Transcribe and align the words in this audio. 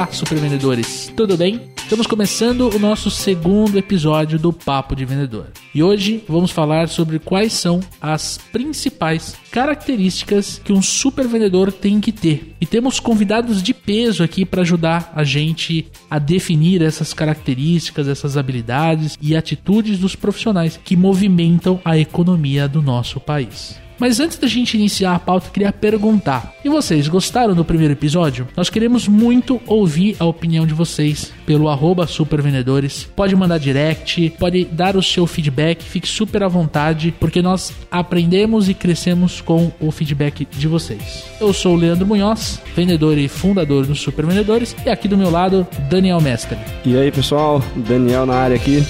Olá, 0.00 0.10
supervendedores, 0.12 1.12
tudo 1.14 1.36
bem? 1.36 1.60
Estamos 1.76 2.06
começando 2.06 2.74
o 2.74 2.78
nosso 2.78 3.10
segundo 3.10 3.76
episódio 3.76 4.38
do 4.38 4.50
Papo 4.50 4.96
de 4.96 5.04
Vendedor. 5.04 5.48
E 5.74 5.82
hoje 5.82 6.24
vamos 6.26 6.50
falar 6.50 6.88
sobre 6.88 7.18
quais 7.18 7.52
são 7.52 7.80
as 8.00 8.38
principais 8.50 9.36
características 9.50 10.58
que 10.64 10.72
um 10.72 10.80
super 10.80 11.28
vendedor 11.28 11.70
tem 11.70 12.00
que 12.00 12.12
ter. 12.12 12.56
E 12.58 12.64
temos 12.64 12.98
convidados 12.98 13.62
de 13.62 13.74
peso 13.74 14.22
aqui 14.22 14.46
para 14.46 14.62
ajudar 14.62 15.12
a 15.14 15.22
gente 15.22 15.86
a 16.08 16.18
definir 16.18 16.80
essas 16.80 17.12
características, 17.12 18.08
essas 18.08 18.38
habilidades 18.38 19.18
e 19.20 19.36
atitudes 19.36 19.98
dos 19.98 20.16
profissionais 20.16 20.80
que 20.82 20.96
movimentam 20.96 21.78
a 21.84 21.98
economia 21.98 22.66
do 22.66 22.80
nosso 22.80 23.20
país. 23.20 23.79
Mas 24.00 24.18
antes 24.18 24.38
da 24.38 24.48
gente 24.48 24.78
iniciar 24.78 25.14
a 25.14 25.18
pauta, 25.18 25.50
queria 25.50 25.70
perguntar: 25.70 26.54
e 26.64 26.70
vocês 26.70 27.06
gostaram 27.06 27.54
do 27.54 27.64
primeiro 27.64 27.92
episódio? 27.92 28.48
Nós 28.56 28.70
queremos 28.70 29.06
muito 29.06 29.60
ouvir 29.66 30.16
a 30.18 30.24
opinião 30.24 30.66
de 30.66 30.72
vocês 30.72 31.30
pelo 31.44 31.68
arroba 31.68 32.06
supervendedores. 32.06 33.06
Pode 33.14 33.36
mandar 33.36 33.58
direct, 33.58 34.30
pode 34.38 34.64
dar 34.64 34.96
o 34.96 35.02
seu 35.02 35.26
feedback, 35.26 35.84
fique 35.84 36.08
super 36.08 36.42
à 36.42 36.48
vontade, 36.48 37.14
porque 37.20 37.42
nós 37.42 37.74
aprendemos 37.90 38.70
e 38.70 38.74
crescemos 38.74 39.42
com 39.42 39.70
o 39.78 39.90
feedback 39.90 40.48
de 40.50 40.66
vocês. 40.66 41.24
Eu 41.38 41.52
sou 41.52 41.74
o 41.74 41.76
Leandro 41.76 42.06
Munhoz, 42.06 42.60
vendedor 42.74 43.18
e 43.18 43.28
fundador 43.28 43.84
dos 43.84 44.00
Supervendedores, 44.00 44.74
e 44.86 44.88
aqui 44.88 45.08
do 45.08 45.18
meu 45.18 45.30
lado, 45.30 45.66
Daniel 45.90 46.20
Mestre. 46.20 46.56
E 46.86 46.96
aí 46.96 47.12
pessoal, 47.12 47.62
Daniel 47.76 48.24
na 48.24 48.34
área 48.34 48.56
aqui. 48.56 48.82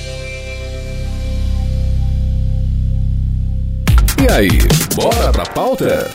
E 4.21 4.31
aí, 4.31 4.59
bora 4.95 5.33
pra 5.33 5.47
pauta? 5.47 6.11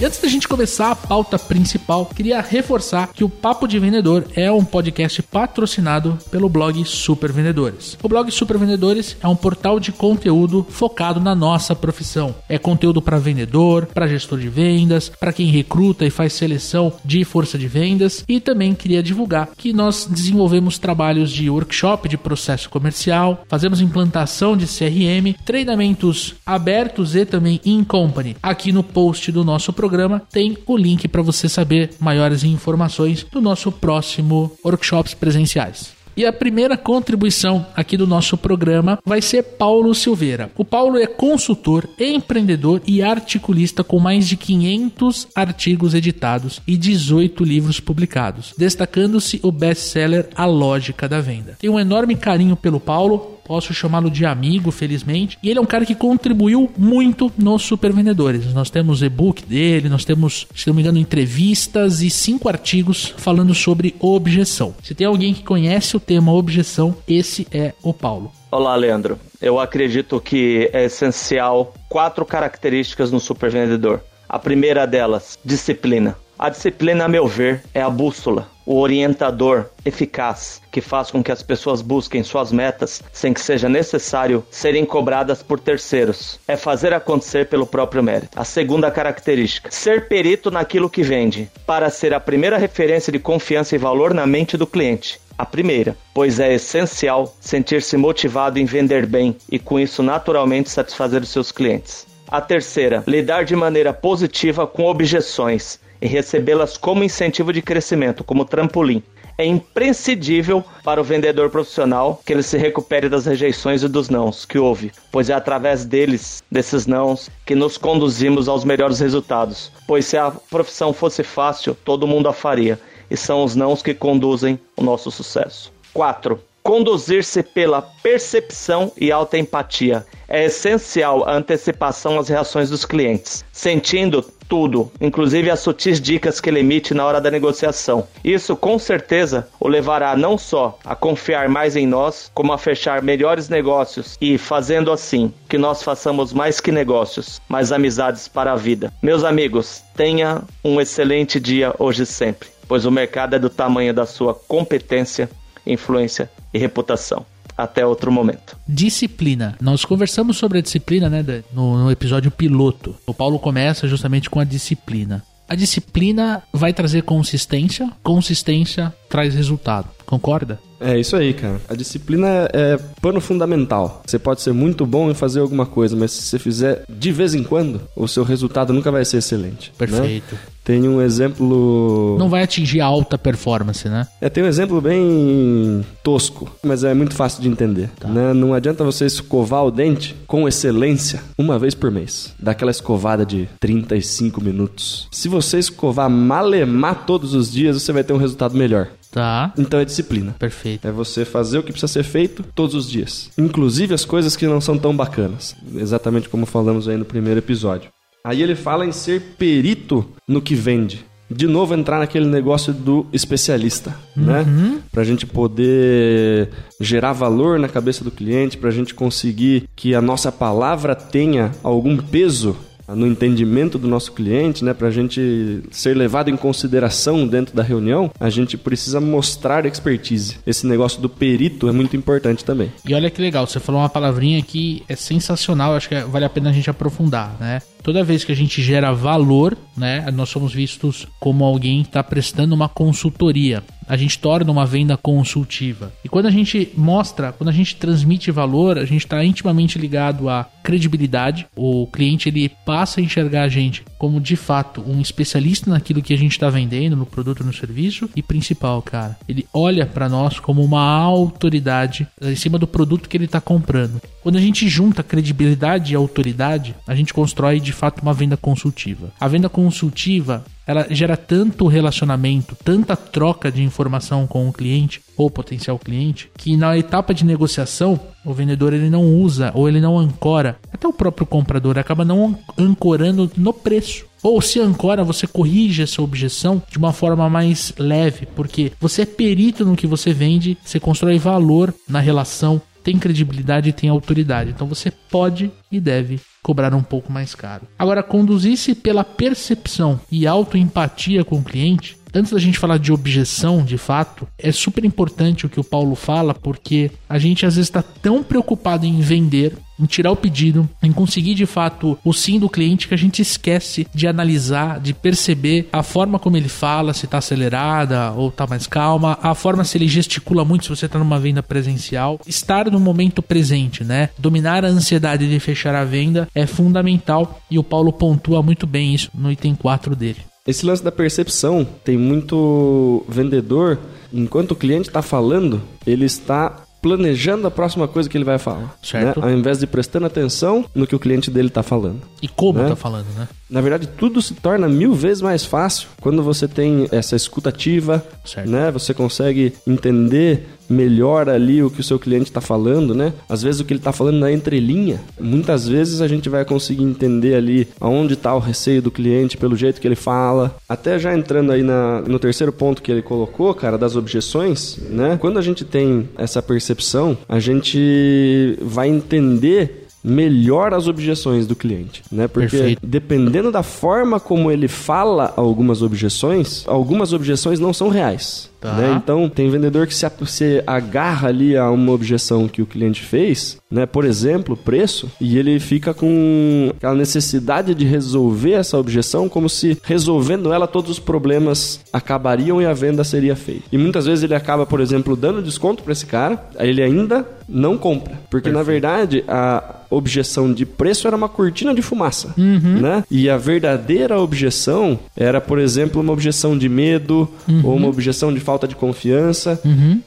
E 0.00 0.04
antes 0.06 0.18
da 0.18 0.28
gente 0.28 0.48
começar 0.48 0.90
a 0.90 0.96
pauta 0.96 1.38
principal, 1.38 2.06
queria 2.06 2.40
reforçar 2.40 3.08
que 3.12 3.22
o 3.22 3.28
Papo 3.28 3.68
de 3.68 3.78
Vendedor 3.78 4.24
é 4.34 4.50
um 4.50 4.64
podcast 4.64 5.22
patrocinado 5.22 6.16
pelo 6.30 6.48
blog 6.48 6.82
Super 6.86 7.30
Vendedores. 7.30 7.98
O 8.02 8.08
blog 8.08 8.30
Super 8.30 8.56
Vendedores 8.56 9.14
é 9.22 9.28
um 9.28 9.36
portal 9.36 9.78
de 9.78 9.92
conteúdo 9.92 10.66
focado 10.70 11.20
na 11.20 11.34
nossa 11.34 11.76
profissão. 11.76 12.34
É 12.48 12.56
conteúdo 12.56 13.02
para 13.02 13.18
vendedor, 13.18 13.84
para 13.92 14.08
gestor 14.08 14.38
de 14.38 14.48
vendas, 14.48 15.10
para 15.20 15.34
quem 15.34 15.48
recruta 15.48 16.06
e 16.06 16.10
faz 16.10 16.32
seleção 16.32 16.94
de 17.04 17.22
força 17.22 17.58
de 17.58 17.68
vendas 17.68 18.24
e 18.26 18.40
também 18.40 18.74
queria 18.74 19.02
divulgar 19.02 19.50
que 19.54 19.70
nós 19.70 20.06
desenvolvemos 20.10 20.78
trabalhos 20.78 21.30
de 21.30 21.50
workshop 21.50 22.08
de 22.08 22.16
processo 22.16 22.70
comercial, 22.70 23.44
fazemos 23.50 23.82
implantação 23.82 24.56
de 24.56 24.64
CRM, 24.64 25.38
treinamentos 25.44 26.36
abertos 26.46 27.14
e 27.14 27.26
também 27.26 27.60
in 27.66 27.84
company. 27.84 28.34
Aqui 28.42 28.72
no 28.72 28.82
post 28.82 29.30
do 29.30 29.44
nosso 29.44 29.74
programa 29.74 29.89
programa 29.90 30.22
tem 30.30 30.56
o 30.66 30.76
link 30.76 31.08
para 31.08 31.20
você 31.20 31.48
saber 31.48 31.90
maiores 31.98 32.44
informações 32.44 33.24
do 33.24 33.40
nosso 33.40 33.72
próximo 33.72 34.52
workshops 34.64 35.14
presenciais. 35.14 35.98
E 36.16 36.24
a 36.24 36.32
primeira 36.32 36.76
contribuição 36.76 37.66
aqui 37.74 37.96
do 37.96 38.06
nosso 38.06 38.36
programa 38.36 38.98
vai 39.04 39.20
ser 39.20 39.42
Paulo 39.42 39.92
Silveira. 39.94 40.50
O 40.56 40.64
Paulo 40.64 40.96
é 40.96 41.06
consultor, 41.06 41.88
empreendedor 41.98 42.82
e 42.86 43.02
articulista 43.02 43.82
com 43.82 43.98
mais 43.98 44.28
de 44.28 44.36
500 44.36 45.28
artigos 45.34 45.94
editados 45.94 46.60
e 46.66 46.76
18 46.76 47.42
livros 47.42 47.80
publicados, 47.80 48.54
destacando-se 48.56 49.40
o 49.42 49.50
best-seller 49.50 50.28
A 50.36 50.44
Lógica 50.44 51.08
da 51.08 51.20
Venda. 51.20 51.56
Tenho 51.58 51.72
um 51.72 51.80
enorme 51.80 52.14
carinho 52.14 52.54
pelo 52.54 52.78
Paulo, 52.78 53.39
posso 53.44 53.74
chamá-lo 53.74 54.10
de 54.10 54.24
amigo, 54.24 54.70
felizmente. 54.70 55.38
E 55.42 55.50
ele 55.50 55.58
é 55.58 55.62
um 55.62 55.66
cara 55.66 55.86
que 55.86 55.94
contribuiu 55.94 56.70
muito 56.76 57.32
nos 57.36 57.62
Super 57.62 57.92
Vendedores. 57.92 58.52
Nós 58.52 58.70
temos 58.70 59.02
e-book 59.02 59.44
dele, 59.44 59.88
nós 59.88 60.04
temos, 60.04 60.46
se 60.54 60.66
não 60.66 60.74
me 60.74 60.82
engano, 60.82 60.98
entrevistas 60.98 62.00
e 62.02 62.10
cinco 62.10 62.48
artigos 62.48 63.14
falando 63.16 63.54
sobre 63.54 63.94
objeção. 63.98 64.74
Se 64.82 64.94
tem 64.94 65.06
alguém 65.06 65.34
que 65.34 65.42
conhece 65.42 65.96
o 65.96 66.00
tema 66.00 66.32
objeção, 66.32 66.96
esse 67.06 67.46
é 67.50 67.74
o 67.82 67.92
Paulo. 67.92 68.32
Olá, 68.50 68.74
Leandro. 68.74 69.18
Eu 69.40 69.60
acredito 69.60 70.20
que 70.20 70.68
é 70.72 70.84
essencial 70.84 71.72
quatro 71.88 72.24
características 72.24 73.10
no 73.10 73.20
super 73.20 73.50
vendedor. 73.50 74.02
A 74.28 74.38
primeira 74.38 74.86
delas, 74.86 75.38
disciplina. 75.44 76.16
A 76.42 76.48
disciplina, 76.48 77.04
a 77.04 77.08
meu 77.08 77.26
ver, 77.26 77.62
é 77.74 77.82
a 77.82 77.90
bússola, 77.90 78.48
o 78.64 78.78
orientador 78.78 79.66
eficaz 79.84 80.62
que 80.72 80.80
faz 80.80 81.10
com 81.10 81.22
que 81.22 81.30
as 81.30 81.42
pessoas 81.42 81.82
busquem 81.82 82.22
suas 82.22 82.50
metas 82.50 83.02
sem 83.12 83.34
que 83.34 83.42
seja 83.42 83.68
necessário 83.68 84.42
serem 84.50 84.86
cobradas 84.86 85.42
por 85.42 85.60
terceiros. 85.60 86.40
É 86.48 86.56
fazer 86.56 86.94
acontecer 86.94 87.48
pelo 87.48 87.66
próprio 87.66 88.02
mérito. 88.02 88.40
A 88.40 88.44
segunda 88.46 88.90
característica: 88.90 89.70
ser 89.70 90.08
perito 90.08 90.50
naquilo 90.50 90.88
que 90.88 91.02
vende, 91.02 91.46
para 91.66 91.90
ser 91.90 92.14
a 92.14 92.18
primeira 92.18 92.56
referência 92.56 93.12
de 93.12 93.18
confiança 93.18 93.74
e 93.74 93.78
valor 93.78 94.14
na 94.14 94.26
mente 94.26 94.56
do 94.56 94.66
cliente 94.66 95.20
a 95.36 95.44
primeira, 95.44 95.94
pois 96.14 96.40
é 96.40 96.54
essencial 96.54 97.34
sentir-se 97.38 97.98
motivado 97.98 98.58
em 98.58 98.64
vender 98.64 99.04
bem 99.04 99.36
e 99.50 99.58
com 99.58 99.78
isso 99.78 100.02
naturalmente 100.02 100.70
satisfazer 100.70 101.20
os 101.20 101.28
seus 101.28 101.52
clientes. 101.52 102.06
A 102.28 102.40
terceira, 102.40 103.02
lidar 103.06 103.44
de 103.44 103.56
maneira 103.56 103.92
positiva 103.92 104.66
com 104.66 104.84
objeções 104.84 105.80
e 106.00 106.06
recebê-las 106.06 106.76
como 106.76 107.04
incentivo 107.04 107.52
de 107.52 107.62
crescimento, 107.62 108.24
como 108.24 108.44
trampolim. 108.44 109.02
É 109.38 109.44
imprescindível 109.44 110.62
para 110.84 111.00
o 111.00 111.04
vendedor 111.04 111.48
profissional 111.48 112.20
que 112.26 112.32
ele 112.32 112.42
se 112.42 112.58
recupere 112.58 113.08
das 113.08 113.24
rejeições 113.24 113.82
e 113.82 113.88
dos 113.88 114.10
nãos 114.10 114.44
que 114.44 114.58
houve, 114.58 114.92
pois 115.10 115.30
é 115.30 115.34
através 115.34 115.84
deles, 115.84 116.42
desses 116.50 116.86
nãos, 116.86 117.30
que 117.46 117.54
nos 117.54 117.78
conduzimos 117.78 118.48
aos 118.48 118.64
melhores 118.64 119.00
resultados. 119.00 119.72
Pois 119.86 120.04
se 120.04 120.18
a 120.18 120.30
profissão 120.30 120.92
fosse 120.92 121.22
fácil, 121.22 121.74
todo 121.74 122.06
mundo 122.06 122.28
a 122.28 122.34
faria, 122.34 122.78
e 123.10 123.16
são 123.16 123.42
os 123.42 123.56
nãos 123.56 123.82
que 123.82 123.94
conduzem 123.94 124.60
o 124.76 124.82
nosso 124.82 125.10
sucesso. 125.10 125.72
4. 125.94 126.49
Conduzir-se 126.62 127.42
pela 127.42 127.82
percepção 127.82 128.92
e 128.96 129.10
alta 129.10 129.38
empatia. 129.38 130.06
É 130.28 130.44
essencial 130.44 131.28
a 131.28 131.34
antecipação 131.34 132.18
às 132.18 132.28
reações 132.28 132.70
dos 132.70 132.84
clientes, 132.84 133.44
sentindo 133.52 134.24
tudo, 134.50 134.90
inclusive 135.00 135.48
as 135.48 135.60
sutis 135.60 136.00
dicas 136.00 136.40
que 136.40 136.50
ele 136.50 136.58
emite 136.58 136.92
na 136.92 137.06
hora 137.06 137.20
da 137.20 137.30
negociação. 137.30 138.06
Isso 138.24 138.56
com 138.56 138.80
certeza 138.80 139.48
o 139.60 139.68
levará 139.68 140.16
não 140.16 140.36
só 140.36 140.76
a 140.84 140.96
confiar 140.96 141.48
mais 141.48 141.76
em 141.76 141.86
nós, 141.86 142.30
como 142.34 142.52
a 142.52 142.58
fechar 142.58 143.00
melhores 143.00 143.48
negócios 143.48 144.18
e, 144.20 144.36
fazendo 144.36 144.90
assim, 144.90 145.32
que 145.48 145.56
nós 145.56 145.84
façamos 145.84 146.32
mais 146.32 146.60
que 146.60 146.72
negócios, 146.72 147.40
mas 147.48 147.70
amizades 147.70 148.26
para 148.26 148.52
a 148.52 148.56
vida. 148.56 148.92
Meus 149.00 149.22
amigos, 149.22 149.84
tenha 149.94 150.42
um 150.64 150.80
excelente 150.80 151.38
dia 151.38 151.72
hoje 151.78 152.02
e 152.02 152.06
sempre, 152.06 152.48
pois 152.66 152.84
o 152.84 152.90
mercado 152.90 153.36
é 153.36 153.38
do 153.38 153.48
tamanho 153.48 153.94
da 153.94 154.04
sua 154.04 154.34
competência, 154.34 155.30
influência 155.66 156.30
e 156.52 156.58
reputação 156.58 157.24
até 157.56 157.84
outro 157.84 158.10
momento. 158.10 158.56
Disciplina. 158.66 159.56
Nós 159.60 159.84
conversamos 159.84 160.36
sobre 160.36 160.58
a 160.58 160.62
disciplina, 160.62 161.10
né, 161.10 161.24
no, 161.52 161.84
no 161.84 161.90
episódio 161.90 162.30
piloto. 162.30 162.96
O 163.06 163.12
Paulo 163.12 163.38
começa 163.38 163.86
justamente 163.86 164.30
com 164.30 164.40
a 164.40 164.44
disciplina. 164.44 165.22
A 165.48 165.54
disciplina 165.54 166.42
vai 166.52 166.72
trazer 166.72 167.02
consistência, 167.02 167.90
consistência 168.02 168.94
traz 169.08 169.34
resultado. 169.34 169.88
Concorda? 170.10 170.58
É 170.80 170.98
isso 170.98 171.14
aí, 171.14 171.32
cara. 171.32 171.60
A 171.68 171.74
disciplina 171.74 172.48
é 172.52 172.76
pano 173.00 173.20
fundamental. 173.20 174.02
Você 174.04 174.18
pode 174.18 174.40
ser 174.42 174.52
muito 174.52 174.84
bom 174.84 175.08
em 175.08 175.14
fazer 175.14 175.38
alguma 175.38 175.64
coisa, 175.64 175.94
mas 175.94 176.10
se 176.10 176.22
você 176.22 176.38
fizer 176.38 176.84
de 176.88 177.12
vez 177.12 177.32
em 177.32 177.44
quando, 177.44 177.80
o 177.94 178.08
seu 178.08 178.24
resultado 178.24 178.72
nunca 178.72 178.90
vai 178.90 179.04
ser 179.04 179.18
excelente. 179.18 179.70
Né? 179.70 179.74
Perfeito. 179.78 180.34
Né? 180.34 180.40
Tem 180.64 180.88
um 180.88 181.00
exemplo. 181.00 182.16
Não 182.18 182.28
vai 182.28 182.42
atingir 182.42 182.80
alta 182.80 183.16
performance, 183.16 183.88
né? 183.88 184.06
É, 184.20 184.28
tem 184.28 184.42
um 184.42 184.46
exemplo 184.46 184.80
bem 184.80 185.84
tosco, 186.02 186.50
mas 186.62 186.82
é 186.82 186.92
muito 186.92 187.14
fácil 187.14 187.40
de 187.42 187.48
entender. 187.48 187.88
Tá. 187.98 188.08
Né? 188.08 188.34
Não 188.34 188.52
adianta 188.52 188.82
você 188.82 189.04
escovar 189.04 189.64
o 189.64 189.70
dente 189.70 190.16
com 190.26 190.48
excelência 190.48 191.22
uma 191.38 191.56
vez 191.56 191.74
por 191.74 191.90
mês. 191.90 192.34
Daquela 192.38 192.70
escovada 192.70 193.24
de 193.24 193.48
35 193.60 194.42
minutos. 194.42 195.08
Se 195.12 195.28
você 195.28 195.58
escovar 195.58 196.10
malemar 196.10 197.06
todos 197.06 197.32
os 197.32 197.52
dias, 197.52 197.80
você 197.80 197.92
vai 197.92 198.02
ter 198.02 198.12
um 198.12 198.18
resultado 198.18 198.56
melhor. 198.56 198.88
Tá. 199.10 199.52
Então 199.58 199.80
é 199.80 199.84
disciplina. 199.84 200.34
Perfeito. 200.38 200.86
É 200.86 200.92
você 200.92 201.24
fazer 201.24 201.58
o 201.58 201.62
que 201.62 201.72
precisa 201.72 201.92
ser 201.92 202.04
feito 202.04 202.44
todos 202.54 202.74
os 202.74 202.88
dias. 202.88 203.30
Inclusive 203.36 203.92
as 203.94 204.04
coisas 204.04 204.36
que 204.36 204.46
não 204.46 204.60
são 204.60 204.78
tão 204.78 204.94
bacanas. 204.96 205.56
Exatamente 205.74 206.28
como 206.28 206.46
falamos 206.46 206.88
aí 206.88 206.96
no 206.96 207.04
primeiro 207.04 207.38
episódio. 207.40 207.90
Aí 208.24 208.42
ele 208.42 208.54
fala 208.54 208.86
em 208.86 208.92
ser 208.92 209.20
perito 209.38 210.06
no 210.28 210.40
que 210.42 210.54
vende. 210.54 211.04
de 211.32 211.46
novo 211.46 211.74
entrar 211.74 212.00
naquele 212.00 212.26
negócio 212.26 212.72
do 212.72 213.06
especialista, 213.12 213.94
Uhum. 214.16 214.24
né? 214.24 214.80
Pra 214.90 215.04
gente 215.04 215.24
poder 215.24 216.48
gerar 216.80 217.12
valor 217.12 217.56
na 217.56 217.68
cabeça 217.68 218.02
do 218.02 218.10
cliente, 218.10 218.58
pra 218.58 218.72
gente 218.72 218.92
conseguir 218.94 219.68
que 219.76 219.94
a 219.94 220.00
nossa 220.02 220.32
palavra 220.32 220.94
tenha 220.96 221.52
algum 221.62 221.96
peso 221.96 222.56
no 222.94 223.06
entendimento 223.06 223.78
do 223.78 223.88
nosso 223.88 224.12
cliente, 224.12 224.64
né, 224.64 224.74
para 224.74 224.88
a 224.88 224.90
gente 224.90 225.62
ser 225.70 225.96
levado 225.96 226.30
em 226.30 226.36
consideração 226.36 227.26
dentro 227.26 227.54
da 227.54 227.62
reunião, 227.62 228.10
a 228.18 228.30
gente 228.30 228.56
precisa 228.56 229.00
mostrar 229.00 229.66
expertise. 229.66 230.38
Esse 230.46 230.66
negócio 230.66 231.00
do 231.00 231.08
perito 231.08 231.68
é 231.68 231.72
muito 231.72 231.96
importante 231.96 232.44
também. 232.44 232.72
E 232.86 232.94
olha 232.94 233.10
que 233.10 233.20
legal, 233.20 233.46
você 233.46 233.60
falou 233.60 233.80
uma 233.80 233.88
palavrinha 233.88 234.42
que 234.42 234.82
é 234.88 234.96
sensacional, 234.96 235.74
acho 235.74 235.88
que 235.88 236.00
vale 236.00 236.24
a 236.24 236.30
pena 236.30 236.50
a 236.50 236.52
gente 236.52 236.70
aprofundar, 236.70 237.36
né? 237.40 237.60
Toda 237.82 238.04
vez 238.04 238.24
que 238.24 238.32
a 238.32 238.36
gente 238.36 238.62
gera 238.62 238.92
valor, 238.92 239.56
né, 239.76 240.06
nós 240.12 240.28
somos 240.28 240.52
vistos 240.52 241.06
como 241.18 241.44
alguém 241.44 241.82
que 241.82 241.88
está 241.88 242.02
prestando 242.02 242.54
uma 242.54 242.68
consultoria. 242.68 243.62
A 243.88 243.96
gente 243.96 244.18
torna 244.18 244.52
uma 244.52 244.64
venda 244.64 244.96
consultiva. 244.96 245.92
E 246.04 246.08
quando 246.08 246.26
a 246.26 246.30
gente 246.30 246.70
mostra, 246.76 247.32
quando 247.32 247.48
a 247.48 247.52
gente 247.52 247.74
transmite 247.74 248.30
valor, 248.30 248.78
a 248.78 248.84
gente 248.84 249.04
está 249.04 249.24
intimamente 249.24 249.78
ligado 249.78 250.28
à 250.28 250.48
credibilidade. 250.62 251.46
O 251.56 251.88
cliente 251.88 252.28
ele 252.28 252.48
passa 252.64 253.00
a 253.00 253.02
enxergar 253.02 253.42
a 253.42 253.48
gente 253.48 253.82
como 253.98 254.20
de 254.20 254.36
fato 254.36 254.82
um 254.86 255.00
especialista 255.00 255.70
naquilo 255.70 256.02
que 256.02 256.14
a 256.14 256.16
gente 256.16 256.32
está 256.32 256.48
vendendo, 256.48 256.94
no 256.94 257.04
produto, 257.04 257.42
no 257.42 257.52
serviço. 257.52 258.08
E 258.14 258.22
principal, 258.22 258.80
cara, 258.80 259.18
ele 259.28 259.44
olha 259.52 259.84
para 259.84 260.08
nós 260.08 260.38
como 260.38 260.62
uma 260.62 260.80
autoridade 260.80 262.06
em 262.22 262.36
cima 262.36 262.58
do 262.58 262.68
produto 262.68 263.08
que 263.08 263.16
ele 263.16 263.24
está 263.24 263.40
comprando. 263.40 264.00
Quando 264.22 264.36
a 264.36 264.40
gente 264.40 264.68
junta 264.68 265.02
credibilidade 265.02 265.92
e 265.92 265.96
autoridade, 265.96 266.74
a 266.86 266.94
gente 266.94 267.14
constrói 267.14 267.58
de 267.58 267.72
fato 267.72 268.02
uma 268.02 268.12
venda 268.12 268.36
consultiva. 268.36 269.12
A 269.18 269.26
venda 269.26 269.48
consultiva 269.48 270.44
ela 270.66 270.86
gera 270.88 271.16
tanto 271.16 271.66
relacionamento, 271.66 272.56
tanta 272.62 272.94
troca 272.94 273.50
de 273.50 273.62
informação 273.62 274.26
com 274.26 274.48
o 274.48 274.52
cliente 274.52 275.02
ou 275.16 275.28
potencial 275.28 275.78
cliente, 275.78 276.30
que 276.36 276.56
na 276.56 276.78
etapa 276.78 277.12
de 277.12 277.24
negociação, 277.24 277.98
o 278.24 278.32
vendedor 278.32 278.72
ele 278.72 278.88
não 278.88 279.04
usa 279.04 279.50
ou 279.54 279.68
ele 279.68 279.80
não 279.80 279.98
ancora, 279.98 280.58
até 280.72 280.86
o 280.86 280.92
próprio 280.92 281.26
comprador 281.26 281.76
acaba 281.76 282.04
não 282.04 282.38
ancorando 282.56 283.28
no 283.36 283.52
preço. 283.52 284.06
Ou 284.22 284.40
se 284.40 284.60
ancora, 284.60 285.02
você 285.02 285.26
corrige 285.26 285.82
essa 285.82 286.02
objeção 286.02 286.62
de 286.70 286.78
uma 286.78 286.92
forma 286.92 287.28
mais 287.28 287.72
leve, 287.78 288.26
porque 288.36 288.70
você 288.78 289.02
é 289.02 289.06
perito 289.06 289.64
no 289.64 289.74
que 289.74 289.86
você 289.86 290.12
vende, 290.12 290.58
você 290.62 290.78
constrói 290.78 291.18
valor 291.18 291.74
na 291.88 292.00
relação, 292.00 292.60
tem 292.82 292.98
credibilidade 292.98 293.68
e 293.68 293.72
tem 293.72 293.90
autoridade. 293.90 294.50
Então 294.50 294.66
você 294.66 294.90
pode 294.90 295.50
e 295.70 295.80
deve 295.80 296.20
cobrar 296.42 296.74
um 296.74 296.82
pouco 296.82 297.12
mais 297.12 297.34
caro. 297.34 297.66
Agora, 297.78 298.02
conduzir-se 298.02 298.74
pela 298.74 299.04
percepção 299.04 300.00
e 300.10 300.26
autoempatia 300.26 301.24
com 301.24 301.36
o 301.36 301.44
cliente, 301.44 301.96
antes 302.14 302.32
da 302.32 302.38
gente 302.38 302.58
falar 302.58 302.78
de 302.78 302.92
objeção, 302.92 303.64
de 303.64 303.78
fato, 303.78 304.26
é 304.38 304.52
super 304.52 304.84
importante 304.84 305.46
o 305.46 305.48
que 305.48 305.60
o 305.60 305.64
Paulo 305.64 305.94
fala, 305.94 306.34
porque 306.34 306.90
a 307.08 307.18
gente 307.18 307.46
às 307.46 307.56
vezes 307.56 307.68
está 307.68 307.82
tão 307.82 308.22
preocupado 308.22 308.86
em 308.86 309.00
vender, 309.00 309.56
em 309.78 309.86
tirar 309.86 310.12
o 310.12 310.16
pedido, 310.16 310.68
em 310.82 310.92
conseguir 310.92 311.34
de 311.34 311.46
fato 311.46 311.98
o 312.04 312.12
sim 312.12 312.38
do 312.38 312.50
cliente 312.50 312.86
que 312.86 312.94
a 312.94 312.98
gente 312.98 313.22
esquece 313.22 313.86
de 313.94 314.06
analisar, 314.06 314.78
de 314.78 314.92
perceber 314.92 315.68
a 315.72 315.82
forma 315.82 316.18
como 316.18 316.36
ele 316.36 316.48
fala, 316.48 316.92
se 316.92 317.06
está 317.06 317.18
acelerada 317.18 318.12
ou 318.12 318.28
está 318.28 318.46
mais 318.46 318.66
calma, 318.66 319.18
a 319.22 319.34
forma 319.34 319.64
se 319.64 319.78
ele 319.78 319.88
gesticula 319.88 320.44
muito, 320.44 320.64
se 320.64 320.70
você 320.70 320.86
está 320.86 320.98
numa 320.98 321.18
venda 321.18 321.42
presencial, 321.42 322.20
estar 322.26 322.70
no 322.70 322.78
momento 322.78 323.22
presente, 323.22 323.82
né? 323.82 324.10
Dominar 324.18 324.64
a 324.64 324.68
ansiedade 324.68 325.28
de 325.28 325.40
fechar 325.40 325.74
a 325.74 325.84
venda 325.84 326.28
é 326.34 326.46
fundamental 326.46 327.40
e 327.50 327.58
o 327.58 327.64
Paulo 327.64 327.92
pontua 327.92 328.42
muito 328.42 328.66
bem 328.66 328.94
isso 328.94 329.10
no 329.14 329.32
item 329.32 329.54
4 329.54 329.96
dele. 329.96 330.29
Esse 330.46 330.64
lance 330.64 330.82
da 330.82 330.90
percepção 330.90 331.66
tem 331.84 331.96
muito 331.98 333.04
vendedor, 333.08 333.78
enquanto 334.12 334.52
o 334.52 334.56
cliente 334.56 334.88
está 334.88 335.02
falando, 335.02 335.60
ele 335.86 336.04
está 336.06 336.64
planejando 336.80 337.46
a 337.46 337.50
próxima 337.50 337.86
coisa 337.86 338.08
que 338.08 338.16
ele 338.16 338.24
vai 338.24 338.38
falar. 338.38 338.74
Certo. 338.82 339.20
né? 339.20 339.26
Ao 339.26 339.30
invés 339.32 339.58
de 339.58 339.66
prestando 339.66 340.06
atenção 340.06 340.64
no 340.74 340.86
que 340.86 340.96
o 340.96 340.98
cliente 340.98 341.30
dele 341.30 341.48
está 341.48 341.62
falando. 341.62 342.00
E 342.22 342.28
como 342.28 342.58
Né? 342.58 342.68
tá 342.70 342.76
falando, 342.76 343.06
né? 343.16 343.28
Na 343.50 343.60
verdade, 343.60 343.88
tudo 343.88 344.22
se 344.22 344.34
torna 344.34 344.68
mil 344.68 344.94
vezes 344.94 345.20
mais 345.22 345.44
fácil 345.44 345.88
quando 346.00 346.22
você 346.22 346.46
tem 346.46 346.86
essa 346.92 347.16
escutativa, 347.16 348.04
Certo. 348.24 348.48
né? 348.48 348.70
Você 348.70 348.94
consegue 348.94 349.52
entender 349.66 350.46
melhor 350.68 351.28
ali 351.28 351.60
o 351.64 351.68
que 351.68 351.80
o 351.80 351.84
seu 351.84 351.98
cliente 351.98 352.30
está 352.30 352.40
falando, 352.40 352.94
né? 352.94 353.12
Às 353.28 353.42
vezes 353.42 353.60
o 353.60 353.64
que 353.64 353.72
ele 353.72 353.80
está 353.80 353.92
falando 353.92 354.20
na 354.20 354.30
entrelinha. 354.30 355.00
Muitas 355.20 355.66
vezes 355.66 356.00
a 356.00 356.06
gente 356.06 356.28
vai 356.28 356.44
conseguir 356.44 356.84
entender 356.84 357.34
ali 357.34 357.66
aonde 357.80 358.14
está 358.14 358.32
o 358.36 358.38
receio 358.38 358.80
do 358.80 358.88
cliente 358.90 359.36
pelo 359.36 359.56
jeito 359.56 359.80
que 359.80 359.88
ele 359.88 359.96
fala. 359.96 360.56
Até 360.68 360.96
já 360.96 361.12
entrando 361.12 361.50
aí 361.50 361.62
na- 361.64 362.02
no 362.02 362.20
terceiro 362.20 362.52
ponto 362.52 362.80
que 362.80 362.92
ele 362.92 363.02
colocou, 363.02 363.52
cara, 363.52 363.76
das 363.76 363.96
objeções, 363.96 364.78
né? 364.90 365.18
Quando 365.20 365.40
a 365.40 365.42
gente 365.42 365.64
tem 365.64 366.08
essa 366.16 366.40
percepção, 366.40 367.18
a 367.28 367.40
gente 367.40 368.56
vai 368.62 368.88
entender 368.88 369.88
melhor 370.02 370.74
as 370.74 370.88
objeções 370.88 371.46
do 371.46 371.54
cliente, 371.54 372.02
né? 372.10 372.26
Porque 372.26 372.56
Perfeito. 372.56 372.80
dependendo 372.86 373.52
da 373.52 373.62
forma 373.62 374.18
como 374.18 374.50
ele 374.50 374.68
fala 374.68 375.32
algumas 375.36 375.82
objeções, 375.82 376.64
algumas 376.66 377.12
objeções 377.12 377.60
não 377.60 377.72
são 377.72 377.88
reais. 377.88 378.49
Tá. 378.60 378.74
né? 378.74 379.00
Então, 379.02 379.28
tem 379.28 379.48
vendedor 379.48 379.86
que 379.86 379.94
se, 379.94 380.62
agarra 380.66 381.28
ali 381.28 381.56
a 381.56 381.70
uma 381.70 381.92
objeção 381.92 382.46
que 382.46 382.60
o 382.60 382.66
cliente 382.66 383.02
fez, 383.02 383.58
né? 383.70 383.86
Por 383.86 384.04
exemplo, 384.04 384.56
preço, 384.56 385.10
e 385.20 385.38
ele 385.38 385.58
fica 385.58 385.94
com 385.94 386.70
aquela 386.76 386.94
necessidade 386.94 387.74
de 387.74 387.84
resolver 387.84 388.52
essa 388.52 388.76
objeção 388.78 389.28
como 389.28 389.48
se 389.48 389.78
resolvendo 389.82 390.52
ela 390.52 390.66
todos 390.66 390.90
os 390.90 390.98
problemas 390.98 391.80
acabariam 391.92 392.60
e 392.60 392.66
a 392.66 392.72
venda 392.72 393.02
seria 393.02 393.34
feita. 393.34 393.62
E 393.72 393.78
muitas 393.78 394.06
vezes 394.06 394.24
ele 394.24 394.34
acaba, 394.34 394.66
por 394.66 394.80
exemplo, 394.80 395.16
dando 395.16 395.42
desconto 395.42 395.82
para 395.82 395.92
esse 395.92 396.04
cara, 396.04 396.50
aí 396.58 396.68
ele 396.68 396.82
ainda 396.82 397.26
não 397.48 397.76
compra, 397.76 398.18
porque 398.30 398.50
na 398.50 398.62
verdade 398.62 399.24
a 399.26 399.76
objeção 399.90 400.52
de 400.52 400.64
preço 400.64 401.08
era 401.08 401.16
uma 401.16 401.28
cortina 401.28 401.74
de 401.74 401.82
fumaça, 401.82 402.32
né? 402.36 403.02
E 403.10 403.28
a 403.28 403.36
verdadeira 403.36 404.20
objeção 404.20 404.98
era, 405.16 405.40
por 405.40 405.58
exemplo, 405.58 406.00
uma 406.00 406.12
objeção 406.12 406.56
de 406.56 406.68
medo 406.68 407.28
ou 407.64 407.74
uma 407.74 407.88
objeção 407.88 408.32
de 408.32 408.38
falta 408.50 408.66
de 408.66 408.74
confiança, 408.74 409.60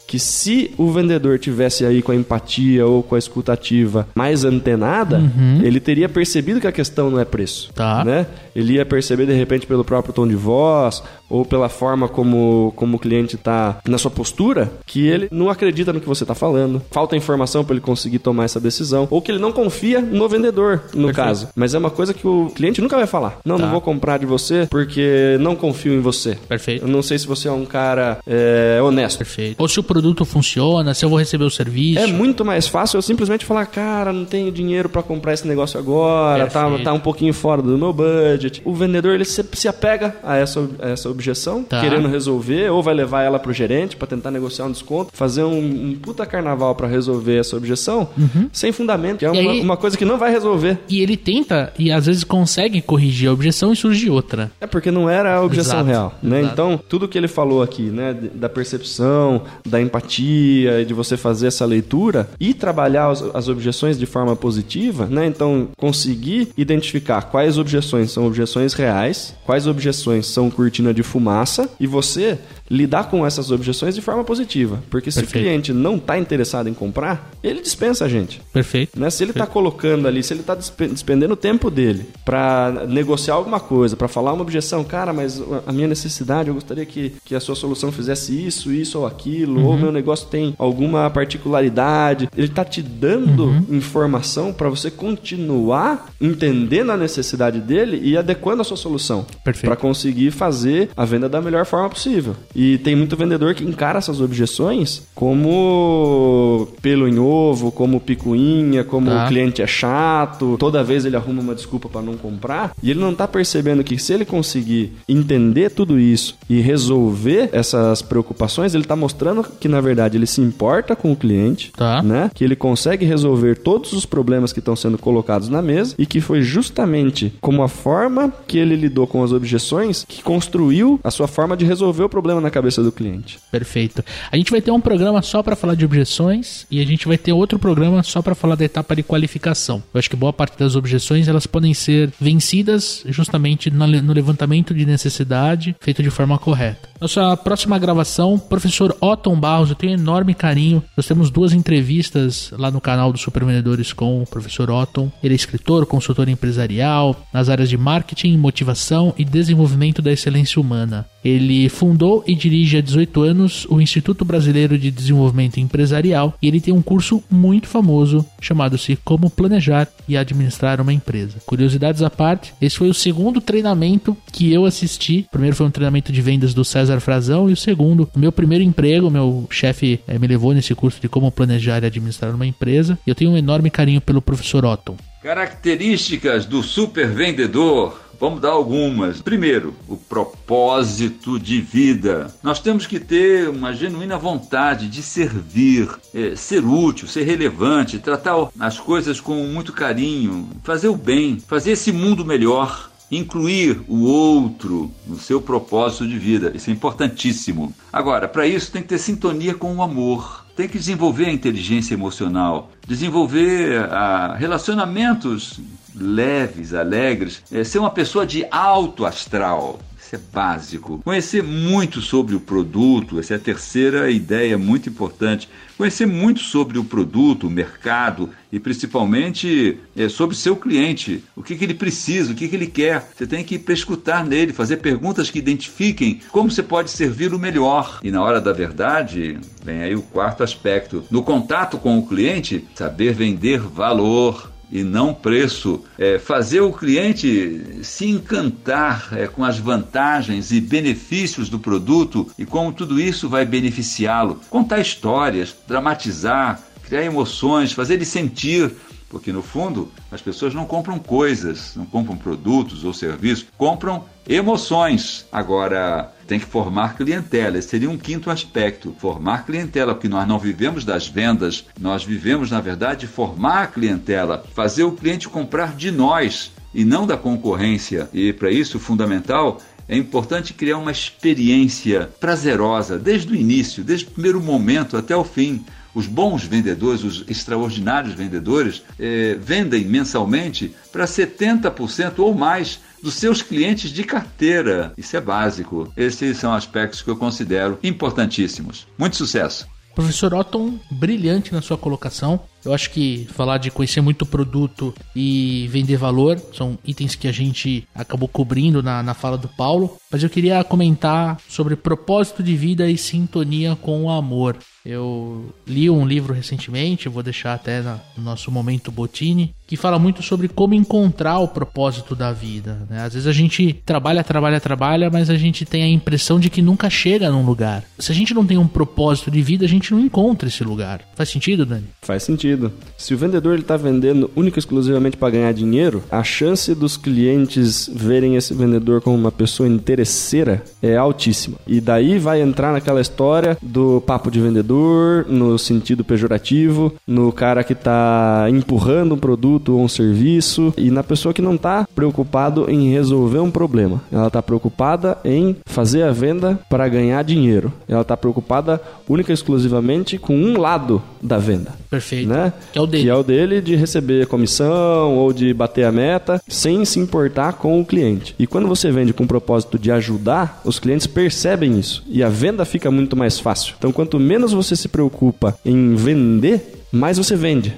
que 0.05 0.19
se 0.19 0.71
o 0.77 0.91
vendedor 0.91 1.39
tivesse 1.39 1.85
aí 1.85 2.01
com 2.01 2.11
a 2.11 2.15
empatia 2.15 2.85
ou 2.85 3.01
com 3.01 3.15
a 3.15 3.17
escutativa 3.17 4.05
mais 4.13 4.43
antenada, 4.43 5.21
ele 5.63 5.79
teria 5.79 6.09
percebido 6.09 6.59
que 6.59 6.67
a 6.67 6.71
questão 6.73 7.09
não 7.09 7.19
é 7.19 7.23
preço, 7.25 7.71
Tá. 7.73 8.03
né? 8.03 8.25
Ele 8.53 8.73
ia 8.73 8.85
perceber 8.85 9.25
de 9.25 9.33
repente 9.33 9.65
pelo 9.65 9.83
próprio 9.85 10.13
tom 10.13 10.27
de 10.27 10.35
voz 10.35 11.01
ou 11.33 11.43
pela 11.43 11.67
forma 11.67 12.07
como, 12.07 12.71
como 12.75 12.97
o 12.97 12.99
cliente 12.99 13.35
está 13.35 13.77
na 13.87 13.97
sua 13.97 14.11
postura, 14.11 14.71
que 14.85 15.07
ele 15.07 15.27
não 15.31 15.49
acredita 15.49 15.91
no 15.91 15.99
que 15.99 16.07
você 16.07 16.23
está 16.23 16.35
falando, 16.35 16.79
falta 16.91 17.15
informação 17.15 17.63
para 17.63 17.73
ele 17.73 17.81
conseguir 17.81 18.19
tomar 18.19 18.43
essa 18.45 18.59
decisão, 18.59 19.07
ou 19.09 19.19
que 19.19 19.31
ele 19.31 19.39
não 19.39 19.51
confia 19.51 19.99
no 19.99 20.29
vendedor, 20.29 20.83
no 20.93 21.11
caso. 21.11 21.47
Mas 21.55 21.73
é 21.73 21.79
uma 21.79 21.89
coisa 21.89 22.13
que 22.13 22.27
o 22.27 22.51
cliente 22.53 22.81
nunca 22.81 22.95
vai 22.95 23.07
falar. 23.07 23.39
Não, 23.43 23.57
Tá. 23.57 23.63
não 23.63 23.71
vou 23.71 23.81
comprar 23.81 24.17
de 24.19 24.25
você 24.27 24.67
porque 24.69 25.37
não 25.39 25.55
confio 25.55 25.93
em 25.93 25.99
você. 26.01 26.37
Perfeito. 26.47 26.85
Eu 26.85 26.87
não 26.87 27.01
sei 27.01 27.17
se 27.17 27.25
você 27.25 27.47
é 27.47 27.51
um 27.51 27.65
cara 27.65 28.19
é, 28.27 28.79
honesto. 28.83 29.17
Perfeito. 29.17 29.55
Ou 29.59 29.67
se 29.67 29.79
o 29.79 29.83
produto 29.83 30.25
funciona, 30.25 30.93
se 30.93 31.03
eu 31.03 31.09
vou 31.09 31.17
receber 31.17 31.45
o 31.45 31.49
serviço. 31.49 31.99
É 31.99 32.07
muito 32.07 32.45
mais 32.45 32.67
fácil 32.67 32.97
eu 32.97 33.01
simplesmente 33.01 33.43
falar, 33.45 33.65
cara, 33.65 34.13
não 34.13 34.25
tenho 34.25 34.51
dinheiro 34.51 34.87
pra 34.89 35.01
comprar 35.01 35.33
esse 35.33 35.47
negócio 35.47 35.79
agora, 35.79 36.45
tá, 36.47 36.61
Perfeito. 36.63 36.83
tá 36.83 36.93
um 36.93 36.99
pouquinho 36.99 37.33
fora 37.33 37.61
do 37.61 37.77
meu 37.77 37.91
budget. 37.93 38.61
O 38.65 38.73
vendedor 38.73 39.13
ele 39.15 39.25
se, 39.25 39.43
se 39.53 39.67
apega 39.67 40.15
a 40.23 40.35
essa, 40.37 40.67
a 40.79 40.89
essa 40.89 41.09
objeção, 41.23 41.63
Tá. 41.63 41.79
querendo 41.79 42.07
resolver, 42.09 42.69
ou 42.69 42.83
vai 42.83 42.93
levar 42.93 43.21
ela 43.23 43.39
pro 43.39 43.53
gerente 43.53 43.95
pra 43.95 44.05
tentar 44.05 44.29
negociar 44.31 44.65
um 44.65 44.71
desconto, 44.71 45.11
fazer 45.13 45.43
um, 45.43 45.57
um 45.91 45.95
puta 46.01 46.25
carnaval 46.25 46.75
pra 46.75 46.87
resolver 46.87 47.37
essa 47.37 47.55
objeção, 47.55 48.09
sem 48.51 48.71
fundamento, 48.71 49.19
que 49.19 49.25
é 49.25 49.29
Uhum. 49.31 49.39
Uma, 49.39 49.51
aí- 49.51 49.61
uma 49.61 49.77
coisa 49.77 49.97
que 49.97 50.03
não 50.05 50.17
vai 50.17 50.31
resolver. 50.31 50.79
E 50.89 50.99
ele 51.01 51.15
tenta 51.15 51.71
e 51.79 51.91
às 51.91 52.05
vezes 52.05 52.23
consegue 52.23 52.81
corrigir 52.81 53.29
a 53.29 53.33
objeção 53.33 53.71
e 53.71 53.75
surge 53.75 54.09
outra. 54.09 54.51
É 54.59 54.67
porque 54.67 54.91
não 54.91 55.09
era 55.09 55.35
a 55.35 55.41
objeção 55.41 55.75
Exato, 55.79 55.89
real, 55.89 56.15
né? 56.21 56.39
exato. 56.39 56.53
Então, 56.53 56.79
tudo 56.89 57.07
que 57.07 57.17
ele 57.17 57.27
falou 57.27 57.61
aqui, 57.63 57.83
né, 57.83 58.13
da 58.35 58.49
percepção, 58.49 59.41
da 59.65 59.81
empatia, 59.81 60.81
e 60.81 60.85
de 60.85 60.93
você 60.93 61.15
fazer 61.15 61.47
essa 61.47 61.65
leitura 61.65 62.29
e 62.39 62.53
trabalhar 62.53 63.07
as, 63.09 63.21
as 63.33 63.47
objeções 63.47 63.97
de 63.97 64.05
forma 64.05 64.35
positiva, 64.35 65.05
né? 65.05 65.25
Então, 65.25 65.69
conseguir 65.77 66.49
identificar 66.57 67.21
quais 67.23 67.57
objeções 67.57 68.11
são 68.11 68.25
objeções 68.25 68.73
reais, 68.73 69.35
quais 69.45 69.67
objeções 69.67 70.25
são 70.27 70.49
cortina 70.49 70.93
de 70.93 71.02
fumaça 71.03 71.69
e 71.79 71.85
você 71.85 72.39
lidar 72.73 73.07
com 73.09 73.25
essas 73.25 73.51
objeções 73.51 73.93
de 73.93 74.01
forma 74.01 74.23
positiva, 74.23 74.81
porque 74.89 75.11
se 75.11 75.19
Perfeito. 75.19 75.43
o 75.43 75.47
cliente 75.47 75.73
não 75.73 75.97
está 75.97 76.17
interessado 76.17 76.67
em 76.67 76.73
comprar, 76.73 77.29
ele 77.43 77.61
dispensa 77.61 78.05
a 78.05 78.09
gente. 78.09 78.41
Perfeito. 78.51 78.99
Né? 78.99 79.11
Se 79.11 79.23
ele 79.23 79.31
está 79.31 79.45
colocando 79.45 80.07
ali, 80.07 80.23
se 80.23 80.33
ele 80.33 80.41
está 80.41 80.55
despendendo 80.55 81.33
o 81.33 81.37
tempo 81.37 81.69
dele 81.69 82.07
para 82.25 82.85
negociar 82.89 83.35
alguma 83.35 83.59
coisa, 83.59 83.95
para 83.95 84.07
falar 84.07 84.33
uma 84.33 84.41
objeção, 84.41 84.83
cara, 84.83 85.13
mas 85.13 85.41
a 85.67 85.71
minha 85.71 85.87
necessidade, 85.87 86.47
eu 86.47 86.55
gostaria 86.55 86.85
que, 86.85 87.13
que 87.23 87.35
a 87.35 87.39
sua 87.39 87.55
solução 87.55 87.91
fizesse 87.91 88.33
isso, 88.33 88.71
isso 88.71 88.97
ou 88.97 89.05
aquilo, 89.05 89.63
ou 89.65 89.77
meu 89.77 89.91
negócio 89.91 90.27
tem 90.27 90.55
alguma 90.57 91.07
particularidade. 91.11 92.27
Ele 92.35 92.47
está 92.47 92.65
te 92.65 92.81
dando 92.81 93.53
informação 93.69 94.51
para 94.51 94.67
você 94.67 94.89
continuar 94.89 96.07
entendendo 96.19 96.91
a 96.91 96.97
necessidade 96.97 97.59
dele 97.59 97.99
e 98.03 98.17
adequando 98.17 98.61
a 98.61 98.65
sua 98.65 98.77
solução 98.77 99.25
Perfeito. 99.43 99.67
para 99.67 99.75
conseguir 99.75 100.31
fazer 100.31 100.89
a 100.97 101.05
venda 101.05 101.29
da 101.29 101.39
melhor 101.39 101.65
forma 101.65 101.89
possível. 101.89 102.35
E 102.55 102.62
tem 102.83 102.95
muito 102.95 103.15
vendedor 103.15 103.53
que 103.53 103.63
encara 103.63 103.97
essas 103.99 104.19
objeções 104.21 105.03
como 105.13 106.67
pelo 106.81 107.07
em 107.07 107.19
ovo, 107.19 107.71
como 107.71 107.99
picuinha, 107.99 108.83
como 108.83 109.09
Tá. 109.09 109.25
o 109.25 109.27
cliente 109.27 109.61
é 109.61 109.67
chato, 109.67 110.55
toda 110.59 110.83
vez 110.83 111.05
ele 111.05 111.15
arruma 111.15 111.41
uma 111.41 111.55
desculpa 111.55 111.89
para 111.89 112.01
não 112.01 112.13
comprar, 112.15 112.71
e 112.81 112.89
ele 112.89 112.99
não 112.99 113.13
tá 113.13 113.27
percebendo 113.27 113.83
que 113.83 113.97
se 113.97 114.13
ele 114.13 114.25
conseguir 114.25 114.93
entender 115.07 115.69
tudo 115.71 115.99
isso 115.99 116.35
e 116.49 116.59
resolver 116.61 117.49
essas 117.51 118.01
preocupações, 118.01 118.73
ele 118.73 118.83
tá 118.85 118.95
mostrando 118.95 119.43
que 119.59 119.67
na 119.67 119.81
verdade 119.81 120.17
ele 120.17 120.25
se 120.27 120.41
importa 120.41 120.95
com 120.95 121.11
o 121.11 121.15
cliente, 121.15 121.71
Tá. 121.75 122.01
né? 122.01 122.29
Que 122.33 122.43
ele 122.43 122.55
consegue 122.55 123.05
resolver 123.05 123.55
todos 123.57 123.93
os 123.93 124.05
problemas 124.05 124.53
que 124.53 124.59
estão 124.59 124.75
sendo 124.75 124.97
colocados 124.97 125.49
na 125.49 125.61
mesa 125.61 125.95
e 125.97 126.05
que 126.05 126.21
foi 126.21 126.41
justamente 126.41 127.33
como 127.41 127.63
a 127.63 127.67
forma 127.67 128.31
que 128.47 128.57
ele 128.57 128.75
lidou 128.75 129.05
com 129.07 129.23
as 129.23 129.31
objeções 129.31 130.05
que 130.07 130.21
construiu 130.23 130.99
a 131.03 131.11
sua 131.11 131.27
forma 131.27 131.55
de 131.57 131.65
resolver 131.65 132.03
o 132.03 132.09
problema 132.09 132.39
na 132.41 132.49
cabeça 132.53 132.81
do 132.81 132.91
cliente. 132.91 133.39
Perfeito. 133.51 134.03
A 134.31 134.37
gente 134.37 134.51
vai 134.51 134.61
ter 134.61 134.71
um 134.71 134.79
programa 134.79 135.21
só 135.21 135.43
para 135.43 135.55
falar 135.55 135.75
de 135.75 135.83
objeções 135.83 136.65
e 136.71 136.79
a 136.79 136.85
gente 136.85 137.07
vai 137.07 137.17
ter 137.17 137.33
outro 137.33 137.59
programa 137.59 138.01
só 138.03 138.21
para 138.21 138.35
falar 138.35 138.55
da 138.55 138.63
etapa 138.63 138.95
de 138.95 139.03
qualificação. 139.03 139.83
Eu 139.93 139.99
acho 139.99 140.09
que 140.09 140.15
boa 140.15 140.31
parte 140.31 140.57
das 140.57 140.75
objeções 140.75 141.27
elas 141.27 141.45
podem 141.45 141.73
ser 141.73 142.11
vencidas 142.21 143.03
justamente 143.07 143.69
no 143.69 143.85
le- 143.85 144.01
no 144.01 144.13
levantamento 144.13 144.73
de 144.73 144.85
necessidade 144.85 145.75
feito 145.81 146.01
de 146.03 146.09
forma 146.09 146.37
correta. 146.37 146.89
Nossa 147.01 147.35
próxima 147.35 147.77
gravação, 147.77 148.39
professor 148.39 148.95
Otton 149.01 149.37
Barros, 149.37 149.69
eu 149.69 149.75
tenho 149.75 149.91
um 149.91 149.95
enorme 149.95 150.33
carinho. 150.33 150.81
Nós 150.95 151.05
temos 151.05 151.29
duas 151.29 151.51
entrevistas 151.53 152.51
lá 152.57 152.71
no 152.71 152.79
canal 152.79 153.11
do 153.11 153.17
Super 153.17 153.43
Vendedores 153.43 153.91
com 153.91 154.21
o 154.21 154.25
professor 154.25 154.69
Otton. 154.69 155.11
Ele 155.21 155.33
é 155.33 155.35
escritor, 155.35 155.85
consultor 155.85 156.29
empresarial 156.29 157.27
nas 157.33 157.49
áreas 157.49 157.69
de 157.69 157.77
marketing, 157.77 158.37
motivação 158.37 159.13
e 159.17 159.25
desenvolvimento 159.25 160.01
da 160.01 160.11
excelência 160.11 160.61
humana. 160.61 161.05
Ele 161.23 161.67
fundou 161.69 162.23
e 162.27 162.32
dirige 162.35 162.77
há 162.77 162.81
18 162.81 163.21
anos 163.21 163.67
o 163.69 163.81
Instituto 163.81 164.25
Brasileiro 164.25 164.77
de 164.77 164.91
Desenvolvimento 164.91 165.59
Empresarial 165.59 166.33
e 166.41 166.47
ele 166.47 166.61
tem 166.61 166.73
um 166.73 166.81
curso 166.81 167.23
muito 167.29 167.67
famoso 167.67 168.25
chamado-se 168.41 168.97
Como 169.03 169.29
Planejar 169.29 169.87
e 170.07 170.17
Administrar 170.17 170.81
uma 170.81 170.93
Empresa. 170.93 171.37
Curiosidades 171.45 172.01
à 172.01 172.09
parte, 172.09 172.53
esse 172.61 172.77
foi 172.77 172.89
o 172.89 172.93
segundo 172.93 173.41
treinamento 173.41 174.15
que 174.31 174.51
eu 174.51 174.65
assisti. 174.65 175.25
O 175.27 175.31
primeiro 175.31 175.55
foi 175.55 175.65
um 175.65 175.71
treinamento 175.71 176.11
de 176.11 176.21
vendas 176.21 176.53
do 176.53 176.65
César 176.65 176.99
Frazão 176.99 177.49
e 177.49 177.53
o 177.53 177.57
segundo, 177.57 178.09
meu 178.15 178.31
primeiro 178.31 178.63
emprego, 178.63 179.09
meu 179.09 179.47
chefe 179.49 179.99
eh, 180.07 180.19
me 180.19 180.27
levou 180.27 180.53
nesse 180.53 180.73
curso 180.75 181.01
de 181.01 181.09
como 181.09 181.31
planejar 181.31 181.83
e 181.83 181.85
administrar 181.85 182.33
uma 182.33 182.45
empresa. 182.45 182.97
E 183.05 183.09
eu 183.09 183.15
tenho 183.15 183.31
um 183.31 183.37
enorme 183.37 183.69
carinho 183.69 184.01
pelo 184.01 184.21
professor 184.21 184.65
Otton. 184.65 184.95
Características 185.21 186.45
do 186.45 186.61
super 186.61 187.07
vendedor. 187.09 188.01
Vamos 188.19 188.41
dar 188.41 188.51
algumas. 188.51 189.21
Primeiro, 189.21 189.73
o 189.87 189.97
propósito 189.97 191.39
de 191.39 191.59
vida. 191.59 192.33
Nós 192.41 192.59
temos 192.59 192.85
que 192.85 192.99
ter 192.99 193.49
uma 193.49 193.73
genuína 193.73 194.17
vontade 194.17 194.87
de 194.87 195.01
servir, 195.01 195.89
eh, 196.13 196.33
ser 196.35 196.63
útil, 196.63 197.07
ser 197.07 197.23
relevante, 197.23 197.99
tratar 197.99 198.49
as 198.59 198.79
coisas 198.79 199.19
com 199.19 199.35
muito 199.45 199.73
carinho, 199.73 200.49
fazer 200.63 200.87
o 200.87 200.95
bem, 200.95 201.39
fazer 201.39 201.71
esse 201.71 201.91
mundo 201.91 202.25
melhor. 202.25 202.91
Incluir 203.11 203.79
o 203.87 204.05
outro 204.05 204.89
no 205.05 205.19
seu 205.19 205.39
propósito 205.39 206.07
de 206.07 206.17
vida. 206.17 206.51
Isso 206.55 206.71
é 206.71 206.73
importantíssimo. 206.73 207.71
Agora, 207.91 208.27
para 208.27 208.47
isso 208.47 208.71
tem 208.71 208.81
que 208.81 208.87
ter 208.87 208.97
sintonia 208.97 209.53
com 209.53 209.75
o 209.75 209.83
amor. 209.83 210.43
Tem 210.55 210.67
que 210.67 210.79
desenvolver 210.79 211.25
a 211.25 211.31
inteligência 211.31 211.93
emocional, 211.93 212.71
desenvolver 212.87 213.87
ah, 213.91 214.35
relacionamentos 214.37 215.59
leves, 215.95 216.73
alegres, 216.73 217.43
eh, 217.51 217.63
ser 217.63 217.79
uma 217.79 217.91
pessoa 217.91 218.25
de 218.25 218.45
alto 218.51 219.05
astral. 219.05 219.79
É 220.13 220.19
básico. 220.31 221.01
Conhecer 221.03 221.41
muito 221.41 221.99
sobre 221.99 222.35
o 222.35 222.39
produto, 222.39 223.19
essa 223.19 223.33
é 223.33 223.37
a 223.37 223.39
terceira 223.39 224.11
ideia 224.11 224.59
muito 224.59 224.87
importante. 224.87 225.49
Conhecer 225.75 226.05
muito 226.05 226.39
sobre 226.39 226.77
o 226.77 226.83
produto, 226.83 227.47
o 227.47 227.49
mercado 227.49 228.29
e 228.51 228.59
principalmente 228.59 229.79
eh, 229.97 230.07
sobre 230.07 230.35
seu 230.35 230.55
cliente. 230.55 231.23
O 231.35 231.41
que, 231.41 231.55
que 231.55 231.63
ele 231.63 231.73
precisa, 231.73 232.31
o 232.31 232.35
que, 232.35 232.47
que 232.47 232.55
ele 232.55 232.67
quer. 232.67 233.09
Você 233.15 233.25
tem 233.25 233.43
que 233.43 233.57
prescutar 233.57 234.23
nele, 234.23 234.53
fazer 234.53 234.77
perguntas 234.77 235.31
que 235.31 235.39
identifiquem 235.39 236.21
como 236.29 236.51
você 236.51 236.61
pode 236.61 236.91
servir 236.91 237.33
o 237.33 237.39
melhor. 237.39 237.99
E 238.03 238.11
na 238.11 238.21
hora 238.21 238.39
da 238.39 238.53
verdade, 238.53 239.39
vem 239.65 239.81
aí 239.81 239.95
o 239.95 240.03
quarto 240.03 240.43
aspecto. 240.43 241.03
No 241.09 241.23
contato 241.23 241.79
com 241.79 241.97
o 241.97 242.05
cliente, 242.05 242.67
saber 242.75 243.13
vender 243.15 243.59
valor 243.61 244.52
e 244.73 244.83
não 244.83 245.13
preço. 245.13 245.85
É, 245.99 246.17
fazer 246.17 246.61
o 246.61 246.73
cliente 246.73 247.79
se 247.83 248.07
encantar 248.07 249.09
é, 249.11 249.27
com 249.27 249.45
as 249.45 249.59
vantagens 249.59 250.51
e 250.51 250.59
benefícios 250.59 251.47
do 251.47 251.59
produto 251.59 252.27
e 252.39 252.43
como 252.43 252.73
tudo 252.73 252.99
isso 252.99 253.29
vai 253.29 253.45
beneficiá-lo. 253.45 254.41
Contar 254.49 254.79
histórias, 254.79 255.55
dramatizar, 255.67 256.59
criar 256.87 257.03
emoções, 257.03 257.71
fazer 257.71 257.93
ele 257.93 258.05
sentir. 258.05 258.71
Porque 259.13 259.31
no 259.31 259.43
fundo 259.43 259.91
as 260.11 260.23
pessoas 260.23 260.55
não 260.55 260.65
compram 260.65 260.97
coisas, 260.97 261.75
não 261.75 261.85
compram 261.85 262.17
produtos 262.17 262.83
ou 262.83 262.91
serviços, 262.91 263.45
compram 263.55 264.05
emoções. 264.27 265.27
Agora 265.31 266.11
tem 266.27 266.39
que 266.39 266.47
formar 266.47 266.97
clientela. 266.97 267.59
Esse 267.59 267.69
seria 267.69 267.91
um 267.91 267.97
quinto 267.97 268.31
aspecto. 268.31 268.95
Formar 268.97 269.45
clientela, 269.45 269.93
porque 269.93 270.09
nós 270.09 270.27
não 270.27 270.39
vivemos 270.39 270.83
das 270.83 271.07
vendas, 271.07 271.63
nós 271.79 272.03
vivemos, 272.03 272.49
na 272.49 272.59
verdade, 272.59 273.01
de 273.01 273.07
formar 273.07 273.61
a 273.61 273.67
clientela, 273.67 274.43
fazer 274.55 274.83
o 274.83 274.93
cliente 274.93 275.29
comprar 275.29 275.75
de 275.75 275.91
nós 275.91 276.51
e 276.73 276.83
não 276.83 277.05
da 277.05 277.15
concorrência. 277.15 278.09
E 278.11 278.33
para 278.33 278.49
isso, 278.49 278.79
fundamental 278.79 279.61
é 279.87 279.95
importante 279.95 280.55
criar 280.55 280.79
uma 280.79 280.91
experiência 280.91 282.09
prazerosa 282.19 282.97
desde 282.97 283.31
o 283.31 283.35
início, 283.35 283.83
desde 283.83 284.07
o 284.07 284.11
primeiro 284.11 284.41
momento 284.41 284.97
até 284.97 285.15
o 285.15 285.23
fim. 285.23 285.63
Os 285.93 286.07
bons 286.07 286.43
vendedores, 286.43 287.03
os 287.03 287.23
extraordinários 287.27 288.13
vendedores, 288.13 288.81
eh, 288.99 289.37
vendem 289.39 289.85
mensalmente 289.85 290.73
para 290.91 291.05
70% 291.05 292.19
ou 292.19 292.33
mais 292.33 292.79
dos 293.01 293.15
seus 293.15 293.41
clientes 293.41 293.91
de 293.91 294.03
carteira. 294.03 294.93
Isso 294.97 295.15
é 295.15 295.21
básico. 295.21 295.91
Esses 295.95 296.37
são 296.37 296.53
aspectos 296.53 297.01
que 297.01 297.09
eu 297.09 297.17
considero 297.17 297.77
importantíssimos. 297.83 298.87
Muito 298.97 299.15
sucesso! 299.15 299.67
Professor 299.93 300.33
Otton, 300.33 300.79
brilhante 300.89 301.53
na 301.53 301.61
sua 301.61 301.77
colocação. 301.77 302.41
Eu 302.65 302.73
acho 302.73 302.89
que 302.91 303.27
falar 303.33 303.57
de 303.57 303.69
conhecer 303.69 304.01
muito 304.01 304.25
produto 304.25 304.93
e 305.15 305.67
vender 305.69 305.97
valor 305.97 306.41
são 306.53 306.77
itens 306.85 307.15
que 307.15 307.27
a 307.27 307.31
gente 307.31 307.87
acabou 307.93 308.27
cobrindo 308.27 308.81
na, 308.81 309.03
na 309.03 309.13
fala 309.13 309.37
do 309.37 309.47
Paulo. 309.47 309.97
Mas 310.11 310.23
eu 310.23 310.29
queria 310.29 310.63
comentar 310.63 311.39
sobre 311.49 311.75
propósito 311.75 312.43
de 312.43 312.55
vida 312.55 312.89
e 312.89 312.97
sintonia 312.97 313.75
com 313.75 314.03
o 314.03 314.09
amor. 314.09 314.57
Eu 314.85 315.53
li 315.65 315.89
um 315.89 316.05
livro 316.05 316.33
recentemente, 316.33 317.07
vou 317.07 317.23
deixar 317.23 317.53
até 317.53 317.81
no 317.81 318.23
nosso 318.23 318.51
momento 318.51 318.91
Botini, 318.91 319.55
que 319.65 319.77
fala 319.77 319.97
muito 319.97 320.21
sobre 320.21 320.49
como 320.49 320.73
encontrar 320.73 321.39
o 321.39 321.47
propósito 321.47 322.15
da 322.15 322.33
vida. 322.33 322.85
né? 322.89 323.01
Às 323.01 323.13
vezes 323.13 323.27
a 323.27 323.31
gente 323.31 323.81
trabalha, 323.85 324.23
trabalha, 324.23 324.59
trabalha, 324.59 325.09
mas 325.09 325.29
a 325.29 325.37
gente 325.37 325.65
tem 325.65 325.83
a 325.83 325.87
impressão 325.87 326.37
de 326.37 326.49
que 326.49 326.61
nunca 326.61 326.89
chega 326.89 327.31
num 327.31 327.45
lugar. 327.45 327.83
Se 327.97 328.11
a 328.11 328.15
gente 328.15 328.33
não 328.33 328.45
tem 328.45 328.57
um 328.57 328.67
propósito 328.67 329.31
de 329.31 329.41
vida, 329.41 329.65
a 329.65 329.69
gente 329.69 329.93
não 329.93 330.01
encontra 330.01 330.49
esse 330.49 330.63
lugar. 330.65 331.01
Faz 331.15 331.29
sentido, 331.29 331.65
Dani? 331.65 331.85
Faz 332.01 332.23
sentido. 332.23 332.52
Se 332.97 333.13
o 333.13 333.17
vendedor 333.17 333.57
está 333.59 333.75
vendendo 333.75 334.29
única 334.35 334.57
e 334.57 334.61
exclusivamente 334.61 335.17
para 335.17 335.31
ganhar 335.31 335.53
dinheiro, 335.53 336.03
a 336.09 336.23
chance 336.23 336.73
dos 336.73 336.97
clientes 336.97 337.89
verem 337.93 338.35
esse 338.35 338.53
vendedor 338.53 339.01
como 339.01 339.15
uma 339.15 339.31
pessoa 339.31 339.67
interesseira 339.67 340.63
é 340.81 340.95
altíssima. 340.95 341.57
E 341.67 341.81
daí 341.81 342.17
vai 342.17 342.41
entrar 342.41 342.71
naquela 342.71 343.01
história 343.01 343.57
do 343.61 344.01
papo 344.01 344.31
de 344.31 344.39
vendedor, 344.39 345.25
no 345.27 345.57
sentido 345.57 346.03
pejorativo, 346.03 346.93
no 347.07 347.31
cara 347.31 347.63
que 347.63 347.73
está 347.73 348.47
empurrando 348.49 349.15
um 349.15 349.17
produto 349.17 349.73
ou 349.73 349.81
um 349.81 349.87
serviço 349.87 350.73
e 350.77 350.89
na 350.89 351.03
pessoa 351.03 351.33
que 351.33 351.41
não 351.41 351.55
está 351.55 351.87
preocupado 351.93 352.69
em 352.69 352.91
resolver 352.91 353.39
um 353.39 353.51
problema. 353.51 354.01
Ela 354.11 354.27
está 354.27 354.41
preocupada 354.41 355.17
em 355.23 355.55
fazer 355.65 356.03
a 356.03 356.11
venda 356.11 356.59
para 356.69 356.87
ganhar 356.87 357.23
dinheiro. 357.23 357.71
Ela 357.87 358.01
está 358.01 358.15
preocupada 358.15 358.81
única 359.07 359.31
e 359.31 359.33
exclusivamente 359.33 360.17
com 360.17 360.35
um 360.35 360.57
lado 360.57 361.01
da 361.21 361.37
venda 361.37 361.71
Perfeito. 361.89 362.27
né? 362.27 362.42
Que 362.51 362.79
é 362.79 362.81
o 362.81 362.87
dele. 362.87 363.03
Que 363.03 363.09
é 363.09 363.15
o 363.15 363.23
dele 363.23 363.61
de 363.61 363.75
receber 363.75 364.27
comissão 364.27 365.17
ou 365.17 365.31
de 365.31 365.53
bater 365.53 365.85
a 365.85 365.91
meta 365.91 366.41
sem 366.47 366.83
se 366.85 366.99
importar 366.99 367.53
com 367.53 367.79
o 367.79 367.85
cliente. 367.85 368.35
E 368.39 368.47
quando 368.47 368.67
você 368.67 368.91
vende 368.91 369.13
com 369.13 369.23
o 369.23 369.27
propósito 369.27 369.77
de 369.77 369.91
ajudar, 369.91 370.61
os 370.65 370.79
clientes 370.79 371.07
percebem 371.07 371.79
isso 371.79 372.03
e 372.07 372.23
a 372.23 372.29
venda 372.29 372.65
fica 372.65 372.89
muito 372.89 373.15
mais 373.15 373.39
fácil. 373.39 373.75
Então, 373.77 373.91
quanto 373.91 374.19
menos 374.19 374.53
você 374.53 374.75
se 374.75 374.87
preocupa 374.87 375.57
em 375.65 375.95
vender, 375.95 376.85
mais 376.91 377.17
você 377.17 377.35
vende. 377.35 377.75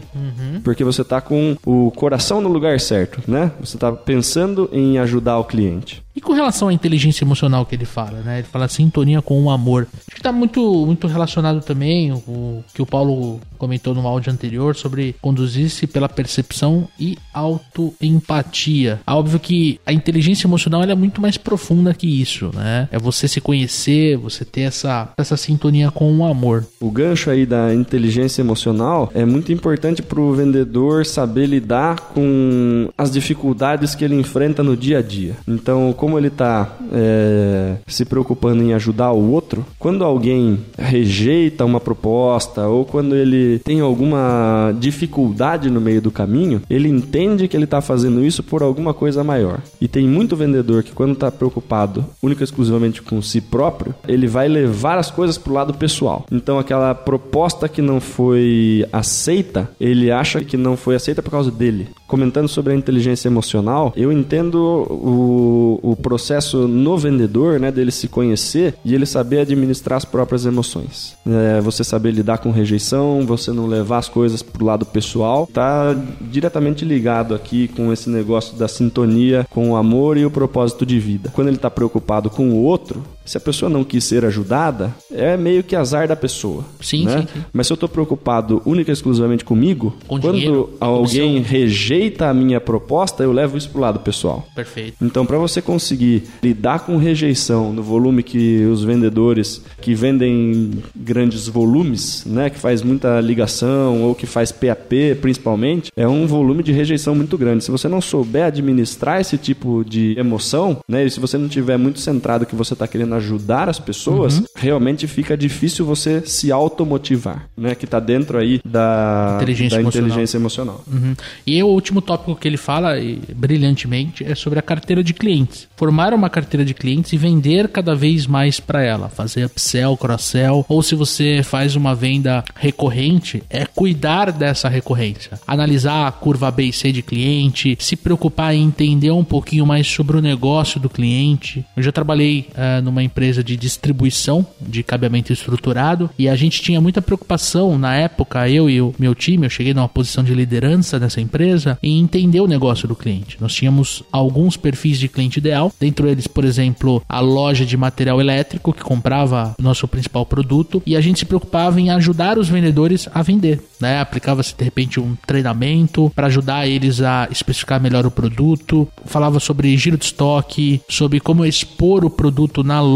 Porque 0.64 0.84
você 0.84 1.02
está 1.02 1.22
com 1.22 1.56
o 1.66 1.92
coração 1.92 2.42
no 2.42 2.50
lugar 2.50 2.80
certo, 2.80 3.22
né? 3.28 3.52
Você 3.62 3.78
está 3.78 3.92
pensando 3.92 4.70
em 4.72 4.98
ajudar 4.98 5.38
o 5.40 5.46
cliente. 5.46 6.05
E 6.16 6.22
com 6.22 6.34
relação 6.34 6.70
à 6.70 6.74
inteligência 6.74 7.24
emocional 7.24 7.66
que 7.66 7.76
ele 7.76 7.86
fala, 7.86 8.22
né? 8.22 8.40
Ele 8.40 8.48
fala 8.48 8.68
sintonia 8.68 9.22
com 9.22 9.44
o 9.44 9.50
amor. 9.50 9.88
Acho 10.08 10.16
que 10.16 10.22
tá 10.22 10.32
muito, 10.32 10.86
muito 10.86 11.08
relacionado 11.08 11.62
também 11.62 12.12
o 12.14 12.64
que 12.74 12.82
o 12.82 12.86
Paulo 12.86 13.42
comentou 13.58 13.94
no 13.94 14.08
áudio 14.08 14.32
anterior 14.32 14.76
sobre 14.76 15.16
conduzir-se 15.22 15.88
pela 15.88 16.08
percepção 16.08 16.88
e 17.00 17.18
autoempatia. 17.34 19.00
Óbvio 19.08 19.40
que 19.40 19.80
a 19.86 19.92
inteligência 19.92 20.48
emocional 20.48 20.84
é 20.84 20.96
muito 20.96 21.22
mais 21.22 21.38
profunda 21.38 21.94
que 21.94 22.08
isso, 22.08 22.52
né? 22.54 22.88
É 22.92 23.00
você 23.00 23.28
se 23.28 23.42
conhecer, 23.42 24.18
você 24.18 24.46
ter 24.46 24.62
essa, 24.62 25.12
essa 25.18 25.36
sintonia 25.36 25.92
com 25.92 26.16
o 26.18 26.26
amor. 26.26 26.66
O 26.80 26.92
gancho 26.92 27.30
aí 27.30 27.46
da 27.46 27.74
inteligência 27.74 28.42
emocional 28.42 29.12
é 29.14 29.26
muito 29.26 29.52
importante 29.52 30.02
para 30.02 30.20
o 30.20 30.34
vendedor 30.34 31.06
saber 31.06 31.48
lidar 31.48 31.96
com 32.14 32.90
as 32.98 33.12
dificuldades 33.12 33.96
que 33.96 34.06
ele 34.06 34.16
enfrenta 34.16 34.64
no 34.64 34.78
dia 34.78 35.00
a 35.00 35.02
dia. 35.02 35.36
Então, 35.48 35.94
como 36.06 36.20
ele 36.20 36.28
está 36.28 36.78
é, 36.94 37.78
se 37.88 38.06
preocupando 38.06 38.62
em 38.62 38.76
ajudar 38.76 39.12
o 39.12 39.32
outro, 39.32 39.66
quando 39.80 40.04
alguém 40.04 40.60
rejeita 40.78 41.66
uma 41.66 41.80
proposta 41.80 42.68
ou 42.68 42.86
quando 42.86 43.16
ele 43.16 43.58
tem 43.58 43.80
alguma 43.80 44.72
dificuldade 44.80 45.68
no 45.68 45.82
meio 45.82 46.04
do 46.04 46.12
caminho, 46.12 46.62
ele 46.70 46.88
entende 46.88 47.48
que 47.48 47.58
ele 47.58 47.64
está 47.64 47.82
fazendo 47.82 48.24
isso 48.24 48.44
por 48.44 48.62
alguma 48.62 48.94
coisa 48.94 49.24
maior. 49.24 49.62
E 49.82 49.88
tem 49.88 50.08
muito 50.08 50.36
vendedor 50.36 50.84
que 50.84 50.92
quando 50.92 51.14
está 51.14 51.32
preocupado 51.32 52.06
única 52.22 52.44
e 52.44 52.46
exclusivamente 52.46 53.02
com 53.02 53.20
si 53.20 53.42
próprio, 53.42 53.96
ele 54.08 54.28
vai 54.28 54.48
levar 54.48 55.00
as 55.00 55.10
coisas 55.10 55.40
para 55.40 55.52
o 55.52 55.56
lado 55.56 55.74
pessoal. 55.74 56.28
Então 56.32 56.60
aquela 56.60 56.94
proposta 56.94 57.68
que 57.68 57.82
não 57.82 58.00
foi 58.00 58.86
aceita, 58.94 59.72
ele 59.82 60.12
acha 60.12 60.44
que 60.44 60.56
não 60.56 60.78
foi 60.78 60.94
aceita 60.94 61.24
por 61.24 61.32
causa 61.32 61.50
dele. 61.50 61.88
Comentando 62.08 62.48
sobre 62.48 62.74
a 62.74 62.76
inteligência 62.76 63.28
emocional, 63.28 63.92
eu 63.98 64.12
entendo 64.12 64.86
o, 64.88 65.80
o 65.82 65.95
processo 65.96 66.68
no 66.68 66.98
vendedor, 66.98 67.60
né, 67.60 67.72
dele 67.72 67.92
se 67.92 68.08
conhecer 68.08 68.76
e 68.84 68.94
ele 68.94 69.06
saber 69.06 69.40
administrar 69.40 69.98
as 69.98 70.06
próprias 70.06 70.46
emoções. 70.46 71.16
É, 71.26 71.62
você 71.62 71.84
saber 71.84 72.12
lidar 72.12 72.38
com 72.40 72.52
rejeição, 72.52 73.26
você 73.26 73.52
não 73.52 73.68
levar 73.68 73.98
as 73.98 74.10
coisas 74.10 74.42
pro 74.42 74.66
lado 74.66 74.86
pessoal, 74.86 75.48
tá 75.52 75.96
diretamente 76.22 76.86
ligado 76.86 77.34
aqui 77.34 77.68
com 77.70 77.92
esse 77.92 78.10
negócio 78.10 78.58
da 78.58 78.68
sintonia 78.68 79.46
com 79.50 79.72
o 79.72 79.76
amor 79.76 80.18
e 80.18 80.26
o 80.26 80.32
propósito 80.32 80.86
de 80.86 81.00
vida. 81.00 81.32
Quando 81.34 81.48
ele 81.48 81.58
está 81.58 81.70
preocupado 81.70 82.30
com 82.30 82.50
o 82.50 82.64
outro, 82.64 83.04
se 83.26 83.38
a 83.38 83.42
pessoa 83.42 83.70
não 83.70 83.84
quis 83.84 84.04
ser 84.04 84.24
ajudada, 84.24 84.94
é 85.12 85.36
meio 85.36 85.64
que 85.64 85.76
azar 85.76 86.08
da 86.08 86.16
pessoa. 86.16 86.64
Sim, 86.80 87.06
né? 87.06 87.22
sim, 87.22 87.28
sim. 87.34 87.46
Mas 87.52 87.68
se 87.68 87.74
eu 87.74 87.76
estou 87.76 87.90
preocupado 87.90 88.62
única 88.66 88.92
e 88.92 88.94
exclusivamente 88.94 89.44
comigo, 89.44 89.96
Com 90.08 90.20
quando 90.20 90.36
dinheiro, 90.36 90.70
alguém 90.80 91.34
comissão. 91.34 91.52
rejeita 91.52 92.28
a 92.28 92.34
minha 92.34 92.62
proposta, 92.62 93.24
eu 93.24 93.32
levo 93.32 93.58
isso 93.58 93.70
pro 93.70 93.82
lado 93.82 94.00
pessoal. 94.00 94.46
Perfeito. 94.56 94.98
Então, 95.02 95.26
para 95.26 95.38
você 95.38 95.62
conseguir 95.62 96.24
lidar 96.44 96.80
com 96.80 96.98
rejeição 96.98 97.74
no 97.74 97.82
volume 97.82 98.22
que 98.24 98.64
os 98.66 98.84
vendedores 98.84 99.62
que 99.82 99.96
vendem 99.96 100.72
grandes 100.96 101.48
volumes, 101.48 102.24
né, 102.26 102.50
que 102.50 102.60
faz 102.60 102.82
muita 102.82 103.20
ligação 103.20 104.04
ou 104.04 104.14
que 104.14 104.26
faz 104.26 104.52
PAP 104.52 105.16
principalmente, 105.22 105.92
é 105.96 106.08
um 106.08 106.28
volume 106.28 106.62
de 106.62 106.72
rejeição 106.72 107.16
muito 107.16 107.38
grande. 107.38 107.64
Se 107.64 107.72
você 107.72 107.88
não 107.88 108.02
souber 108.02 108.46
administrar 108.46 109.20
esse 109.20 109.38
tipo 109.38 109.84
de 109.84 110.16
emoção, 110.18 110.78
né, 110.88 111.06
e 111.06 111.10
se 111.10 111.20
você 111.20 111.38
não 111.38 111.48
tiver 111.48 111.78
muito 111.78 112.00
centrado 112.00 112.46
que 112.46 112.56
você 112.56 112.74
está 112.74 112.88
querendo 112.88 113.15
ajudar 113.16 113.70
as 113.70 113.80
pessoas, 113.80 114.40
Uhum. 114.40 114.46
realmente 114.56 115.08
fica 115.08 115.36
difícil 115.38 115.86
você 115.86 116.22
se 116.26 116.52
automotivar, 116.52 117.48
né, 117.58 117.76
que 117.76 117.86
está 117.86 118.00
dentro 118.00 118.38
aí 118.38 118.60
da 118.66 119.34
Inteligência 119.38 119.78
da 119.78 119.82
emocional. 119.82 120.08
inteligência 120.08 120.38
emocional. 120.38 120.84
Uhum. 120.92 121.16
E 121.46 121.62
o 121.64 121.68
último 121.68 122.02
tópico 122.02 122.36
que 122.36 122.48
ele 122.48 122.58
fala 122.58 122.98
e, 123.00 123.20
brilhantemente 123.36 124.24
é 124.24 124.36
sobre 124.36 124.60
a 124.60 124.62
carteira 124.62 125.04
de 125.04 125.14
clientes. 125.14 125.68
Formar 125.78 126.14
uma 126.14 126.30
carteira 126.30 126.66
de 126.66 126.74
clientes 126.74 127.14
e 127.14 127.18
vender 127.18 127.68
cada 127.70 127.96
vez 127.96 128.26
mais 128.28 128.60
para 128.60 128.84
ela. 128.84 129.10
Fazer 129.10 129.46
upsell, 129.46 129.96
cross-sell. 129.98 130.66
Ou 130.68 130.82
se 130.84 130.96
você 130.96 131.42
faz 131.44 131.76
uma 131.76 131.94
venda 131.96 132.44
recorrente, 132.56 133.44
é 133.50 133.66
cuidar 133.66 134.32
dessa 134.32 134.68
recorrência. 134.70 135.40
Analisar 135.48 136.08
a 136.08 136.12
curva 136.12 136.50
B 136.52 136.64
e 136.66 136.74
C 136.74 136.92
de 136.92 137.02
cliente, 137.02 137.78
se 137.80 137.96
preocupar 137.96 138.54
em 138.54 138.64
entender 138.64 139.12
um 139.12 139.24
pouquinho 139.24 139.66
mais 139.66 139.88
sobre 139.88 140.18
o 140.18 140.22
negócio 140.22 140.80
do 140.80 140.90
cliente. 140.90 141.66
Eu 141.76 141.84
já 141.84 141.92
trabalhei 141.92 142.48
eh, 142.56 142.82
numa 142.82 143.04
empresa 143.06 143.44
de 143.44 143.56
distribuição 143.56 144.46
de 144.60 144.84
cabeamento 144.84 145.32
estruturado 145.32 146.10
e 146.18 146.28
a 146.28 146.36
gente 146.36 146.62
tinha 146.62 146.82
muita 146.82 147.02
preocupação 147.02 147.78
na 147.78 147.96
época, 147.96 148.50
eu 148.50 148.70
e 148.70 148.82
o 148.82 148.94
meu 148.98 149.14
time, 149.16 149.46
eu 149.46 149.50
cheguei 149.50 149.74
numa 149.74 149.88
posição 149.88 150.24
de 150.24 150.34
liderança 150.34 151.00
nessa 151.00 151.22
empresa, 151.22 151.78
em 151.82 152.00
entender 152.00 152.42
o 152.42 152.48
negócio 152.48 152.88
do 152.88 152.96
cliente. 152.96 153.38
Nós 153.40 153.54
tínhamos 153.54 154.04
alguns 154.12 154.58
perfis 154.58 154.98
de 154.98 155.08
cliente 155.08 155.40
ideal, 155.40 155.72
dentre 155.80 156.10
eles, 156.10 156.28
por 156.28 156.44
exemplo, 156.44 157.02
a 157.08 157.20
loja 157.20 157.66
de 157.66 157.78
material 157.78 158.20
elétrico 158.20 158.74
que 158.74 158.84
comprava 158.84 159.56
nosso 159.60 159.88
principal 159.88 160.26
produto 160.26 160.82
e 160.86 160.96
a 160.96 161.02
gente 161.02 161.20
se 161.20 161.26
preocupava 161.26 161.80
em 161.80 161.90
ajudar 161.90 162.38
os 162.38 162.50
vendedores 162.50 163.08
a 163.14 163.22
vender, 163.22 163.62
né? 163.80 164.00
Aplicava-se 164.00 164.56
de 164.56 164.64
repente 164.64 165.00
um 165.00 165.16
treinamento 165.28 166.12
para 166.16 166.28
ajudar 166.28 166.68
eles 166.68 167.02
a 167.02 167.28
especificar 167.32 167.82
melhor 167.82 168.06
o 168.06 168.12
produto, 168.12 168.88
falava 169.06 169.40
sobre 169.40 169.76
giro 169.78 169.98
de 169.98 170.06
estoque, 170.06 170.82
sobre 170.90 171.20
como 171.20 171.46
expor 171.46 172.06
o 172.06 172.10
produto 172.10 172.64
na 172.64 172.82
loja 172.82 172.95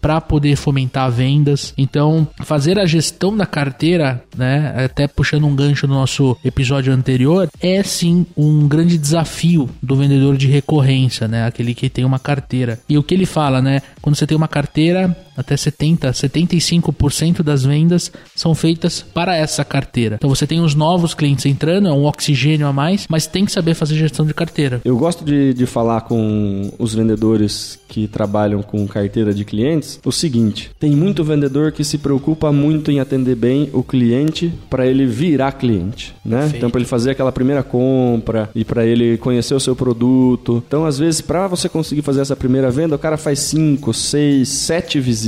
para 0.00 0.20
poder 0.20 0.56
fomentar 0.56 1.10
vendas. 1.10 1.74
Então, 1.76 2.26
fazer 2.42 2.78
a 2.78 2.86
gestão 2.86 3.36
da 3.36 3.46
carteira, 3.46 4.22
né, 4.36 4.84
até 4.84 5.06
puxando 5.06 5.46
um 5.46 5.54
gancho 5.54 5.86
no 5.86 5.94
nosso 5.94 6.36
episódio 6.44 6.92
anterior, 6.92 7.48
é 7.60 7.82
sim 7.82 8.26
um 8.36 8.66
grande 8.68 8.98
desafio 8.98 9.68
do 9.82 9.96
vendedor 9.96 10.36
de 10.36 10.46
recorrência, 10.46 11.26
né, 11.26 11.46
aquele 11.46 11.74
que 11.74 11.88
tem 11.88 12.04
uma 12.04 12.18
carteira. 12.18 12.78
E 12.88 12.96
o 12.96 13.02
que 13.02 13.14
ele 13.14 13.26
fala, 13.26 13.60
né, 13.60 13.80
quando 14.00 14.16
você 14.16 14.26
tem 14.26 14.36
uma 14.36 14.48
carteira, 14.48 15.16
até 15.36 15.56
70, 15.56 16.10
75% 16.10 17.42
das 17.42 17.64
vendas 17.64 18.10
são 18.34 18.54
feitas 18.54 19.02
para 19.02 19.36
essa 19.36 19.64
carteira. 19.64 20.16
Então 20.16 20.30
você 20.30 20.46
tem 20.46 20.60
os 20.60 20.74
novos 20.74 21.14
clientes 21.14 21.46
entrando, 21.46 21.88
é 21.88 21.92
um 21.92 22.04
oxigênio 22.04 22.66
a 22.66 22.72
mais, 22.72 23.06
mas 23.08 23.26
tem 23.26 23.44
que 23.44 23.52
saber 23.52 23.74
fazer 23.74 23.96
gestão 23.96 24.26
de 24.26 24.34
carteira. 24.34 24.80
Eu 24.84 24.96
gosto 24.96 25.24
de, 25.24 25.54
de 25.54 25.66
falar 25.66 26.02
com 26.02 26.72
os 26.78 26.94
vendedores 26.94 27.78
que 27.88 28.08
trabalham 28.08 28.62
com 28.62 28.86
carteira 28.86 29.34
de 29.34 29.44
clientes 29.44 30.00
o 30.04 30.12
seguinte: 30.12 30.70
tem 30.78 30.92
muito 30.92 31.24
vendedor 31.24 31.72
que 31.72 31.84
se 31.84 31.98
preocupa 31.98 32.50
muito 32.50 32.90
em 32.90 33.00
atender 33.00 33.34
bem 33.34 33.68
o 33.72 33.82
cliente 33.82 34.52
para 34.70 34.86
ele 34.86 35.06
virar 35.06 35.52
cliente, 35.52 36.14
né? 36.24 36.50
Então 36.54 36.70
para 36.70 36.80
ele 36.80 36.88
fazer 36.88 37.10
aquela 37.10 37.32
primeira 37.32 37.62
compra 37.62 38.50
e 38.54 38.64
para 38.64 38.86
ele 38.86 39.18
conhecer 39.18 39.54
o 39.54 39.60
seu 39.60 39.76
produto. 39.76 40.62
Então 40.66 40.84
às 40.84 40.98
vezes 40.98 41.20
para 41.20 41.46
você 41.46 41.68
conseguir 41.68 42.02
fazer 42.02 42.20
essa 42.20 42.36
primeira 42.36 42.70
venda, 42.70 42.96
o 42.96 42.98
cara 42.98 43.16
faz 43.16 43.40
cinco, 43.40 43.92
seis, 43.92 44.48
sete 44.48 44.98
visitas, 44.98 45.21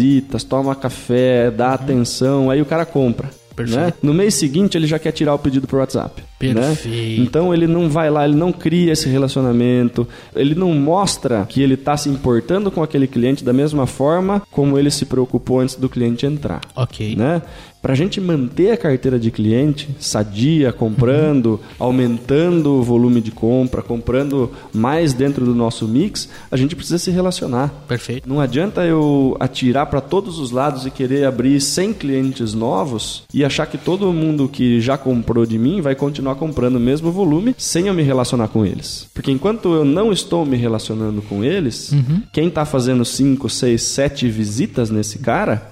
toma 0.48 0.74
café, 0.74 1.50
dá 1.50 1.74
atenção, 1.74 2.50
aí 2.50 2.60
o 2.60 2.66
cara 2.66 2.84
compra. 2.84 3.28
Né? 3.56 3.92
No 4.02 4.12
mês 4.12 4.34
seguinte 4.34 4.76
ele 4.76 4.86
já 4.86 4.98
quer 4.98 5.12
tirar 5.12 5.34
o 5.34 5.38
pedido 5.38 5.66
pro 5.66 5.78
WhatsApp. 5.78 6.22
né? 6.42 6.60
Perfeito. 6.68 7.22
Então 7.22 7.54
ele 7.54 7.66
não 7.66 7.88
vai 7.88 8.10
lá, 8.10 8.24
ele 8.24 8.34
não 8.34 8.52
cria 8.52 8.92
esse 8.92 9.08
relacionamento, 9.08 10.06
ele 10.34 10.54
não 10.54 10.72
mostra 10.74 11.46
que 11.48 11.62
ele 11.62 11.74
está 11.74 11.96
se 11.96 12.08
importando 12.08 12.70
com 12.70 12.82
aquele 12.82 13.06
cliente 13.06 13.44
da 13.44 13.52
mesma 13.52 13.86
forma 13.86 14.42
como 14.50 14.78
ele 14.78 14.90
se 14.90 15.06
preocupou 15.06 15.60
antes 15.60 15.76
do 15.76 15.88
cliente 15.88 16.26
entrar. 16.26 16.60
Ok. 16.74 17.14
Né? 17.14 17.40
Para 17.84 17.92
a 17.92 17.96
gente 17.96 18.18
manter 18.18 18.70
a 18.70 18.78
carteira 18.78 19.18
de 19.18 19.30
cliente 19.30 19.94
sadia, 20.00 20.72
comprando, 20.72 21.60
aumentando 21.78 22.70
o 22.70 22.82
volume 22.82 23.20
de 23.20 23.30
compra, 23.30 23.82
comprando 23.82 24.50
mais 24.72 25.12
dentro 25.12 25.44
do 25.44 25.54
nosso 25.54 25.86
mix, 25.86 26.30
a 26.50 26.56
gente 26.56 26.74
precisa 26.74 26.96
se 26.96 27.10
relacionar. 27.10 27.84
Perfeito. 27.86 28.26
Não 28.26 28.40
adianta 28.40 28.86
eu 28.86 29.36
atirar 29.38 29.84
para 29.84 30.00
todos 30.00 30.38
os 30.38 30.50
lados 30.50 30.86
e 30.86 30.90
querer 30.90 31.26
abrir 31.26 31.60
100 31.60 31.92
clientes 31.92 32.54
novos 32.54 33.24
e 33.34 33.44
achar 33.44 33.66
que 33.66 33.76
todo 33.76 34.10
mundo 34.14 34.48
que 34.48 34.80
já 34.80 34.96
comprou 34.96 35.44
de 35.44 35.58
mim 35.58 35.82
vai 35.82 35.94
continuar 35.94 36.36
comprando 36.36 36.76
o 36.76 36.80
mesmo 36.80 37.12
volume 37.12 37.54
sem 37.58 37.88
eu 37.88 37.92
me 37.92 38.02
relacionar 38.02 38.48
com 38.48 38.64
eles. 38.64 39.10
Porque 39.12 39.30
enquanto 39.30 39.74
eu 39.74 39.84
não 39.84 40.10
estou 40.10 40.46
me 40.46 40.56
relacionando 40.56 41.20
com 41.20 41.44
eles, 41.44 41.92
quem 42.32 42.48
está 42.48 42.64
fazendo 42.64 43.04
5, 43.04 43.46
6, 43.50 43.82
7 43.82 44.26
visitas 44.30 44.88
nesse 44.88 45.18
cara 45.18 45.68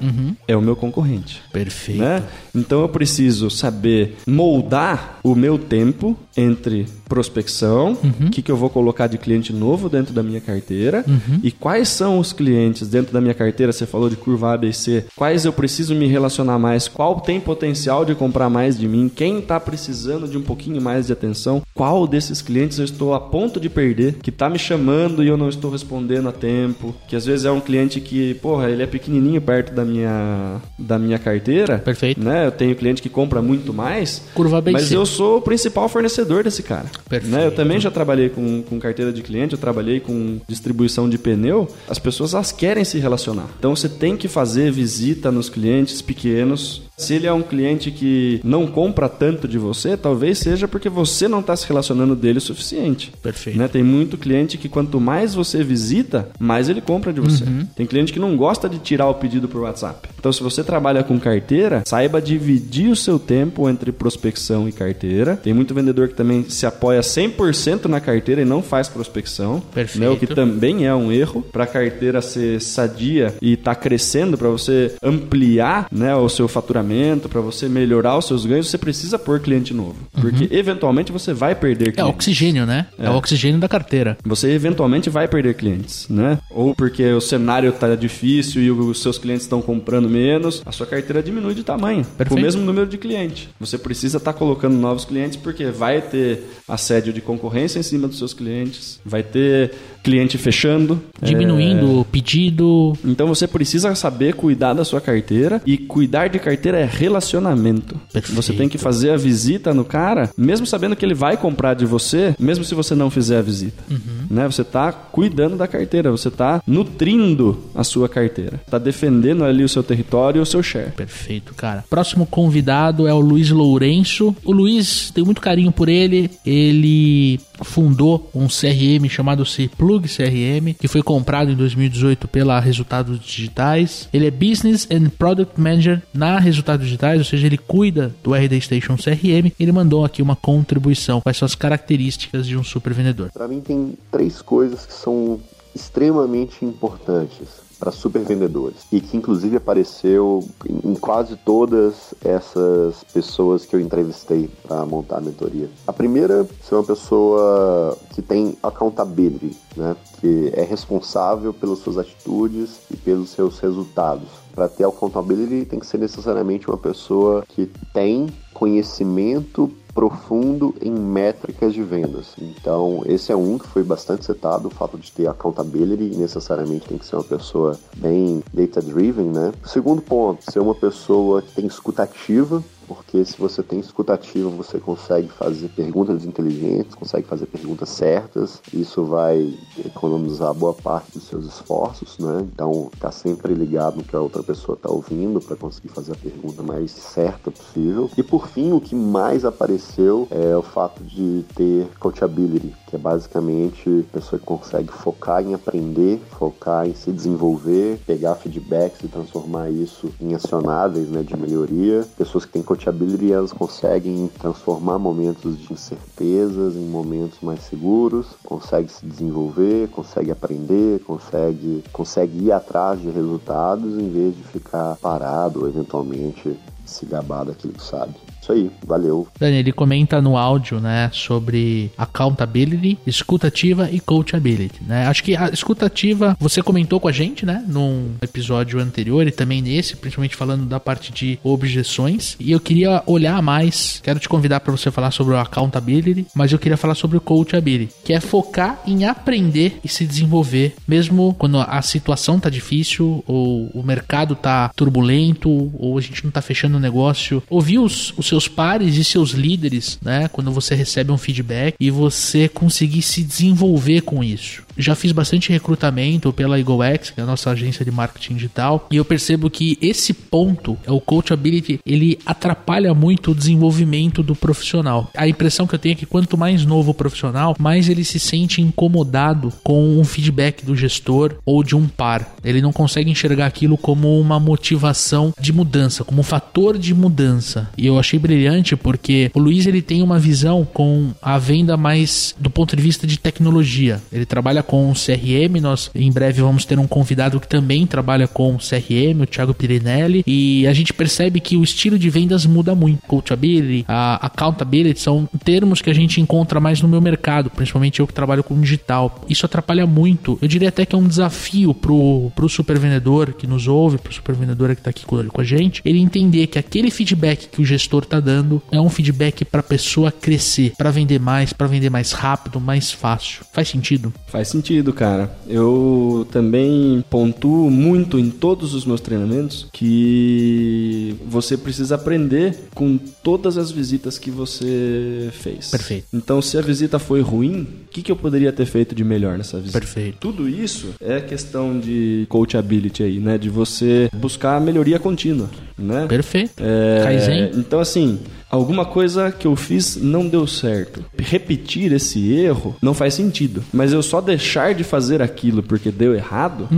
é 0.46 0.54
o 0.54 0.60
meu 0.60 0.76
concorrente 0.76 1.40
Perfeito. 1.50 2.01
Né? 2.02 2.24
Então 2.52 2.82
eu 2.82 2.88
preciso 2.88 3.48
saber 3.48 4.16
moldar 4.26 5.20
o 5.22 5.36
meu 5.36 5.56
tempo 5.56 6.18
entre 6.36 6.86
prospecção, 7.08 7.96
o 8.26 8.30
que, 8.30 8.40
que 8.40 8.50
eu 8.50 8.56
vou 8.56 8.70
colocar 8.70 9.06
de 9.06 9.18
cliente 9.18 9.52
novo 9.52 9.88
dentro 9.88 10.14
da 10.14 10.22
minha 10.22 10.40
carteira 10.40 11.04
e 11.42 11.50
quais 11.50 11.88
são 11.88 12.18
os 12.18 12.32
clientes 12.32 12.88
dentro 12.88 13.12
da 13.12 13.20
minha 13.20 13.34
carteira. 13.34 13.72
Você 13.72 13.86
falou 13.86 14.08
de 14.08 14.16
curva 14.16 14.54
ABC, 14.54 15.04
quais 15.14 15.44
eu 15.44 15.52
preciso 15.52 15.94
me 15.94 16.06
relacionar 16.06 16.58
mais, 16.58 16.88
qual 16.88 17.20
tem 17.20 17.38
potencial 17.38 18.04
de 18.04 18.14
comprar 18.14 18.48
mais 18.48 18.78
de 18.78 18.88
mim, 18.88 19.10
quem 19.14 19.40
está 19.40 19.60
precisando 19.60 20.26
de 20.26 20.38
um 20.38 20.42
pouquinho 20.42 20.80
mais 20.80 21.06
de 21.06 21.12
atenção, 21.12 21.62
qual 21.74 22.06
desses 22.06 22.40
clientes 22.40 22.78
eu 22.78 22.84
estou 22.84 23.14
a 23.14 23.20
ponto 23.20 23.60
de 23.60 23.68
perder, 23.68 24.14
que 24.22 24.32
tá 24.32 24.48
me 24.48 24.58
chamando 24.58 25.22
e 25.22 25.28
eu 25.28 25.36
não 25.36 25.48
estou 25.48 25.70
respondendo 25.70 26.28
a 26.28 26.32
tempo, 26.32 26.94
que 27.06 27.14
às 27.14 27.26
vezes 27.26 27.44
é 27.44 27.50
um 27.50 27.60
cliente 27.60 28.00
que, 28.00 28.34
porra, 28.34 28.70
ele 28.70 28.82
é 28.82 28.86
pequenininho 28.86 29.40
perto 29.40 29.74
da 29.74 29.84
minha 29.84 30.60
da 30.78 30.98
minha 30.98 31.18
carteira. 31.18 31.78
Perfeito. 31.78 32.22
Né? 32.22 32.46
Eu 32.46 32.52
tenho 32.52 32.74
cliente 32.74 33.02
que 33.02 33.08
compra 33.08 33.42
muito 33.42 33.72
mais. 33.72 34.22
Curva 34.34 34.60
bem 34.60 34.72
Mas 34.72 34.90
eu 34.90 35.04
sou 35.04 35.38
o 35.38 35.42
principal 35.42 35.88
fornecedor 35.88 36.21
desse 36.24 36.62
cara. 36.62 36.86
Perfeito. 37.08 37.34
Né? 37.34 37.46
Eu 37.46 37.52
também 37.52 37.80
já 37.80 37.90
trabalhei 37.90 38.28
com, 38.28 38.62
com 38.62 38.78
carteira 38.78 39.12
de 39.12 39.22
cliente, 39.22 39.54
eu 39.54 39.58
trabalhei 39.58 40.00
com 40.00 40.40
distribuição 40.48 41.08
de 41.08 41.18
pneu. 41.18 41.68
As 41.88 41.98
pessoas 41.98 42.34
elas 42.34 42.52
querem 42.52 42.84
se 42.84 42.98
relacionar. 42.98 43.48
Então 43.58 43.74
você 43.74 43.88
tem 43.88 44.16
que 44.16 44.28
fazer 44.28 44.70
visita 44.70 45.30
nos 45.30 45.48
clientes 45.48 46.02
pequenos 46.02 46.82
se 46.96 47.14
ele 47.14 47.26
é 47.26 47.32
um 47.32 47.42
cliente 47.42 47.90
que 47.90 48.40
não 48.44 48.66
compra 48.66 49.08
tanto 49.08 49.48
de 49.48 49.58
você, 49.58 49.96
talvez 49.96 50.38
seja 50.38 50.68
porque 50.68 50.88
você 50.88 51.26
não 51.26 51.40
está 51.40 51.56
se 51.56 51.66
relacionando 51.66 52.14
dele 52.14 52.38
o 52.38 52.40
suficiente. 52.40 53.12
Perfeito. 53.22 53.58
Né? 53.58 53.66
Tem 53.68 53.82
muito 53.82 54.18
cliente 54.18 54.58
que 54.58 54.68
quanto 54.68 55.00
mais 55.00 55.34
você 55.34 55.64
visita, 55.64 56.28
mais 56.38 56.68
ele 56.68 56.80
compra 56.80 57.12
de 57.12 57.20
você. 57.20 57.44
Uhum. 57.44 57.66
Tem 57.74 57.86
cliente 57.86 58.12
que 58.12 58.18
não 58.18 58.36
gosta 58.36 58.68
de 58.68 58.78
tirar 58.78 59.08
o 59.08 59.14
pedido 59.14 59.48
por 59.48 59.62
WhatsApp. 59.62 60.08
Então, 60.18 60.32
se 60.32 60.42
você 60.42 60.62
trabalha 60.62 61.02
com 61.02 61.18
carteira, 61.18 61.82
saiba 61.86 62.20
dividir 62.20 62.90
o 62.90 62.96
seu 62.96 63.18
tempo 63.18 63.68
entre 63.68 63.90
prospecção 63.90 64.68
e 64.68 64.72
carteira. 64.72 65.36
Tem 65.36 65.52
muito 65.52 65.74
vendedor 65.74 66.08
que 66.08 66.14
também 66.14 66.44
se 66.48 66.66
apoia 66.66 67.00
100% 67.00 67.86
na 67.86 68.00
carteira 68.00 68.42
e 68.42 68.44
não 68.44 68.62
faz 68.62 68.88
prospecção. 68.88 69.60
Perfeito. 69.74 70.00
Né? 70.00 70.08
O 70.08 70.16
que 70.16 70.26
também 70.26 70.86
é 70.86 70.94
um 70.94 71.10
erro. 71.10 71.42
Para 71.42 71.64
a 71.64 71.66
carteira 71.66 72.20
ser 72.20 72.60
sadia 72.60 73.34
e 73.40 73.54
estar 73.54 73.74
tá 73.74 73.80
crescendo, 73.80 74.38
para 74.38 74.48
você 74.48 74.94
ampliar 75.02 75.88
né, 75.90 76.14
o 76.14 76.28
seu 76.28 76.46
faturamento 76.46 76.81
para 77.28 77.40
você 77.40 77.68
melhorar 77.68 78.16
os 78.16 78.26
seus 78.26 78.44
ganhos, 78.46 78.68
você 78.68 78.78
precisa 78.78 79.18
pôr 79.18 79.40
cliente 79.40 79.74
novo. 79.74 79.96
Porque 80.20 80.48
eventualmente 80.50 81.12
você 81.12 81.32
vai 81.32 81.54
perder 81.54 81.92
clientes. 81.92 81.98
É 81.98 82.04
oxigênio, 82.04 82.66
né? 82.66 82.86
É. 82.98 83.06
é. 83.06 83.10
o 83.10 83.16
oxigênio 83.16 83.60
da 83.60 83.68
carteira. 83.68 84.16
Você 84.24 84.50
eventualmente 84.50 85.10
vai 85.10 85.28
perder 85.28 85.54
clientes, 85.54 86.06
né? 86.08 86.38
Ou 86.50 86.74
porque 86.74 87.04
o 87.12 87.20
cenário 87.20 87.72
tá 87.72 87.94
difícil 87.94 88.62
e 88.62 88.70
os 88.70 89.00
seus 89.00 89.18
clientes 89.18 89.44
estão 89.44 89.60
comprando 89.60 90.08
menos, 90.08 90.62
a 90.64 90.72
sua 90.72 90.86
carteira 90.86 91.22
diminui 91.22 91.54
de 91.54 91.62
tamanho. 91.62 92.04
Perfeito. 92.04 92.28
Com 92.28 92.36
o 92.36 92.40
mesmo 92.40 92.62
número 92.62 92.86
de 92.86 92.98
cliente. 92.98 93.48
Você 93.60 93.78
precisa 93.78 94.18
estar 94.18 94.32
tá 94.32 94.38
colocando 94.38 94.76
novos 94.76 95.04
clientes 95.04 95.36
porque 95.36 95.66
vai 95.66 96.00
ter 96.00 96.44
assédio 96.68 97.12
de 97.12 97.20
concorrência 97.20 97.78
em 97.78 97.82
cima 97.82 98.08
dos 98.08 98.18
seus 98.18 98.32
clientes, 98.32 99.00
vai 99.04 99.22
ter 99.22 99.72
cliente 100.02 100.36
fechando, 100.36 101.00
diminuindo 101.20 102.00
o 102.00 102.04
pedido. 102.04 102.92
Então 103.04 103.26
você 103.26 103.46
precisa 103.46 103.94
saber 103.94 104.34
cuidar 104.34 104.74
da 104.74 104.84
sua 104.84 105.00
carteira 105.00 105.62
e 105.64 105.78
cuidar 105.78 106.28
de 106.28 106.38
carteira 106.38 106.78
é 106.78 106.84
relacionamento. 106.84 108.00
Perfeito. 108.12 108.34
Você 108.34 108.52
tem 108.52 108.68
que 108.68 108.78
fazer 108.78 109.10
a 109.10 109.16
visita 109.16 109.72
no 109.72 109.84
cara, 109.84 110.30
mesmo 110.36 110.66
sabendo 110.66 110.96
que 110.96 111.04
ele 111.04 111.14
vai 111.14 111.36
comprar 111.36 111.74
de 111.74 111.86
você, 111.86 112.34
mesmo 112.38 112.64
se 112.64 112.74
você 112.74 112.94
não 112.94 113.10
fizer 113.10 113.38
a 113.38 113.42
visita. 113.42 113.82
Uhum. 113.90 114.21
Né? 114.32 114.46
Você 114.46 114.62
está 114.62 114.90
cuidando 114.90 115.56
da 115.56 115.68
carteira, 115.68 116.10
você 116.10 116.28
está 116.28 116.62
nutrindo 116.66 117.62
a 117.74 117.84
sua 117.84 118.08
carteira, 118.08 118.60
está 118.64 118.78
defendendo 118.78 119.44
ali 119.44 119.62
o 119.62 119.68
seu 119.68 119.82
território 119.82 120.38
e 120.38 120.42
o 120.42 120.46
seu 120.46 120.62
share. 120.62 120.92
Perfeito, 120.92 121.54
cara. 121.54 121.84
Próximo 121.90 122.24
convidado 122.24 123.06
é 123.06 123.12
o 123.12 123.20
Luiz 123.20 123.50
Lourenço. 123.50 124.34
O 124.44 124.52
Luiz, 124.52 125.10
tem 125.10 125.22
muito 125.22 125.40
carinho 125.40 125.70
por 125.70 125.88
ele. 125.88 126.30
Ele 126.46 127.38
fundou 127.62 128.30
um 128.34 128.46
CRM 128.46 129.08
chamado 129.08 129.44
Plug 129.76 130.08
CRM, 130.08 130.74
que 130.78 130.88
foi 130.88 131.02
comprado 131.02 131.50
em 131.50 131.54
2018 131.54 132.26
pela 132.26 132.58
Resultados 132.58 133.18
Digitais. 133.20 134.08
Ele 134.12 134.26
é 134.26 134.30
Business 134.30 134.88
and 134.90 135.10
Product 135.10 135.60
Manager 135.60 136.02
na 136.12 136.38
Resultados 136.38 136.86
Digitais, 136.86 137.18
ou 137.18 137.24
seja, 137.24 137.46
ele 137.46 137.58
cuida 137.58 138.14
do 138.22 138.34
RD 138.34 138.60
Station 138.60 138.96
CRM. 138.96 139.52
Ele 139.58 139.72
mandou 139.72 140.04
aqui 140.04 140.22
uma 140.22 140.36
contribuição. 140.36 141.20
Quais 141.20 141.36
são 141.36 141.46
as 141.46 141.54
características 141.54 142.46
de 142.46 142.56
um 142.56 142.64
super 142.64 142.92
vendedor? 142.92 143.30
Para 143.32 143.46
mim 143.46 143.60
tem 143.60 143.94
três 144.22 144.40
coisas 144.40 144.86
que 144.86 144.92
são 144.92 145.40
extremamente 145.74 146.64
importantes 146.64 147.60
para 147.80 147.90
super 147.90 148.22
vendedores 148.22 148.76
e 148.92 149.00
que 149.00 149.16
inclusive 149.16 149.56
apareceu 149.56 150.46
em 150.84 150.94
quase 150.94 151.34
todas 151.34 152.14
essas 152.24 153.02
pessoas 153.12 153.66
que 153.66 153.74
eu 153.74 153.80
entrevistei 153.80 154.48
para 154.62 154.86
montar 154.86 155.18
a 155.18 155.20
mentoria. 155.20 155.68
A 155.88 155.92
primeira 155.92 156.46
ser 156.62 156.76
uma 156.76 156.84
pessoa 156.84 157.98
que 158.14 158.22
tem 158.22 158.56
accountability, 158.62 159.56
né? 159.76 159.96
que 160.20 160.52
é 160.54 160.62
responsável 160.62 161.52
pelas 161.52 161.80
suas 161.80 161.98
atitudes 161.98 162.82
e 162.88 162.96
pelos 162.96 163.30
seus 163.30 163.58
resultados. 163.58 164.28
Para 164.54 164.68
ter 164.68 164.84
accountability 164.84 165.64
tem 165.64 165.80
que 165.80 165.86
ser 165.86 165.98
necessariamente 165.98 166.68
uma 166.68 166.78
pessoa 166.78 167.42
que 167.48 167.68
tem 167.92 168.28
conhecimento 168.54 169.72
profundo 169.94 170.74
em 170.80 170.90
métricas 170.90 171.72
de 171.74 171.82
vendas. 171.82 172.34
Então, 172.38 173.02
esse 173.06 173.30
é 173.30 173.36
um 173.36 173.58
que 173.58 173.66
foi 173.66 173.82
bastante 173.82 174.24
citado, 174.24 174.68
o 174.68 174.70
fato 174.70 174.96
de 174.96 175.10
ter 175.12 175.26
accountability, 175.26 176.16
necessariamente 176.16 176.88
tem 176.88 176.98
que 176.98 177.06
ser 177.06 177.16
uma 177.16 177.24
pessoa 177.24 177.78
bem 177.96 178.42
data-driven, 178.52 179.26
né? 179.26 179.52
segundo 179.64 180.00
ponto, 180.00 180.50
ser 180.50 180.60
uma 180.60 180.74
pessoa 180.74 181.42
que 181.42 181.52
tem 181.52 181.66
escutativa, 181.66 182.62
porque 182.86 183.24
se 183.24 183.36
você 183.38 183.62
tem 183.62 183.80
escutativa, 183.80 184.48
você 184.48 184.78
consegue 184.78 185.28
fazer 185.28 185.68
perguntas 185.68 186.24
inteligentes, 186.24 186.94
consegue 186.94 187.26
fazer 187.26 187.46
perguntas 187.46 187.88
certas, 187.88 188.60
isso 188.72 189.04
vai 189.04 189.54
economizar 189.84 190.52
boa 190.54 190.74
parte 190.74 191.12
dos 191.12 191.24
seus 191.24 191.46
esforços, 191.46 192.18
né? 192.18 192.46
Então, 192.52 192.90
tá 192.98 193.10
sempre 193.10 193.54
ligado 193.54 193.96
no 193.96 194.04
que 194.04 194.16
a 194.16 194.20
outra 194.20 194.42
pessoa 194.42 194.76
está 194.76 194.90
ouvindo 194.90 195.40
para 195.40 195.56
conseguir 195.56 195.88
fazer 195.88 196.12
a 196.12 196.16
pergunta 196.16 196.62
mais 196.62 196.90
certa 196.90 197.50
possível. 197.50 198.10
E 198.16 198.22
por 198.22 198.48
fim, 198.48 198.72
o 198.72 198.80
que 198.80 198.94
mais 198.94 199.44
apareceu 199.44 200.26
é 200.30 200.56
o 200.56 200.62
fato 200.62 201.02
de 201.04 201.44
ter 201.54 201.88
coachability, 201.98 202.74
que 202.86 202.96
é 202.96 202.98
basicamente 202.98 204.06
a 204.10 204.12
pessoa 204.14 204.38
que 204.38 204.46
consegue 204.46 204.92
focar 204.92 205.42
em 205.42 205.54
aprender, 205.54 206.20
focar 206.38 206.86
em 206.86 206.94
se 206.94 207.12
desenvolver, 207.12 207.98
pegar 208.06 208.34
feedbacks 208.36 209.02
e 209.02 209.08
transformar 209.08 209.70
isso 209.70 210.10
em 210.20 210.34
acionáveis, 210.34 211.08
né, 211.08 211.22
de 211.22 211.36
melhoria. 211.36 212.06
Pessoas 212.16 212.44
que 212.44 212.52
têm 212.52 212.62
coachability, 212.72 213.30
elas 213.32 213.52
conseguem 213.52 214.30
transformar 214.38 214.98
momentos 214.98 215.58
de 215.58 215.72
incertezas 215.72 216.74
em 216.74 216.84
momentos 216.84 217.38
mais 217.42 217.60
seguros, 217.60 218.28
consegue 218.44 218.90
se 218.90 219.04
desenvolver, 219.04 219.88
consegue 219.88 220.30
aprender, 220.30 221.00
consegue, 221.00 221.84
consegue 221.92 222.46
ir 222.46 222.52
atrás 222.52 223.00
de 223.00 223.10
resultados 223.10 223.98
em 223.98 224.10
vez 224.10 224.34
de 224.34 224.42
ficar 224.44 224.96
parado 224.96 225.60
ou 225.60 225.68
eventualmente 225.68 226.58
se 226.84 227.04
gabar 227.04 227.44
daquilo 227.44 227.74
que 227.74 227.82
sabe. 227.82 228.14
Isso 228.42 228.50
aí, 228.50 228.70
valeu. 228.84 229.28
Dani, 229.38 229.56
ele 229.56 229.72
comenta 229.72 230.20
no 230.20 230.36
áudio, 230.36 230.80
né, 230.80 231.08
sobre 231.12 231.92
accountability, 231.96 232.98
escutativa 233.06 233.88
e 233.88 234.00
coachability, 234.00 234.82
né? 234.82 235.06
Acho 235.06 235.22
que 235.22 235.36
a 235.36 235.48
escutativa 235.48 236.36
você 236.40 236.60
comentou 236.60 236.98
com 236.98 237.06
a 237.06 237.12
gente, 237.12 237.46
né, 237.46 237.64
num 237.68 238.14
episódio 238.20 238.80
anterior 238.80 239.24
e 239.28 239.30
também 239.30 239.62
nesse, 239.62 239.94
principalmente 239.94 240.34
falando 240.34 240.66
da 240.66 240.80
parte 240.80 241.12
de 241.12 241.38
objeções. 241.44 242.36
E 242.40 242.50
eu 242.50 242.58
queria 242.58 243.02
olhar 243.06 243.40
mais, 243.40 244.00
quero 244.02 244.18
te 244.18 244.28
convidar 244.28 244.58
para 244.58 244.72
você 244.72 244.90
falar 244.90 245.12
sobre 245.12 245.34
o 245.34 245.38
accountability, 245.38 246.26
mas 246.34 246.50
eu 246.50 246.58
queria 246.58 246.76
falar 246.76 246.96
sobre 246.96 247.16
o 247.16 247.20
coachability, 247.20 247.94
que 248.02 248.12
é 248.12 248.18
focar 248.18 248.82
em 248.84 249.04
aprender 249.04 249.78
e 249.84 249.88
se 249.88 250.04
desenvolver, 250.04 250.74
mesmo 250.88 251.36
quando 251.38 251.60
a 251.60 251.80
situação 251.80 252.40
tá 252.40 252.50
difícil 252.50 253.22
ou 253.24 253.70
o 253.72 253.84
mercado 253.84 254.34
tá 254.34 254.72
turbulento 254.74 255.70
ou 255.78 255.96
a 255.96 256.00
gente 256.00 256.24
não 256.24 256.32
tá 256.32 256.42
fechando 256.42 256.76
o 256.76 256.80
negócio. 256.80 257.40
Ouvir 257.48 257.78
os, 257.78 258.12
os 258.18 258.31
seus 258.32 258.48
pares 258.48 258.96
e 258.96 259.04
seus 259.04 259.32
líderes, 259.32 259.98
né? 260.02 260.26
Quando 260.28 260.50
você 260.50 260.74
recebe 260.74 261.12
um 261.12 261.18
feedback 261.18 261.76
e 261.78 261.90
você 261.90 262.48
conseguir 262.48 263.02
se 263.02 263.22
desenvolver 263.22 264.00
com 264.00 264.24
isso. 264.24 264.62
Já 264.76 264.94
fiz 264.94 265.12
bastante 265.12 265.50
recrutamento 265.50 266.32
pela 266.32 266.58
EagleX, 266.58 267.10
que 267.10 267.20
é 267.20 267.22
a 267.22 267.26
nossa 267.26 267.50
agência 267.50 267.84
de 267.84 267.90
marketing 267.90 268.34
digital, 268.34 268.86
e 268.90 268.96
eu 268.96 269.04
percebo 269.04 269.50
que 269.50 269.78
esse 269.80 270.12
ponto, 270.12 270.78
o 270.86 271.00
coachability, 271.00 271.80
ele 271.84 272.18
atrapalha 272.24 272.94
muito 272.94 273.32
o 273.32 273.34
desenvolvimento 273.34 274.22
do 274.22 274.34
profissional. 274.34 275.10
A 275.16 275.28
impressão 275.28 275.66
que 275.66 275.74
eu 275.74 275.78
tenho 275.78 275.92
é 275.92 275.96
que 275.96 276.06
quanto 276.06 276.38
mais 276.38 276.64
novo 276.64 276.90
o 276.90 276.94
profissional, 276.94 277.54
mais 277.58 277.88
ele 277.88 278.04
se 278.04 278.18
sente 278.18 278.60
incomodado 278.60 279.52
com 279.62 279.98
um 279.98 280.04
feedback 280.04 280.64
do 280.64 280.76
gestor 280.76 281.36
ou 281.44 281.62
de 281.62 281.76
um 281.76 281.86
par. 281.86 282.34
Ele 282.44 282.60
não 282.60 282.72
consegue 282.72 283.10
enxergar 283.10 283.46
aquilo 283.46 283.76
como 283.76 284.18
uma 284.20 284.40
motivação 284.40 285.32
de 285.40 285.52
mudança, 285.52 286.04
como 286.04 286.20
um 286.20 286.24
fator 286.24 286.78
de 286.78 286.94
mudança. 286.94 287.68
E 287.76 287.86
eu 287.86 287.98
achei 287.98 288.18
brilhante 288.18 288.76
porque 288.76 289.30
o 289.34 289.38
Luiz 289.38 289.66
ele 289.66 289.82
tem 289.82 290.02
uma 290.02 290.18
visão 290.18 290.64
com 290.64 291.10
a 291.20 291.38
venda 291.38 291.76
mais 291.76 292.34
do 292.38 292.50
ponto 292.50 292.76
de 292.76 292.82
vista 292.82 293.06
de 293.06 293.18
tecnologia. 293.18 294.00
Ele 294.12 294.24
trabalha 294.24 294.61
trabalha 294.62 294.62
com 294.62 294.92
CRM. 294.92 295.60
Nós 295.60 295.90
em 295.94 296.10
breve 296.10 296.40
vamos 296.40 296.64
ter 296.64 296.78
um 296.78 296.86
convidado 296.86 297.40
que 297.40 297.48
também 297.48 297.86
trabalha 297.86 298.28
com 298.28 298.56
CRM, 298.56 299.22
o 299.22 299.26
Thiago 299.26 299.52
Pirinelli, 299.52 300.22
e 300.26 300.66
a 300.66 300.72
gente 300.72 300.92
percebe 300.92 301.40
que 301.40 301.56
o 301.56 301.62
estilo 301.62 301.98
de 301.98 302.08
vendas 302.08 302.46
muda 302.46 302.74
muito. 302.74 303.02
Coachability, 303.06 303.84
a 303.88 304.26
accountability 304.26 305.00
são 305.00 305.28
termos 305.44 305.82
que 305.82 305.90
a 305.90 305.94
gente 305.94 306.20
encontra 306.20 306.60
mais 306.60 306.80
no 306.80 306.88
meu 306.88 307.00
mercado, 307.00 307.50
principalmente 307.50 308.00
eu 308.00 308.06
que 308.06 308.14
trabalho 308.14 308.44
com 308.44 308.58
digital. 308.60 309.24
Isso 309.28 309.44
atrapalha 309.44 309.86
muito. 309.86 310.38
Eu 310.40 310.48
diria 310.48 310.68
até 310.68 310.86
que 310.86 310.94
é 310.94 310.98
um 310.98 311.08
desafio 311.08 311.74
pro, 311.74 312.30
pro 312.34 312.48
super 312.48 312.78
vendedor 312.78 313.32
que 313.32 313.46
nos 313.46 313.66
ouve, 313.66 313.98
pro 313.98 314.12
super 314.12 314.34
vendedor 314.34 314.74
que 314.74 314.80
está 314.80 314.90
aqui 314.90 315.04
com, 315.04 315.22
com 315.24 315.40
a 315.40 315.44
gente, 315.44 315.82
ele 315.84 315.98
entender 315.98 316.46
que 316.46 316.58
aquele 316.58 316.90
feedback 316.90 317.48
que 317.48 317.60
o 317.60 317.64
gestor 317.64 318.02
está 318.04 318.20
dando 318.20 318.62
é 318.70 318.80
um 318.80 318.88
feedback 318.88 319.44
para 319.44 319.62
pessoa 319.62 320.12
crescer, 320.12 320.72
para 320.76 320.90
vender 320.90 321.18
mais, 321.18 321.52
para 321.52 321.66
vender 321.66 321.90
mais 321.90 322.12
rápido, 322.12 322.60
mais 322.60 322.92
fácil. 322.92 323.44
Faz 323.52 323.68
sentido? 323.68 324.12
Faz 324.26 324.51
sentido, 324.52 324.92
cara. 324.92 325.30
Eu 325.48 326.26
também 326.30 327.04
pontuo 327.10 327.70
muito 327.70 328.18
em 328.18 328.30
todos 328.30 328.74
os 328.74 328.84
meus 328.84 329.00
treinamentos 329.00 329.68
que 329.72 331.16
você 331.26 331.56
precisa 331.56 331.94
aprender 331.94 332.56
com 332.74 332.98
todas 333.22 333.58
as 333.58 333.70
visitas 333.70 334.18
que 334.18 334.30
você 334.30 335.30
fez. 335.32 335.70
Perfeito. 335.70 336.06
Então, 336.12 336.40
se 336.40 336.56
a 336.58 336.60
visita 336.60 336.98
foi 336.98 337.20
ruim, 337.20 337.62
o 337.62 337.90
que, 337.90 338.02
que 338.02 338.12
eu 338.12 338.16
poderia 338.16 338.52
ter 338.52 338.66
feito 338.66 338.94
de 338.94 339.04
melhor 339.04 339.36
nessa 339.36 339.58
visita? 339.58 339.78
Perfeito. 339.78 340.18
Tudo 340.18 340.48
isso 340.48 340.94
é 341.00 341.20
questão 341.20 341.78
de 341.78 342.26
coachability 342.28 343.02
aí, 343.02 343.18
né? 343.18 343.38
De 343.38 343.48
você 343.48 344.08
buscar 344.14 344.56
a 344.56 344.60
melhoria 344.60 344.98
contínua, 344.98 345.50
né? 345.78 346.06
Perfeito. 346.06 346.52
É, 346.58 347.00
Kaizen. 347.02 347.50
Então, 347.54 347.80
assim, 347.80 348.20
alguma 348.52 348.84
coisa 348.84 349.32
que 349.32 349.46
eu 349.46 349.56
fiz 349.56 349.96
não 349.96 350.28
deu 350.28 350.46
certo. 350.46 351.02
Repetir 351.18 351.90
esse 351.92 352.32
erro 352.32 352.76
não 352.82 352.92
faz 352.92 353.14
sentido. 353.14 353.64
Mas 353.72 353.94
eu 353.94 354.02
só 354.02 354.20
deixar 354.20 354.74
de 354.74 354.84
fazer 354.84 355.22
aquilo 355.22 355.62
porque 355.62 355.90
deu 355.90 356.14
errado 356.14 356.68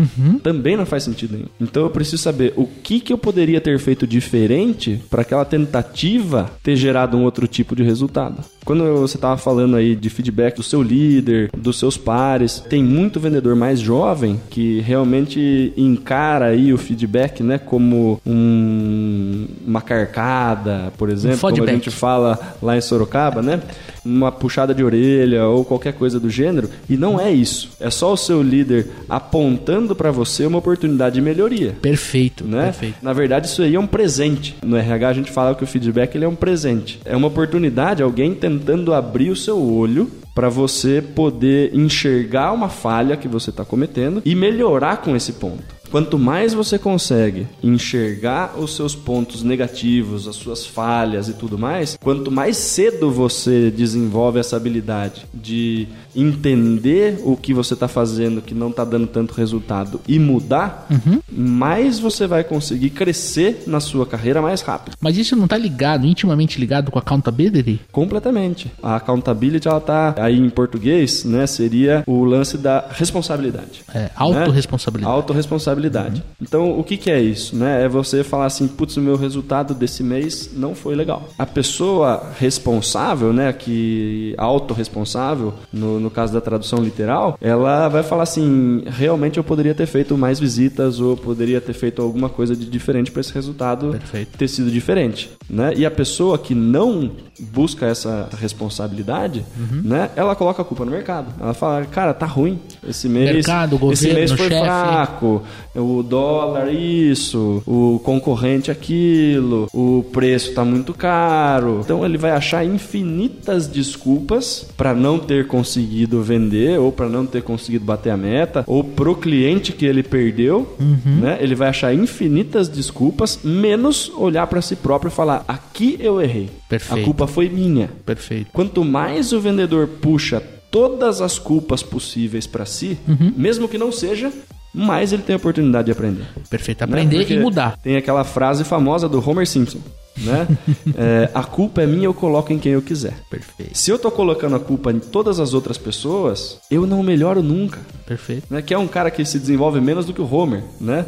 também 0.42 0.76
não 0.76 0.86
faz 0.86 1.02
sentido 1.02 1.32
nenhum. 1.32 1.48
Então 1.60 1.82
eu 1.82 1.90
preciso 1.90 2.18
saber 2.18 2.52
o 2.56 2.66
que, 2.66 3.00
que 3.00 3.12
eu 3.12 3.18
poderia 3.18 3.60
ter 3.60 3.78
feito 3.80 4.06
diferente 4.06 5.02
para 5.10 5.22
aquela 5.22 5.44
tentativa 5.44 6.50
ter 6.62 6.76
gerado 6.76 7.16
um 7.16 7.24
outro 7.24 7.48
tipo 7.48 7.74
de 7.74 7.82
resultado. 7.82 8.44
Quando 8.64 8.84
você 8.96 9.16
estava 9.16 9.36
falando 9.36 9.76
aí 9.76 9.94
de 9.94 10.08
feedback 10.08 10.56
do 10.56 10.62
seu 10.62 10.82
líder, 10.82 11.50
dos 11.56 11.78
seus 11.78 11.98
pares, 11.98 12.60
tem 12.60 12.82
muito 12.82 13.20
vendedor 13.20 13.54
mais 13.54 13.80
jovem 13.80 14.40
que 14.48 14.80
realmente 14.80 15.72
encara 15.76 16.46
aí 16.46 16.72
o 16.72 16.78
feedback, 16.78 17.42
né, 17.42 17.58
como 17.58 18.20
um, 18.24 19.46
uma 19.66 19.82
carcada, 19.82 20.92
por 20.96 21.10
exemplo, 21.10 21.38
como 21.38 21.63
a 21.70 21.74
gente 21.74 21.90
fala 21.90 22.38
lá 22.62 22.76
em 22.76 22.80
Sorocaba, 22.80 23.42
né? 23.42 23.60
Uma 24.04 24.30
puxada 24.30 24.74
de 24.74 24.84
orelha 24.84 25.46
ou 25.46 25.64
qualquer 25.64 25.94
coisa 25.94 26.20
do 26.20 26.28
gênero. 26.28 26.68
E 26.88 26.96
não 26.96 27.18
é 27.18 27.32
isso. 27.32 27.70
É 27.80 27.90
só 27.90 28.12
o 28.12 28.16
seu 28.16 28.42
líder 28.42 28.88
apontando 29.08 29.94
para 29.94 30.10
você 30.10 30.44
uma 30.44 30.58
oportunidade 30.58 31.14
de 31.14 31.20
melhoria. 31.20 31.76
Perfeito. 31.80 32.44
Né? 32.44 32.64
Perfeito. 32.64 32.96
Na 33.02 33.12
verdade, 33.12 33.46
isso 33.46 33.62
aí 33.62 33.74
é 33.74 33.80
um 33.80 33.86
presente. 33.86 34.56
No 34.62 34.76
RH 34.76 35.08
a 35.08 35.12
gente 35.12 35.30
fala 35.30 35.54
que 35.54 35.64
o 35.64 35.66
feedback 35.66 36.14
ele 36.14 36.24
é 36.24 36.28
um 36.28 36.34
presente. 36.34 37.00
É 37.04 37.16
uma 37.16 37.28
oportunidade, 37.28 38.02
alguém 38.02 38.34
tentando 38.34 38.92
abrir 38.92 39.30
o 39.30 39.36
seu 39.36 39.60
olho 39.60 40.10
para 40.34 40.48
você 40.48 41.00
poder 41.00 41.74
enxergar 41.74 42.52
uma 42.52 42.68
falha 42.68 43.16
que 43.16 43.28
você 43.28 43.50
está 43.50 43.64
cometendo 43.64 44.20
e 44.24 44.34
melhorar 44.34 44.98
com 44.98 45.14
esse 45.14 45.34
ponto. 45.34 45.74
Quanto 45.94 46.18
mais 46.18 46.52
você 46.52 46.76
consegue 46.76 47.46
enxergar 47.62 48.58
os 48.58 48.74
seus 48.74 48.96
pontos 48.96 49.44
negativos, 49.44 50.26
as 50.26 50.34
suas 50.34 50.66
falhas 50.66 51.28
e 51.28 51.34
tudo 51.34 51.56
mais, 51.56 51.96
quanto 52.02 52.32
mais 52.32 52.56
cedo 52.56 53.12
você 53.12 53.70
desenvolve 53.70 54.40
essa 54.40 54.56
habilidade 54.56 55.24
de 55.32 55.86
entender 56.16 57.20
o 57.22 57.36
que 57.36 57.54
você 57.54 57.74
está 57.74 57.86
fazendo 57.86 58.42
que 58.42 58.54
não 58.54 58.70
está 58.70 58.84
dando 58.84 59.06
tanto 59.06 59.34
resultado 59.34 60.00
e 60.08 60.18
mudar, 60.18 60.88
mais 61.30 62.00
você 62.00 62.26
vai 62.26 62.42
conseguir 62.42 62.90
crescer 62.90 63.62
na 63.66 63.78
sua 63.78 64.04
carreira 64.04 64.42
mais 64.42 64.62
rápido. 64.62 64.96
Mas 65.00 65.16
isso 65.16 65.36
não 65.36 65.46
tá 65.46 65.56
ligado, 65.56 66.06
intimamente 66.06 66.58
ligado 66.58 66.90
com 66.90 66.98
accountability? 66.98 67.80
Completamente. 67.92 68.68
A 68.82 68.96
accountability, 68.96 69.68
ela 69.68 69.80
tá 69.80 70.14
aí 70.24 70.38
em 70.38 70.50
português, 70.50 71.24
né? 71.24 71.46
Seria 71.46 72.02
o 72.06 72.24
lance 72.24 72.56
da 72.58 72.84
responsabilidade. 72.90 73.82
É, 73.94 74.10
autorresponsabilidade. 74.14 75.10
Né? 75.10 75.16
Autoresponsabilidade. 75.16 76.24
Então, 76.40 76.78
o 76.78 76.82
que, 76.84 76.96
que 76.96 77.10
é 77.10 77.20
isso, 77.20 77.56
né? 77.56 77.84
É 77.84 77.88
você 77.88 78.22
falar 78.24 78.46
assim, 78.46 78.66
putz, 78.68 78.96
o 78.96 79.00
meu 79.00 79.16
resultado 79.16 79.74
desse 79.74 80.02
mês 80.02 80.50
não 80.54 80.74
foi 80.74 80.94
legal. 80.94 81.28
A 81.38 81.46
pessoa 81.46 82.30
responsável, 82.38 83.32
né? 83.32 83.52
Que 83.52 84.34
autorresponsável, 84.38 85.54
no, 85.72 86.00
no 86.00 86.10
caso 86.10 86.32
da 86.32 86.40
tradução 86.40 86.80
literal, 86.82 87.38
ela 87.40 87.88
vai 87.88 88.02
falar 88.02 88.22
assim, 88.24 88.82
realmente 88.86 89.38
eu 89.38 89.44
poderia 89.44 89.74
ter 89.74 89.86
feito 89.86 90.16
mais 90.16 90.38
visitas 90.40 91.00
ou 91.00 91.16
poderia 91.16 91.60
ter 91.60 91.72
feito 91.72 92.02
alguma 92.02 92.28
coisa 92.28 92.54
de 92.56 92.64
diferente 92.66 93.10
para 93.10 93.20
esse 93.20 93.32
resultado 93.32 93.90
Perfeito. 93.92 94.36
ter 94.38 94.48
sido 94.48 94.70
diferente, 94.70 95.30
né? 95.48 95.72
E 95.76 95.84
a 95.86 95.90
pessoa 95.90 96.38
que 96.38 96.54
não 96.54 97.10
busca 97.52 97.86
essa 97.86 98.28
responsabilidade, 98.40 99.44
Uhum. 99.58 99.82
né? 99.84 100.10
Ela 100.16 100.34
coloca 100.34 100.62
a 100.62 100.64
culpa 100.64 100.84
no 100.84 100.90
mercado. 100.90 101.26
Ela 101.40 101.54
fala, 101.54 101.84
cara, 101.86 102.12
tá 102.14 102.26
ruim 102.26 102.58
esse 102.88 103.08
mês. 103.08 103.30
Mercado, 103.34 103.76
esse 103.92 104.06
governo, 104.08 104.14
mês 104.14 104.30
foi 104.32 104.48
chefe. 104.48 104.64
fraco. 104.64 105.42
O 105.74 106.02
dólar 106.02 106.72
isso, 106.72 107.62
o 107.66 108.00
concorrente 108.04 108.70
aquilo, 108.70 109.68
o 109.72 110.04
preço 110.12 110.52
tá 110.54 110.64
muito 110.64 110.94
caro. 110.94 111.80
Então 111.84 112.04
ele 112.04 112.16
vai 112.16 112.30
achar 112.30 112.64
infinitas 112.64 113.66
desculpas 113.66 114.66
para 114.76 114.94
não 114.94 115.18
ter 115.18 115.46
conseguido 115.46 116.22
vender 116.22 116.78
ou 116.78 116.92
para 116.92 117.08
não 117.08 117.26
ter 117.26 117.42
conseguido 117.42 117.84
bater 117.84 118.10
a 118.10 118.16
meta 118.16 118.62
ou 118.66 118.84
pro 118.84 119.14
cliente 119.16 119.72
que 119.72 119.84
ele 119.84 120.02
perdeu, 120.02 120.74
Uhum. 120.78 121.20
né? 121.20 121.38
Ele 121.40 121.54
vai 121.54 121.68
achar 121.68 121.92
infinitas 121.94 122.68
desculpas 122.68 123.40
menos 123.42 124.10
olhar 124.16 124.46
para 124.46 124.62
si 124.62 124.76
próprio 124.76 125.08
e 125.08 125.12
falar: 125.12 125.44
"Aqui 125.48 125.96
eu 126.00 126.20
errei. 126.20 126.48
Perfeito. 126.68 127.00
A 127.00 127.04
culpa 127.04 127.26
foi 127.26 127.48
minha". 127.48 127.88
Perfeito. 128.06 128.50
Quanto 128.52 128.84
mais 128.84 129.32
o 129.32 129.40
vendedor 129.40 129.86
puxa 130.04 130.42
todas 130.70 131.20
as 131.22 131.38
culpas 131.38 131.82
possíveis 131.82 132.46
para 132.46 132.66
si, 132.66 132.98
Uhum. 133.08 133.32
mesmo 133.36 133.66
que 133.68 133.78
não 133.78 133.90
seja, 133.90 134.30
mais 134.74 135.12
ele 135.12 135.22
tem 135.22 135.34
a 135.34 135.36
oportunidade 135.36 135.86
de 135.86 135.92
aprender. 135.92 136.24
Perfeito. 136.50 136.80
né? 136.80 136.84
Aprender 136.84 137.18
Porque 137.18 137.34
e 137.34 137.38
mudar. 137.38 137.76
Tem 137.78 137.96
aquela 137.96 138.24
frase 138.24 138.64
famosa 138.64 139.08
do 139.08 139.18
Homer 139.26 139.46
Simpson, 139.46 139.78
né? 140.18 140.48
É, 140.96 141.28
a 141.34 141.42
culpa 141.42 141.82
é 141.82 141.86
minha, 141.86 142.04
eu 142.04 142.14
coloco 142.14 142.52
em 142.52 142.58
quem 142.58 142.72
eu 142.72 142.82
quiser. 142.82 143.14
Perfeito. 143.28 143.76
Se 143.76 143.90
eu 143.90 143.98
tô 143.98 144.10
colocando 144.10 144.54
a 144.54 144.60
culpa 144.60 144.92
em 144.92 145.00
todas 145.00 145.40
as 145.40 145.52
outras 145.52 145.76
pessoas, 145.76 146.58
eu 146.70 146.86
não 146.86 147.02
melhoro 147.02 147.42
nunca. 147.42 147.80
Perfeito. 148.06 148.46
Né? 148.48 148.62
Que 148.62 148.72
é 148.72 148.78
um 148.78 148.86
cara 148.86 149.10
que 149.10 149.24
se 149.24 149.38
desenvolve 149.38 149.80
menos 149.80 150.06
do 150.06 150.12
que 150.12 150.20
o 150.20 150.32
Homer, 150.32 150.62
né? 150.80 151.06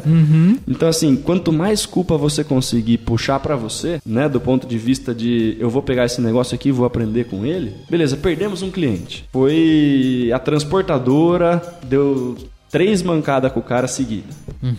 Então 0.67 0.89
assim, 0.89 1.15
quanto 1.15 1.53
mais 1.53 1.85
culpa 1.85 2.17
você 2.17 2.43
conseguir 2.43 2.97
puxar 2.99 3.39
pra 3.39 3.55
você, 3.55 4.01
né, 4.05 4.27
do 4.27 4.41
ponto 4.41 4.67
de 4.67 4.77
vista 4.77 5.13
de 5.13 5.55
eu 5.59 5.69
vou 5.69 5.81
pegar 5.81 6.05
esse 6.05 6.19
negócio 6.19 6.55
aqui 6.55 6.71
vou 6.71 6.85
aprender 6.85 7.25
com 7.25 7.45
ele. 7.45 7.73
Beleza, 7.89 8.17
perdemos 8.17 8.61
um 8.61 8.71
cliente. 8.71 9.25
Foi 9.31 10.31
a 10.33 10.39
transportadora 10.39 11.61
deu 11.83 12.37
três 12.69 13.01
mancadas 13.01 13.51
com 13.51 13.59
o 13.59 13.63
cara 13.63 13.87
seguida, 13.87 14.27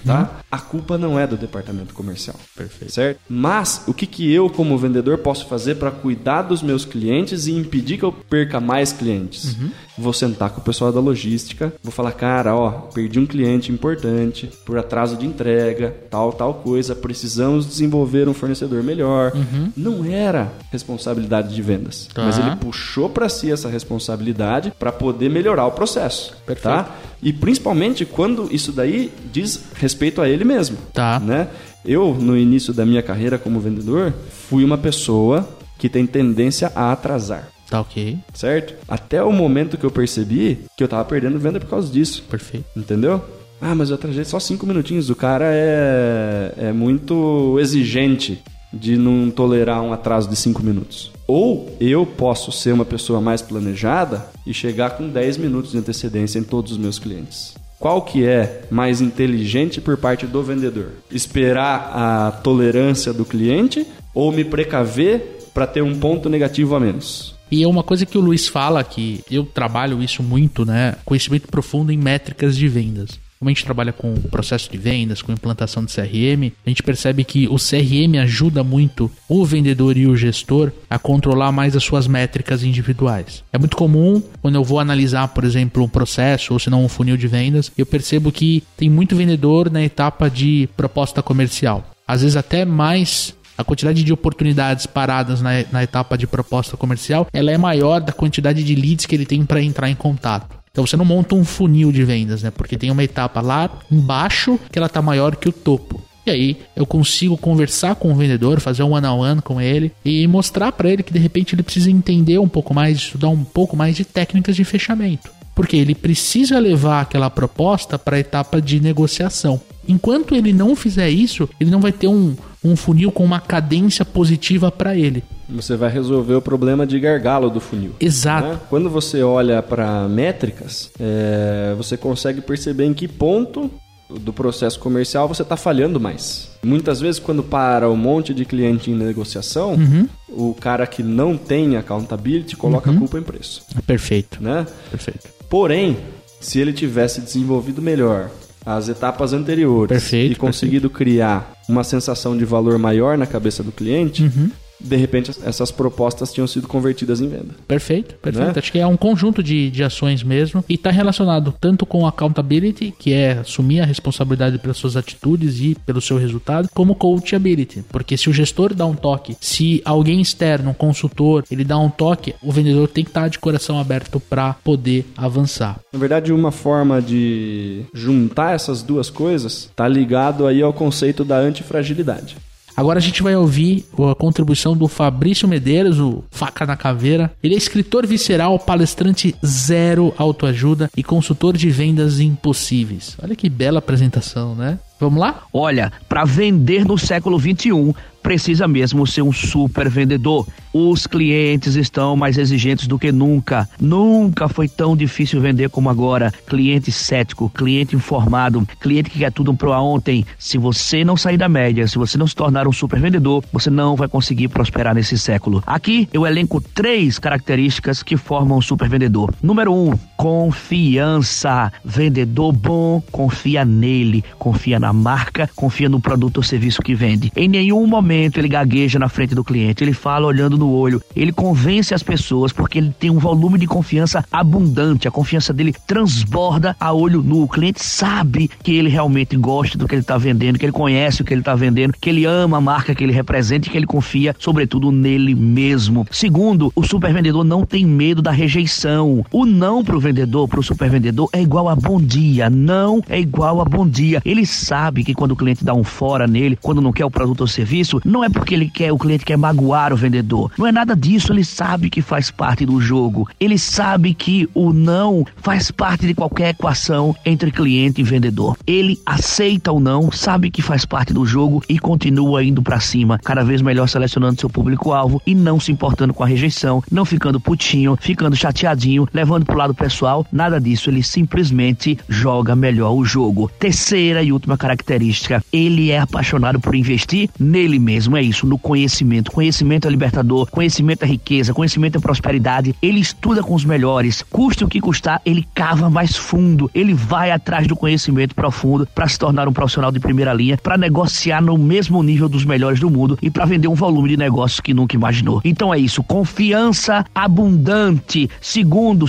tá? 0.04 0.40
A 0.50 0.58
culpa 0.58 0.98
não 0.98 1.18
é 1.18 1.26
do 1.26 1.36
departamento 1.36 1.94
comercial. 1.94 2.36
Perfeito. 2.56 2.92
Certo? 2.92 3.20
Mas 3.28 3.82
o 3.86 3.94
que, 3.94 4.06
que 4.06 4.32
eu, 4.32 4.48
como 4.50 4.76
vendedor, 4.76 5.18
posso 5.18 5.46
fazer 5.46 5.76
para 5.76 5.90
cuidar 5.90 6.42
dos 6.42 6.62
meus 6.62 6.84
clientes 6.84 7.46
e 7.46 7.52
impedir 7.52 7.98
que 7.98 8.04
eu 8.04 8.12
perca 8.12 8.60
mais 8.60 8.92
clientes? 8.92 9.56
Vou 9.96 10.12
sentar 10.12 10.50
com 10.50 10.60
o 10.60 10.64
pessoal 10.64 10.92
da 10.92 11.00
logística, 11.00 11.72
vou 11.82 11.90
falar, 11.92 12.12
cara, 12.12 12.54
ó, 12.54 12.70
perdi 12.70 13.18
um 13.18 13.26
cliente 13.26 13.72
importante 13.72 14.48
por 14.64 14.78
atraso 14.78 15.16
de 15.16 15.26
entrega, 15.26 15.94
tal, 16.10 16.32
tal 16.32 16.54
coisa, 16.54 16.94
precisamos 16.94 17.66
desenvolver 17.66 18.28
um 18.28 18.34
fornecedor 18.34 18.82
melhor. 18.82 19.32
Não 19.76 20.04
era 20.04 20.52
responsabilidade 20.70 21.54
de 21.54 21.62
vendas, 21.62 22.08
Tá. 22.14 22.22
mas 22.24 22.38
ele 22.38 22.54
puxou 22.56 23.08
para 23.08 23.28
si 23.28 23.50
essa 23.50 23.68
responsabilidade 23.68 24.72
para 24.78 24.92
poder 24.92 25.28
melhorar 25.28 25.66
o 25.66 25.72
processo, 25.72 26.34
Perfeito. 26.46 26.62
tá? 26.74 26.94
E 27.20 27.32
principalmente 27.32 27.77
quando 28.04 28.48
isso 28.52 28.72
daí 28.72 29.10
diz 29.32 29.60
respeito 29.74 30.20
a 30.20 30.28
ele 30.28 30.44
mesmo 30.44 30.76
Tá. 30.92 31.18
né? 31.20 31.48
Eu, 31.84 32.14
no 32.14 32.36
início 32.36 32.72
da 32.72 32.84
minha 32.84 33.02
carreira 33.02 33.38
como 33.38 33.60
vendedor, 33.60 34.12
fui 34.48 34.64
uma 34.64 34.76
pessoa 34.76 35.48
que 35.78 35.88
tem 35.88 36.06
tendência 36.06 36.72
a 36.74 36.92
atrasar, 36.92 37.48
Tá 37.70 37.80
ok. 37.80 38.18
certo? 38.34 38.74
Até 38.88 39.22
o 39.22 39.32
momento 39.32 39.78
que 39.78 39.84
eu 39.86 39.90
percebi 39.90 40.58
que 40.76 40.82
eu 40.82 40.88
tava 40.88 41.04
perdendo 41.04 41.38
venda 41.38 41.60
por 41.60 41.68
causa 41.70 41.90
disso, 41.92 42.24
Perfeito. 42.28 42.66
entendeu? 42.76 43.22
Ah, 43.60 43.74
mas 43.74 43.90
eu 43.90 43.94
atrasei 43.96 44.24
só 44.24 44.38
cinco 44.38 44.66
minutinhos. 44.66 45.08
O 45.10 45.16
cara 45.16 45.46
é, 45.48 46.52
é 46.58 46.72
muito 46.72 47.56
exigente 47.60 48.40
de 48.72 48.96
não 48.96 49.30
tolerar 49.30 49.82
um 49.82 49.92
atraso 49.92 50.28
de 50.28 50.36
cinco 50.36 50.62
minutos. 50.62 51.10
Ou 51.26 51.74
eu 51.80 52.04
posso 52.06 52.52
ser 52.52 52.72
uma 52.72 52.84
pessoa 52.84 53.20
mais 53.20 53.40
planejada 53.42 54.26
e 54.46 54.52
chegar 54.54 54.90
com 54.90 55.08
10 55.08 55.38
minutos 55.38 55.72
de 55.72 55.78
antecedência 55.78 56.38
em 56.38 56.42
todos 56.44 56.72
os 56.72 56.78
meus 56.78 56.98
clientes. 56.98 57.54
Qual 57.78 58.02
que 58.02 58.26
é 58.26 58.62
mais 58.70 59.00
inteligente 59.00 59.80
por 59.80 59.96
parte 59.96 60.26
do 60.26 60.42
vendedor? 60.42 60.90
Esperar 61.12 61.92
a 61.94 62.32
tolerância 62.32 63.12
do 63.12 63.24
cliente 63.24 63.86
ou 64.12 64.32
me 64.32 64.44
precaver 64.44 65.38
para 65.54 65.66
ter 65.66 65.82
um 65.82 65.98
ponto 65.98 66.28
negativo 66.28 66.74
a 66.74 66.80
menos? 66.80 67.36
E 67.50 67.62
é 67.62 67.68
uma 67.68 67.84
coisa 67.84 68.04
que 68.04 68.18
o 68.18 68.20
Luiz 68.20 68.48
fala 68.48 68.82
que 68.82 69.22
eu 69.30 69.44
trabalho 69.44 70.02
isso 70.02 70.22
muito, 70.22 70.64
né? 70.64 70.96
Conhecimento 71.04 71.46
profundo 71.48 71.92
em 71.92 71.96
métricas 71.96 72.56
de 72.56 72.66
vendas. 72.66 73.18
Como 73.38 73.48
a 73.48 73.52
gente 73.52 73.64
trabalha 73.64 73.92
com 73.92 74.14
processo 74.14 74.70
de 74.70 74.76
vendas, 74.76 75.22
com 75.22 75.32
implantação 75.32 75.84
de 75.84 75.94
CRM, 75.94 76.52
a 76.66 76.68
gente 76.68 76.82
percebe 76.82 77.22
que 77.22 77.46
o 77.46 77.56
CRM 77.56 78.20
ajuda 78.20 78.64
muito 78.64 79.10
o 79.28 79.44
vendedor 79.44 79.96
e 79.96 80.06
o 80.06 80.16
gestor 80.16 80.72
a 80.90 80.98
controlar 80.98 81.52
mais 81.52 81.76
as 81.76 81.84
suas 81.84 82.08
métricas 82.08 82.64
individuais. 82.64 83.44
É 83.52 83.58
muito 83.58 83.76
comum 83.76 84.20
quando 84.42 84.56
eu 84.56 84.64
vou 84.64 84.80
analisar, 84.80 85.28
por 85.28 85.44
exemplo, 85.44 85.84
um 85.84 85.88
processo 85.88 86.52
ou 86.52 86.58
se 86.58 86.68
não 86.68 86.84
um 86.84 86.88
funil 86.88 87.16
de 87.16 87.28
vendas, 87.28 87.70
eu 87.78 87.86
percebo 87.86 88.32
que 88.32 88.64
tem 88.76 88.90
muito 88.90 89.14
vendedor 89.14 89.70
na 89.70 89.82
etapa 89.82 90.28
de 90.28 90.68
proposta 90.76 91.22
comercial. 91.22 91.84
Às 92.06 92.22
vezes 92.22 92.36
até 92.36 92.64
mais 92.64 93.36
a 93.58 93.64
quantidade 93.64 94.04
de 94.04 94.12
oportunidades 94.12 94.86
paradas 94.86 95.42
na, 95.42 95.50
na, 95.72 95.82
etapa 95.82 96.16
de 96.16 96.28
proposta 96.28 96.76
comercial, 96.76 97.26
ela 97.32 97.50
é 97.50 97.58
maior 97.58 98.00
da 98.00 98.12
quantidade 98.12 98.62
de 98.62 98.74
leads 98.76 99.04
que 99.04 99.16
ele 99.16 99.26
tem 99.26 99.44
para 99.44 99.60
entrar 99.60 99.90
em 99.90 99.96
contato. 99.96 100.57
Então 100.78 100.86
você 100.86 100.96
não 100.96 101.04
monta 101.04 101.34
um 101.34 101.44
funil 101.44 101.90
de 101.90 102.04
vendas, 102.04 102.44
né? 102.44 102.52
Porque 102.52 102.78
tem 102.78 102.88
uma 102.88 103.02
etapa 103.02 103.40
lá 103.40 103.68
embaixo 103.90 104.60
que 104.70 104.78
ela 104.78 104.88
tá 104.88 105.02
maior 105.02 105.34
que 105.34 105.48
o 105.48 105.52
topo. 105.52 106.00
E 106.24 106.30
aí 106.30 106.56
eu 106.76 106.86
consigo 106.86 107.36
conversar 107.36 107.96
com 107.96 108.12
o 108.12 108.14
vendedor, 108.14 108.60
fazer 108.60 108.84
um 108.84 108.92
one 108.92 109.04
on 109.04 109.18
one 109.18 109.42
com 109.42 109.60
ele 109.60 109.90
e 110.04 110.24
mostrar 110.28 110.70
para 110.70 110.88
ele 110.88 111.02
que 111.02 111.12
de 111.12 111.18
repente 111.18 111.52
ele 111.52 111.64
precisa 111.64 111.90
entender 111.90 112.38
um 112.38 112.46
pouco 112.46 112.72
mais, 112.72 112.96
estudar 112.96 113.28
um 113.28 113.42
pouco 113.42 113.76
mais 113.76 113.96
de 113.96 114.04
técnicas 114.04 114.54
de 114.54 114.62
fechamento. 114.62 115.32
Porque 115.52 115.76
ele 115.76 115.96
precisa 115.96 116.60
levar 116.60 117.00
aquela 117.00 117.28
proposta 117.28 117.98
para 117.98 118.14
a 118.14 118.20
etapa 118.20 118.62
de 118.62 118.78
negociação. 118.78 119.60
Enquanto 119.88 120.34
ele 120.34 120.52
não 120.52 120.76
fizer 120.76 121.08
isso, 121.08 121.48
ele 121.58 121.70
não 121.70 121.80
vai 121.80 121.92
ter 121.92 122.06
um, 122.06 122.36
um 122.62 122.76
funil 122.76 123.10
com 123.10 123.24
uma 123.24 123.40
cadência 123.40 124.04
positiva 124.04 124.70
para 124.70 124.94
ele. 124.94 125.24
Você 125.48 125.76
vai 125.76 125.90
resolver 125.90 126.34
o 126.34 126.42
problema 126.42 126.86
de 126.86 127.00
gargalo 127.00 127.48
do 127.48 127.58
funil. 127.58 127.92
Exato. 127.98 128.48
Né? 128.48 128.60
Quando 128.68 128.90
você 128.90 129.22
olha 129.22 129.62
para 129.62 130.06
métricas, 130.08 130.90
é, 131.00 131.74
você 131.76 131.96
consegue 131.96 132.42
perceber 132.42 132.84
em 132.84 132.92
que 132.92 133.08
ponto 133.08 133.70
do 134.08 134.32
processo 134.32 134.78
comercial 134.78 135.28
você 135.28 135.42
está 135.42 135.56
falhando 135.56 136.00
mais. 136.00 136.50
Muitas 136.62 137.00
vezes, 137.00 137.20
quando 137.20 137.42
para 137.42 137.90
um 137.90 137.96
monte 137.96 138.32
de 138.32 138.44
cliente 138.44 138.90
em 138.90 138.94
negociação, 138.94 139.74
uhum. 139.74 140.08
o 140.28 140.54
cara 140.54 140.86
que 140.86 141.02
não 141.02 141.36
tem 141.36 141.76
accountability 141.76 142.56
coloca 142.56 142.90
uhum. 142.90 142.96
a 142.96 142.98
culpa 142.98 143.18
em 143.18 143.22
preço. 143.22 143.64
Perfeito. 143.86 144.42
Né? 144.42 144.66
Perfeito. 144.90 145.28
Porém, 145.48 145.98
se 146.40 146.58
ele 146.58 146.72
tivesse 146.72 147.20
desenvolvido 147.20 147.82
melhor 147.82 148.30
as 148.68 148.88
etapas 148.90 149.32
anteriores 149.32 149.88
perfeito, 149.88 150.32
e 150.32 150.36
conseguido 150.36 150.90
perfeito. 150.90 151.10
criar 151.10 151.52
uma 151.66 151.82
sensação 151.82 152.36
de 152.36 152.44
valor 152.44 152.78
maior 152.78 153.16
na 153.16 153.26
cabeça 153.26 153.62
do 153.62 153.72
cliente, 153.72 154.24
uhum 154.24 154.50
de 154.80 154.96
repente 154.96 155.32
essas 155.44 155.70
propostas 155.70 156.32
tinham 156.32 156.46
sido 156.46 156.68
convertidas 156.68 157.20
em 157.20 157.28
venda. 157.28 157.54
Perfeito, 157.66 158.14
perfeito. 158.16 158.52
Né? 158.52 158.54
Acho 158.56 158.72
que 158.72 158.78
é 158.78 158.86
um 158.86 158.96
conjunto 158.96 159.42
de, 159.42 159.70
de 159.70 159.82
ações 159.82 160.22
mesmo 160.22 160.64
e 160.68 160.74
está 160.74 160.90
relacionado 160.90 161.54
tanto 161.60 161.86
com 161.86 162.06
accountability, 162.06 162.94
que 162.98 163.12
é 163.12 163.32
assumir 163.32 163.80
a 163.80 163.84
responsabilidade 163.84 164.58
pelas 164.58 164.76
suas 164.76 164.96
atitudes 164.96 165.60
e 165.60 165.76
pelo 165.86 166.00
seu 166.00 166.16
resultado, 166.16 166.68
como 166.74 166.94
coachability, 166.94 167.84
porque 167.88 168.16
se 168.16 168.28
o 168.28 168.32
gestor 168.32 168.74
dá 168.74 168.86
um 168.86 168.94
toque, 168.94 169.36
se 169.40 169.82
alguém 169.84 170.20
externo, 170.20 170.70
um 170.70 170.74
consultor, 170.74 171.44
ele 171.50 171.64
dá 171.64 171.78
um 171.78 171.90
toque, 171.90 172.34
o 172.42 172.52
vendedor 172.52 172.88
tem 172.88 173.04
que 173.04 173.10
estar 173.10 173.28
de 173.28 173.38
coração 173.38 173.78
aberto 173.78 174.20
para 174.20 174.54
poder 174.54 175.06
avançar. 175.16 175.80
Na 175.92 175.98
verdade, 175.98 176.32
uma 176.32 176.50
forma 176.50 177.00
de 177.00 177.84
juntar 177.92 178.54
essas 178.54 178.82
duas 178.82 179.10
coisas 179.10 179.64
está 179.64 179.88
ligado 179.88 180.46
aí 180.46 180.62
ao 180.62 180.72
conceito 180.72 181.24
da 181.24 181.36
antifragilidade. 181.36 182.36
Agora 182.78 183.00
a 183.00 183.02
gente 183.02 183.24
vai 183.24 183.34
ouvir 183.34 183.84
a 184.08 184.14
contribuição 184.14 184.76
do 184.76 184.86
Fabrício 184.86 185.48
Medeiros, 185.48 185.98
o 185.98 186.22
Faca 186.30 186.64
na 186.64 186.76
Caveira. 186.76 187.28
Ele 187.42 187.56
é 187.56 187.58
escritor 187.58 188.06
visceral, 188.06 188.56
palestrante 188.56 189.34
zero 189.44 190.14
autoajuda 190.16 190.88
e 190.96 191.02
consultor 191.02 191.56
de 191.56 191.70
vendas 191.70 192.20
impossíveis. 192.20 193.16
Olha 193.20 193.34
que 193.34 193.48
bela 193.48 193.80
apresentação, 193.80 194.54
né? 194.54 194.78
Vamos 195.00 195.18
lá? 195.18 195.42
Olha, 195.52 195.92
para 196.08 196.24
vender 196.24 196.84
no 196.84 196.96
século 196.96 197.36
21, 197.36 197.92
precisa 198.28 198.68
mesmo 198.68 199.06
ser 199.06 199.22
um 199.22 199.32
super 199.32 199.88
vendedor. 199.88 200.46
Os 200.70 201.06
clientes 201.06 201.76
estão 201.76 202.14
mais 202.14 202.36
exigentes 202.36 202.86
do 202.86 202.98
que 202.98 203.10
nunca. 203.10 203.66
Nunca 203.80 204.50
foi 204.50 204.68
tão 204.68 204.94
difícil 204.94 205.40
vender 205.40 205.70
como 205.70 205.88
agora. 205.88 206.30
Cliente 206.46 206.92
cético, 206.92 207.48
cliente 207.48 207.96
informado, 207.96 208.68
cliente 208.78 209.08
que 209.08 209.20
quer 209.20 209.32
tudo 209.32 209.54
para 209.54 209.80
ontem. 209.80 210.26
Se 210.38 210.58
você 210.58 211.02
não 211.06 211.16
sair 211.16 211.38
da 211.38 211.48
média, 211.48 211.88
se 211.88 211.96
você 211.96 212.18
não 212.18 212.26
se 212.26 212.36
tornar 212.36 212.68
um 212.68 212.72
super 212.72 213.00
vendedor, 213.00 213.42
você 213.50 213.70
não 213.70 213.96
vai 213.96 214.08
conseguir 214.08 214.48
prosperar 214.48 214.94
nesse 214.94 215.16
século. 215.16 215.62
Aqui 215.66 216.06
eu 216.12 216.26
elenco 216.26 216.60
três 216.60 217.18
características 217.18 218.02
que 218.02 218.18
formam 218.18 218.58
um 218.58 218.62
super 218.62 218.90
vendedor. 218.90 219.32
Número 219.42 219.72
um, 219.72 219.98
confiança. 220.18 221.72
Vendedor 221.84 222.52
bom 222.52 223.00
confia 223.12 223.64
nele, 223.64 224.24
confia 224.36 224.80
na 224.80 224.92
marca, 224.92 225.48
confia 225.54 225.88
no 225.88 226.00
produto 226.00 226.38
ou 226.38 226.42
serviço 226.42 226.82
que 226.82 226.92
vende. 226.92 227.32
Em 227.36 227.48
nenhum 227.48 227.86
momento 227.86 228.38
ele 228.38 228.48
gagueja 228.48 228.98
na 228.98 229.08
frente 229.08 229.32
do 229.32 229.44
cliente, 229.44 229.84
ele 229.84 229.92
fala 229.92 230.26
olhando 230.26 230.58
no 230.58 230.72
olho, 230.72 231.00
ele 231.14 231.32
convence 231.32 231.94
as 231.94 232.02
pessoas 232.02 232.52
porque 232.52 232.78
ele 232.78 232.92
tem 232.98 233.10
um 233.10 233.18
volume 233.18 233.58
de 233.58 233.66
confiança 233.68 234.24
abundante, 234.32 235.06
a 235.06 235.10
confiança 235.10 235.52
dele 235.52 235.72
transborda 235.86 236.74
a 236.80 236.92
olho 236.92 237.22
nu. 237.22 237.44
O 237.44 237.48
cliente 237.48 237.82
sabe 237.82 238.50
que 238.62 238.72
ele 238.72 238.88
realmente 238.88 239.36
gosta 239.36 239.78
do 239.78 239.86
que 239.86 239.94
ele 239.94 240.02
está 240.02 240.18
vendendo, 240.18 240.58
que 240.58 240.64
ele 240.64 240.72
conhece 240.72 241.22
o 241.22 241.24
que 241.24 241.32
ele 241.32 241.42
está 241.42 241.54
vendendo, 241.54 241.94
que 241.98 242.10
ele 242.10 242.24
ama 242.24 242.56
a 242.56 242.60
marca 242.60 242.92
que 242.92 243.04
ele 243.04 243.12
representa 243.12 243.68
e 243.68 243.70
que 243.70 243.76
ele 243.76 243.86
confia, 243.86 244.34
sobretudo, 244.36 244.90
nele 244.90 245.32
mesmo. 245.32 246.04
Segundo, 246.10 246.72
o 246.74 246.82
supervendedor 246.82 247.44
não 247.44 247.64
tem 247.64 247.86
medo 247.86 248.20
da 248.20 248.32
rejeição. 248.32 249.24
O 249.30 249.46
não 249.46 249.84
para 249.84 249.96
o 249.96 250.07
vendedor, 250.08 250.48
para 250.48 250.60
o 250.60 250.62
supervendedor, 250.62 251.28
é 251.32 251.42
igual 251.42 251.68
a 251.68 251.76
bom 251.76 252.00
dia. 252.00 252.48
Não 252.48 253.02
é 253.08 253.20
igual 253.20 253.60
a 253.60 253.64
bom 253.64 253.86
dia. 253.86 254.22
Ele 254.24 254.46
sabe 254.46 255.04
que 255.04 255.14
quando 255.14 255.32
o 255.32 255.36
cliente 255.36 255.64
dá 255.64 255.74
um 255.74 255.84
fora 255.84 256.26
nele, 256.26 256.58
quando 256.60 256.80
não 256.80 256.92
quer 256.92 257.04
o 257.04 257.10
produto 257.10 257.42
ou 257.42 257.46
serviço, 257.46 258.00
não 258.04 258.24
é 258.24 258.28
porque 258.28 258.54
ele 258.54 258.70
quer, 258.70 258.90
o 258.90 258.98
cliente 258.98 259.24
quer 259.24 259.36
magoar 259.36 259.92
o 259.92 259.96
vendedor. 259.96 260.50
Não 260.56 260.66
é 260.66 260.72
nada 260.72 260.96
disso, 260.96 261.32
ele 261.32 261.44
sabe 261.44 261.90
que 261.90 262.00
faz 262.00 262.30
parte 262.30 262.64
do 262.64 262.80
jogo. 262.80 263.28
Ele 263.38 263.58
sabe 263.58 264.14
que 264.14 264.48
o 264.54 264.72
não 264.72 265.26
faz 265.36 265.70
parte 265.70 266.06
de 266.06 266.14
qualquer 266.14 266.50
equação 266.50 267.14
entre 267.24 267.50
cliente 267.50 268.00
e 268.00 268.04
vendedor. 268.04 268.56
Ele 268.66 268.98
aceita 269.04 269.70
o 269.72 269.78
não, 269.78 270.10
sabe 270.10 270.50
que 270.50 270.62
faz 270.62 270.86
parte 270.86 271.12
do 271.12 271.26
jogo 271.26 271.62
e 271.68 271.78
continua 271.78 272.42
indo 272.42 272.62
para 272.62 272.80
cima, 272.80 273.18
cada 273.22 273.44
vez 273.44 273.60
melhor 273.60 273.88
selecionando 273.88 274.40
seu 274.40 274.48
público-alvo 274.48 275.20
e 275.26 275.34
não 275.34 275.60
se 275.60 275.70
importando 275.70 276.14
com 276.14 276.24
a 276.24 276.26
rejeição, 276.26 276.82
não 276.90 277.04
ficando 277.04 277.38
putinho, 277.38 277.96
ficando 278.00 278.36
chateadinho, 278.36 279.06
levando 279.12 279.44
pro 279.44 279.58
lado 279.58 279.74
pessoal, 279.74 279.97
nada 280.32 280.60
disso, 280.60 280.90
ele 280.90 281.02
simplesmente 281.02 281.98
joga 282.08 282.54
melhor 282.54 282.92
o 282.92 283.04
jogo. 283.04 283.50
Terceira 283.58 284.22
e 284.22 284.32
última 284.32 284.56
característica, 284.56 285.42
ele 285.52 285.90
é 285.90 285.98
apaixonado 285.98 286.60
por 286.60 286.74
investir 286.74 287.30
nele 287.38 287.78
mesmo 287.78 288.16
é 288.16 288.22
isso, 288.22 288.46
no 288.46 288.58
conhecimento. 288.58 289.30
Conhecimento 289.30 289.86
é 289.86 289.90
libertador, 289.90 290.50
conhecimento 290.50 291.04
é 291.04 291.06
riqueza, 291.06 291.54
conhecimento 291.54 291.96
é 291.96 292.00
prosperidade. 292.00 292.74
Ele 292.82 293.00
estuda 293.00 293.42
com 293.42 293.54
os 293.54 293.64
melhores, 293.64 294.22
custe 294.22 294.64
o 294.64 294.68
que 294.68 294.80
custar, 294.80 295.20
ele 295.24 295.46
cava 295.54 295.88
mais 295.88 296.16
fundo, 296.16 296.70
ele 296.74 296.94
vai 296.94 297.30
atrás 297.30 297.66
do 297.66 297.76
conhecimento 297.76 298.34
profundo 298.34 298.86
para 298.94 299.08
se 299.08 299.18
tornar 299.18 299.48
um 299.48 299.52
profissional 299.52 299.90
de 299.90 300.00
primeira 300.00 300.32
linha, 300.32 300.58
para 300.58 300.76
negociar 300.76 301.40
no 301.40 301.56
mesmo 301.56 302.02
nível 302.02 302.28
dos 302.28 302.44
melhores 302.44 302.80
do 302.80 302.90
mundo 302.90 303.18
e 303.22 303.30
para 303.30 303.44
vender 303.44 303.68
um 303.68 303.74
volume 303.74 304.10
de 304.10 304.16
negócios 304.16 304.60
que 304.60 304.74
nunca 304.74 304.96
imaginou. 304.96 305.40
Então 305.44 305.72
é 305.72 305.78
isso, 305.78 306.02
confiança 306.02 307.04
abundante. 307.14 308.28
Segundo, 308.40 309.06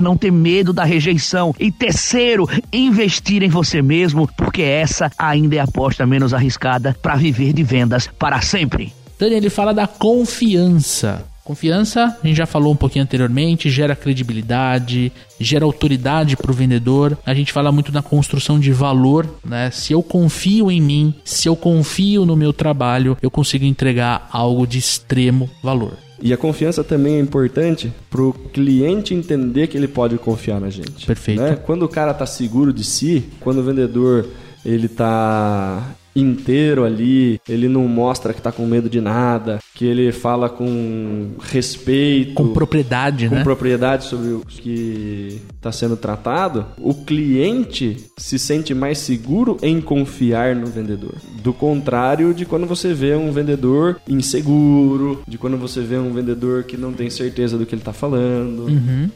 não 0.00 0.16
ter 0.16 0.30
medo 0.30 0.72
da 0.72 0.84
rejeição. 0.84 1.54
E 1.58 1.70
terceiro, 1.70 2.48
investir 2.72 3.42
em 3.42 3.48
você 3.48 3.82
mesmo, 3.82 4.28
porque 4.36 4.62
essa 4.62 5.10
ainda 5.18 5.56
é 5.56 5.58
a 5.60 5.64
aposta 5.64 6.06
menos 6.06 6.34
arriscada 6.34 6.96
para 7.00 7.16
viver 7.16 7.52
de 7.52 7.62
vendas 7.62 8.08
para 8.18 8.40
sempre. 8.40 8.92
Dani, 9.18 9.34
ele 9.34 9.50
fala 9.50 9.74
da 9.74 9.86
confiança. 9.86 11.24
Confiança, 11.44 12.16
a 12.22 12.26
gente 12.26 12.36
já 12.36 12.46
falou 12.46 12.72
um 12.72 12.76
pouquinho 12.76 13.02
anteriormente, 13.02 13.68
gera 13.68 13.96
credibilidade, 13.96 15.10
gera 15.40 15.64
autoridade 15.64 16.36
para 16.36 16.50
o 16.50 16.54
vendedor. 16.54 17.18
A 17.26 17.34
gente 17.34 17.52
fala 17.52 17.72
muito 17.72 17.90
na 17.90 18.02
construção 18.02 18.60
de 18.60 18.70
valor, 18.70 19.28
né? 19.44 19.70
Se 19.72 19.92
eu 19.92 20.00
confio 20.00 20.70
em 20.70 20.80
mim, 20.80 21.14
se 21.24 21.48
eu 21.48 21.56
confio 21.56 22.24
no 22.24 22.36
meu 22.36 22.52
trabalho, 22.52 23.16
eu 23.20 23.30
consigo 23.30 23.64
entregar 23.64 24.28
algo 24.30 24.64
de 24.64 24.78
extremo 24.78 25.50
valor. 25.62 25.94
E 26.22 26.32
a 26.32 26.36
confiança 26.36 26.84
também 26.84 27.16
é 27.16 27.20
importante 27.20 27.92
para 28.10 28.22
o 28.22 28.32
cliente 28.32 29.14
entender 29.14 29.66
que 29.66 29.76
ele 29.76 29.88
pode 29.88 30.18
confiar 30.18 30.60
na 30.60 30.68
gente. 30.68 31.06
Perfeito. 31.06 31.40
Né? 31.40 31.56
Quando 31.56 31.84
o 31.84 31.88
cara 31.88 32.10
está 32.10 32.26
seguro 32.26 32.72
de 32.72 32.84
si, 32.84 33.24
quando 33.40 33.58
o 33.58 33.62
vendedor 33.62 34.26
ele 34.64 34.86
está 34.86 35.82
inteiro 36.14 36.84
ali, 36.84 37.40
ele 37.48 37.68
não 37.68 37.86
mostra 37.86 38.32
que 38.32 38.42
tá 38.42 38.50
com 38.52 38.66
medo 38.66 38.88
de 38.88 39.00
nada, 39.00 39.58
que 39.74 39.84
ele 39.84 40.12
fala 40.12 40.48
com 40.48 41.30
respeito, 41.40 42.34
Com 42.34 42.52
propriedade, 42.52 43.28
com 43.28 43.36
né? 43.36 43.44
propriedade 43.44 44.04
sobre 44.04 44.30
o 44.30 44.40
que 44.46 45.40
está 45.56 45.70
sendo 45.72 45.96
tratado, 45.96 46.66
o 46.78 46.94
cliente 46.94 47.96
se 48.16 48.38
sente 48.38 48.74
mais 48.74 48.98
seguro 48.98 49.56
em 49.62 49.80
confiar 49.80 50.54
no 50.54 50.66
vendedor. 50.66 51.14
Do 51.42 51.52
contrário 51.52 52.34
de 52.34 52.44
quando 52.44 52.66
você 52.66 52.92
vê 52.92 53.14
um 53.14 53.30
vendedor 53.32 54.00
inseguro, 54.08 55.22
de 55.26 55.38
quando 55.38 55.56
você 55.56 55.80
vê 55.80 55.96
um 55.96 56.12
vendedor 56.12 56.64
que 56.64 56.76
não 56.76 56.92
tem 56.92 57.10
certeza 57.10 57.56
do 57.58 57.66
que 57.66 57.74
ele 57.74 57.80
está 57.80 57.92
falando, 57.92 58.66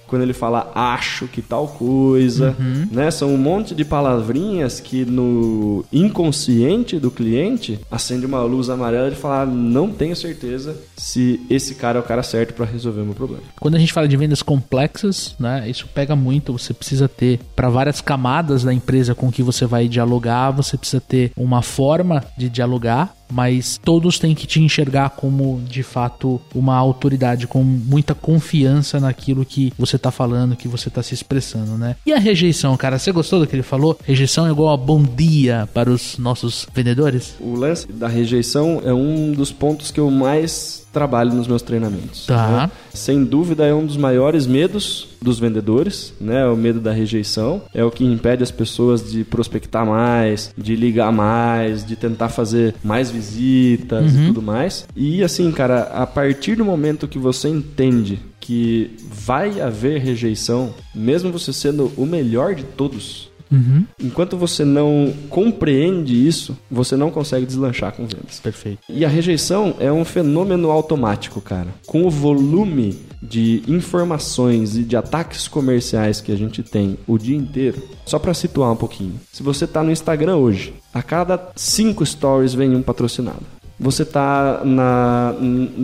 quando 0.07 0.23
ele 0.23 0.33
fala 0.33 0.71
acho 0.75 1.27
que 1.27 1.43
tal 1.43 1.69
coisa, 1.69 2.55
né? 2.91 3.11
São 3.11 3.33
um 3.35 3.39
monte 3.39 3.75
de 3.75 3.85
palavrinhas 3.85 4.81
que 4.81 5.05
no 5.05 5.85
inconsciente 5.93 6.84
do 6.93 7.11
cliente 7.11 7.81
acende 7.91 8.27
uma 8.27 8.43
luz 8.43 8.69
amarela 8.69 9.11
de 9.11 9.17
falar 9.17 9.47
não 9.47 9.91
tenho 9.91 10.15
certeza 10.15 10.77
se 10.97 11.41
esse 11.49 11.75
cara 11.75 11.99
é 11.99 12.01
o 12.01 12.05
cara 12.05 12.23
certo 12.23 12.55
para 12.55 12.67
resolver 12.67 13.01
o 13.01 13.05
meu 13.05 13.15
problema. 13.15 13.43
Quando 13.59 13.75
a 13.75 13.79
gente 13.79 13.93
fala 13.93 14.07
de 14.07 14.17
vendas 14.17 14.43
complexas, 14.43 15.35
né, 15.39 15.69
isso 15.69 15.89
pega 15.95 16.15
muito. 16.15 16.53
Você 16.53 16.75
precisa 16.75 17.09
ter 17.09 17.41
para 17.57 17.69
várias 17.69 18.01
camadas 18.01 18.63
da 18.63 18.73
empresa 18.73 19.15
com 19.15 19.31
que 19.31 19.43
você 19.43 19.67
vai 19.67 19.89
dialogar, 19.89 20.51
você 20.51 20.77
precisa 20.77 21.01
ter 21.01 21.33
uma 21.37 21.63
forma 21.63 22.23
de 22.37 22.49
dialogar, 22.49 23.15
mas 23.31 23.81
todos 23.83 24.19
têm 24.19 24.35
que 24.35 24.47
te 24.47 24.61
enxergar 24.61 25.11
como 25.11 25.61
de 25.69 25.83
fato 25.83 26.41
uma 26.55 26.77
autoridade, 26.77 27.47
com 27.47 27.63
muita 27.63 28.15
confiança 28.15 29.01
naquilo 29.01 29.45
que 29.45 29.73
você 29.79 29.99
tá 29.99 30.11
falando, 30.11 30.57
que 30.57 30.69
você 30.69 30.91
tá 30.91 31.03
se 31.03 31.15
expressando, 31.15 31.77
né? 31.79 31.97
E 32.07 32.13
a 32.13 32.19
rejeição, 32.19 32.77
cara, 32.77 32.99
você 32.99 33.13
gostou 33.13 33.41
do 33.41 33.47
que 33.47 33.55
ele 33.55 33.63
falou? 33.63 33.99
Rejeição 34.05 34.47
é 34.47 34.51
igual 34.51 34.73
a 34.73 34.77
bom 34.77 35.03
dia 35.03 35.69
para 35.73 35.91
os 35.91 36.19
nossos 36.19 36.67
vendedores? 36.75 37.35
O 37.41 37.55
lance 37.55 37.91
da 37.91 38.09
rejeição 38.09 38.81
é 38.85 38.93
um 38.93 39.33
dos 39.33 39.51
pontos 39.51 39.91
que 39.91 40.01
eu 40.01 40.11
mais 40.11 40.84
trabalho 40.95 41.35
nos 41.35 41.47
meus 41.47 41.61
treinamentos. 41.61 42.25
Tá. 42.27 42.49
né? 42.49 42.71
Sem 42.95 43.25
dúvida 43.25 43.67
é 43.67 43.75
um 43.75 43.85
dos 43.85 43.97
maiores 43.97 44.47
medos 44.47 45.09
dos 45.21 45.39
vendedores, 45.39 46.15
né? 46.21 46.47
O 46.47 46.57
medo 46.57 46.81
da 46.81 46.93
rejeição 46.93 47.63
é 47.75 47.85
o 47.85 47.91
que 47.91 48.05
impede 48.05 48.43
as 48.43 48.51
pessoas 48.51 49.11
de 49.11 49.25
prospectar 49.25 49.85
mais, 49.85 50.55
de 50.57 50.77
ligar 50.77 51.13
mais, 51.13 51.85
de 51.85 51.97
tentar 51.97 52.29
fazer 52.29 52.75
mais 52.83 53.11
visitas 53.11 54.15
e 54.15 54.27
tudo 54.27 54.41
mais. 54.41 54.87
E 54.95 55.23
assim, 55.23 55.51
cara, 55.51 55.83
a 55.95 56.07
partir 56.07 56.57
do 56.57 56.65
momento 56.65 57.09
que 57.09 57.19
você 57.19 57.49
entende 57.49 58.21
que 58.41 58.91
vai 59.11 59.61
haver 59.61 60.01
rejeição, 60.01 60.75
mesmo 60.95 61.33
você 61.33 61.51
sendo 61.53 61.91
o 61.97 62.05
melhor 62.05 62.55
de 62.55 62.63
todos, 62.63 63.31
Enquanto 64.01 64.37
você 64.37 64.65
não 64.65 65.13
compreende 65.29 66.27
isso, 66.27 66.57
você 66.71 66.97
não 66.97 67.11
consegue 67.11 67.47
deslanchar 67.47 67.93
com 67.93 68.07
vendas. 68.07 68.41
Perfeito. 68.41 68.79
E 68.89 69.05
a 69.05 69.09
rejeição 69.09 69.75
é 69.79 69.93
um 69.93 70.05
fenômeno 70.05 70.71
automático, 70.71 71.41
cara. 71.41 71.69
Com 71.87 72.05
o 72.05 72.11
volume 72.11 72.99
de 73.23 73.63
informações 73.67 74.77
e 74.77 74.83
de 74.83 74.97
ataques 74.97 75.49
comerciais 75.49 76.21
que 76.21 76.33
a 76.33 76.37
gente 76.37 76.63
tem 76.63 76.99
o 77.07 77.17
dia 77.17 77.37
inteiro, 77.37 77.83
só 78.05 78.19
para 78.19 78.35
situar 78.35 78.73
um 78.73 78.77
pouquinho. 78.77 79.19
Se 79.33 79.43
você 79.43 79.67
tá 79.67 79.83
no 79.83 79.91
Instagram 79.91 80.37
hoje, 80.37 80.75
a 80.93 81.03
cada 81.03 81.51
cinco 81.57 82.05
stories 82.05 82.55
vem 82.55 82.75
um 82.77 82.83
patrocinado. 82.83 83.54
Você 83.85 84.03
tá 84.03 84.63
na, 84.65 85.35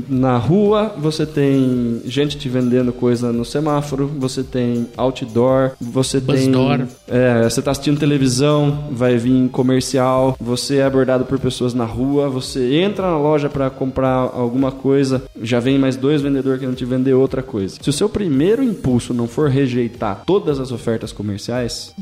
na 0.09 0.39
rua, 0.39 0.95
você 0.97 1.27
tem 1.27 2.01
gente 2.07 2.39
te 2.39 2.49
vendendo 2.49 2.95
coisa 2.95 3.31
no 3.31 3.45
semáforo, 3.45 4.07
você 4.19 4.43
tem 4.43 4.87
outdoor, 4.97 5.73
você 5.79 6.19
Buzzdoor. 6.19 6.79
tem. 6.79 6.89
É, 7.09 7.43
você 7.43 7.61
tá 7.61 7.73
assistindo 7.73 8.01
televisão, 8.01 8.85
vai 8.91 9.19
vir 9.19 9.51
comercial, 9.51 10.35
você 10.41 10.77
é 10.77 10.85
abordado 10.85 11.27
por 11.27 11.39
pessoas 11.39 11.75
na 11.75 11.85
rua, 11.85 12.31
você 12.31 12.77
entra 12.81 13.07
na 13.11 13.19
loja 13.19 13.51
para 13.51 13.69
comprar 13.69 14.15
alguma 14.33 14.73
coisa, 14.73 15.23
já 15.43 15.61
vem 15.61 15.79
mais 15.79 15.95
dois 15.95 16.23
vendedores 16.23 16.59
que 16.59 16.65
vão 16.65 16.75
te 16.75 16.87
vender 16.87 17.13
outra 17.13 17.43
coisa. 17.43 17.77
Se 17.83 17.91
o 17.91 17.93
seu 17.93 18.09
primeiro 18.09 18.63
impulso 18.65 19.13
não 19.13 19.29
for 19.29 19.51
rejeitar 19.51 20.23
todas 20.25 20.59
as 20.59 20.73
ofertas 20.73 21.13
comerciais, 21.13 21.95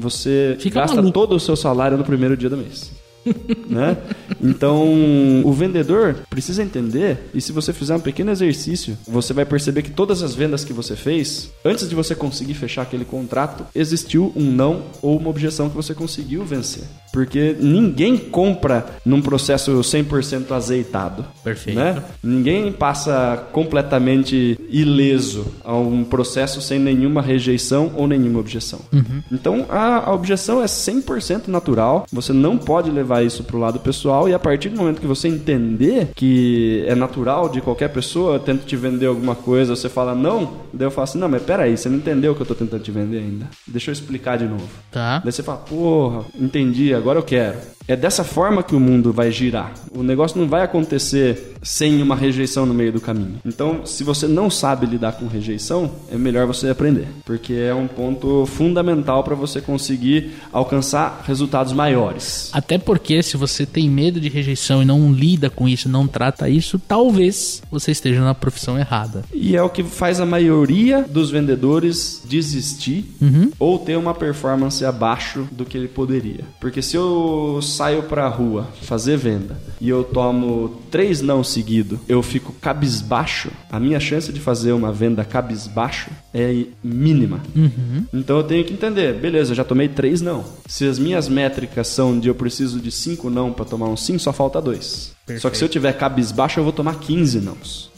você 0.00 0.56
Fica 0.58 0.80
gasta 0.80 0.96
maluco. 0.96 1.12
todo 1.12 1.36
o 1.36 1.40
seu 1.40 1.56
salário 1.56 1.98
no 1.98 2.04
primeiro 2.04 2.38
dia 2.38 2.48
do 2.48 2.56
mês 2.56 3.01
né? 3.68 3.96
Então, 4.40 5.42
o 5.44 5.52
vendedor 5.52 6.16
precisa 6.28 6.62
entender, 6.62 7.30
e 7.34 7.40
se 7.40 7.52
você 7.52 7.72
fizer 7.72 7.94
um 7.94 8.00
pequeno 8.00 8.30
exercício, 8.30 8.96
você 9.06 9.32
vai 9.32 9.44
perceber 9.44 9.82
que 9.82 9.90
todas 9.90 10.22
as 10.22 10.34
vendas 10.34 10.64
que 10.64 10.72
você 10.72 10.96
fez, 10.96 11.50
antes 11.64 11.88
de 11.88 11.94
você 11.94 12.14
conseguir 12.14 12.54
fechar 12.54 12.82
aquele 12.82 13.04
contrato, 13.04 13.64
existiu 13.74 14.32
um 14.34 14.50
não 14.50 14.82
ou 15.00 15.18
uma 15.18 15.30
objeção 15.30 15.68
que 15.68 15.76
você 15.76 15.94
conseguiu 15.94 16.44
vencer. 16.44 16.84
Porque 17.12 17.54
ninguém 17.60 18.16
compra 18.16 18.86
num 19.04 19.20
processo 19.20 19.72
100% 19.72 20.50
azeitado. 20.52 21.24
Perfeito. 21.44 21.78
Né? 21.78 22.02
Ninguém 22.22 22.72
passa 22.72 23.48
completamente 23.52 24.58
ileso 24.70 25.46
a 25.62 25.76
um 25.76 26.04
processo 26.04 26.62
sem 26.62 26.78
nenhuma 26.78 27.20
rejeição 27.20 27.92
ou 27.94 28.08
nenhuma 28.08 28.40
objeção. 28.40 28.80
Então 29.30 29.66
a, 29.68 30.08
a 30.08 30.14
objeção 30.14 30.62
é 30.62 30.66
100% 30.66 31.48
natural, 31.48 32.06
você 32.10 32.32
não 32.32 32.56
pode 32.56 32.90
levar 32.90 33.11
isso 33.20 33.42
pro 33.42 33.58
lado 33.58 33.80
pessoal 33.80 34.28
e 34.28 34.34
a 34.34 34.38
partir 34.38 34.68
do 34.68 34.76
momento 34.76 35.00
que 35.00 35.06
você 35.06 35.26
entender 35.26 36.10
que 36.14 36.84
é 36.86 36.94
natural 36.94 37.48
de 37.48 37.60
qualquer 37.60 37.88
pessoa, 37.88 38.38
tenta 38.38 38.64
te 38.64 38.76
vender 38.76 39.06
alguma 39.06 39.34
coisa, 39.34 39.74
você 39.74 39.88
fala 39.88 40.14
não, 40.14 40.60
daí 40.72 40.86
eu 40.86 40.90
falo 40.90 41.04
assim, 41.04 41.18
não, 41.18 41.28
mas 41.28 41.42
peraí, 41.42 41.76
você 41.76 41.88
não 41.88 41.96
entendeu 41.96 42.32
o 42.32 42.34
que 42.34 42.42
eu 42.42 42.46
tô 42.46 42.54
tentando 42.54 42.82
te 42.82 42.92
vender 42.92 43.18
ainda. 43.18 43.48
Deixa 43.66 43.90
eu 43.90 43.92
explicar 43.92 44.38
de 44.38 44.44
novo. 44.44 44.68
Tá. 44.90 45.18
Daí 45.18 45.32
você 45.32 45.42
fala, 45.42 45.58
porra, 45.58 46.24
entendi, 46.38 46.94
agora 46.94 47.18
eu 47.18 47.22
quero. 47.24 47.58
É 47.86 47.96
dessa 47.96 48.24
forma 48.24 48.62
que 48.62 48.74
o 48.74 48.80
mundo 48.80 49.12
vai 49.12 49.30
girar. 49.30 49.72
O 49.94 50.02
negócio 50.02 50.40
não 50.40 50.48
vai 50.48 50.62
acontecer 50.62 51.52
sem 51.62 52.02
uma 52.02 52.16
rejeição 52.16 52.66
no 52.66 52.74
meio 52.74 52.92
do 52.92 53.00
caminho. 53.00 53.36
Então, 53.44 53.86
se 53.86 54.02
você 54.02 54.26
não 54.26 54.50
sabe 54.50 54.86
lidar 54.86 55.12
com 55.12 55.26
rejeição, 55.26 55.90
é 56.10 56.16
melhor 56.16 56.46
você 56.46 56.68
aprender, 56.68 57.06
porque 57.24 57.54
é 57.54 57.74
um 57.74 57.86
ponto 57.86 58.46
fundamental 58.46 59.22
para 59.22 59.34
você 59.34 59.60
conseguir 59.60 60.32
alcançar 60.52 61.22
resultados 61.26 61.72
maiores. 61.72 62.50
Até 62.52 62.78
porque 62.78 63.22
se 63.22 63.36
você 63.36 63.64
tem 63.64 63.88
medo 63.88 64.20
de 64.20 64.28
rejeição 64.28 64.82
e 64.82 64.84
não 64.84 65.12
lida 65.12 65.48
com 65.48 65.68
isso, 65.68 65.88
não 65.88 66.06
trata 66.06 66.48
isso, 66.48 66.80
talvez 66.86 67.62
você 67.70 67.92
esteja 67.92 68.20
na 68.20 68.34
profissão 68.34 68.78
errada. 68.78 69.24
E 69.32 69.56
é 69.56 69.62
o 69.62 69.70
que 69.70 69.84
faz 69.84 70.20
a 70.20 70.26
maioria 70.26 71.04
dos 71.08 71.30
vendedores 71.30 72.22
desistir 72.24 73.04
ou 73.58 73.78
ter 73.78 73.96
uma 73.96 74.14
performance 74.14 74.84
abaixo 74.84 75.46
do 75.52 75.64
que 75.64 75.76
ele 75.76 75.88
poderia. 75.88 76.44
Porque 76.60 76.82
se 76.82 76.96
eu 76.96 77.60
saio 77.72 78.02
pra 78.04 78.28
rua 78.28 78.68
fazer 78.82 79.16
venda 79.16 79.60
e 79.80 79.88
eu 79.88 80.04
tomo 80.04 80.80
três 80.90 81.20
não 81.20 81.42
seguido, 81.42 81.98
eu 82.08 82.22
fico 82.22 82.52
cabisbaixo, 82.60 83.50
a 83.70 83.80
minha 83.80 83.98
chance 83.98 84.32
de 84.32 84.38
fazer 84.38 84.72
uma 84.72 84.92
venda 84.92 85.24
cabisbaixo 85.24 86.10
é 86.32 86.64
mínima. 86.82 87.40
Então 88.12 88.36
eu 88.36 88.44
tenho 88.44 88.64
que 88.64 88.72
entender, 88.72 89.14
beleza, 89.14 89.52
eu 89.52 89.56
já 89.56 89.64
tomei 89.64 89.88
três 89.88 90.20
não. 90.20 90.44
Se 90.66 90.86
as 90.86 90.98
minhas 90.98 91.28
métricas 91.28 91.88
são 91.88 92.18
de 92.18 92.28
eu 92.28 92.34
preciso 92.34 92.78
de 92.80 92.90
cinco 92.90 93.28
não 93.28 93.52
pra 93.52 93.64
tomar 93.64 93.88
um 93.88 93.96
sim, 93.96 94.18
só 94.18 94.32
falta 94.32 94.60
dois. 94.60 95.12
Só 95.38 95.48
que 95.50 95.56
se 95.56 95.64
eu 95.64 95.68
tiver 95.68 95.92
cabisbaixo, 95.92 96.58
eu 96.58 96.64
vou 96.64 96.72
tomar 96.72 96.96
15 96.96 97.40
nãos. 97.40 97.90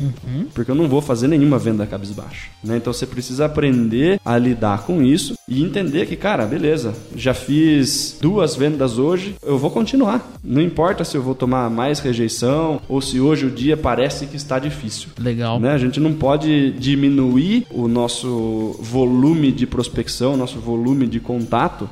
Porque 0.52 0.70
eu 0.70 0.74
não 0.74 0.88
vou 0.88 1.00
fazer 1.00 1.26
nenhuma 1.26 1.58
venda 1.58 1.86
cabisbaixo. 1.86 2.50
Né? 2.62 2.76
Então 2.76 2.92
você 2.92 3.06
precisa 3.06 3.46
aprender 3.46 4.20
a 4.24 4.36
lidar 4.36 4.82
com 4.82 5.02
isso 5.02 5.34
e 5.48 5.62
entender 5.62 6.06
que, 6.06 6.16
cara, 6.16 6.44
beleza, 6.46 6.94
já 7.16 7.34
fiz 7.34 8.18
duas 8.20 8.54
vendas 8.56 8.98
hoje, 8.98 9.34
eu 9.42 9.58
vou 9.58 9.70
continuar. 9.70 10.32
Não 10.42 10.60
importa 10.60 11.04
se 11.04 11.16
eu 11.16 11.22
vou 11.22 11.34
tomar 11.34 11.70
mais 11.70 11.98
rejeição 12.00 12.80
ou 12.88 13.00
se 13.00 13.20
hoje 13.20 13.46
o 13.46 13.50
dia 13.50 13.76
parece 13.76 14.26
que 14.26 14.36
está 14.36 14.58
difícil. 14.58 15.08
Legal. 15.18 15.58
Né? 15.58 15.72
A 15.72 15.78
gente 15.78 16.00
não 16.00 16.12
pode 16.12 16.72
diminuir 16.72 17.66
o 17.70 17.88
nosso 17.88 18.76
volume 18.80 19.50
de 19.50 19.66
prospecção, 19.66 20.36
nosso 20.36 20.58
volume 20.58 21.06
de 21.06 21.20
contato, 21.20 21.88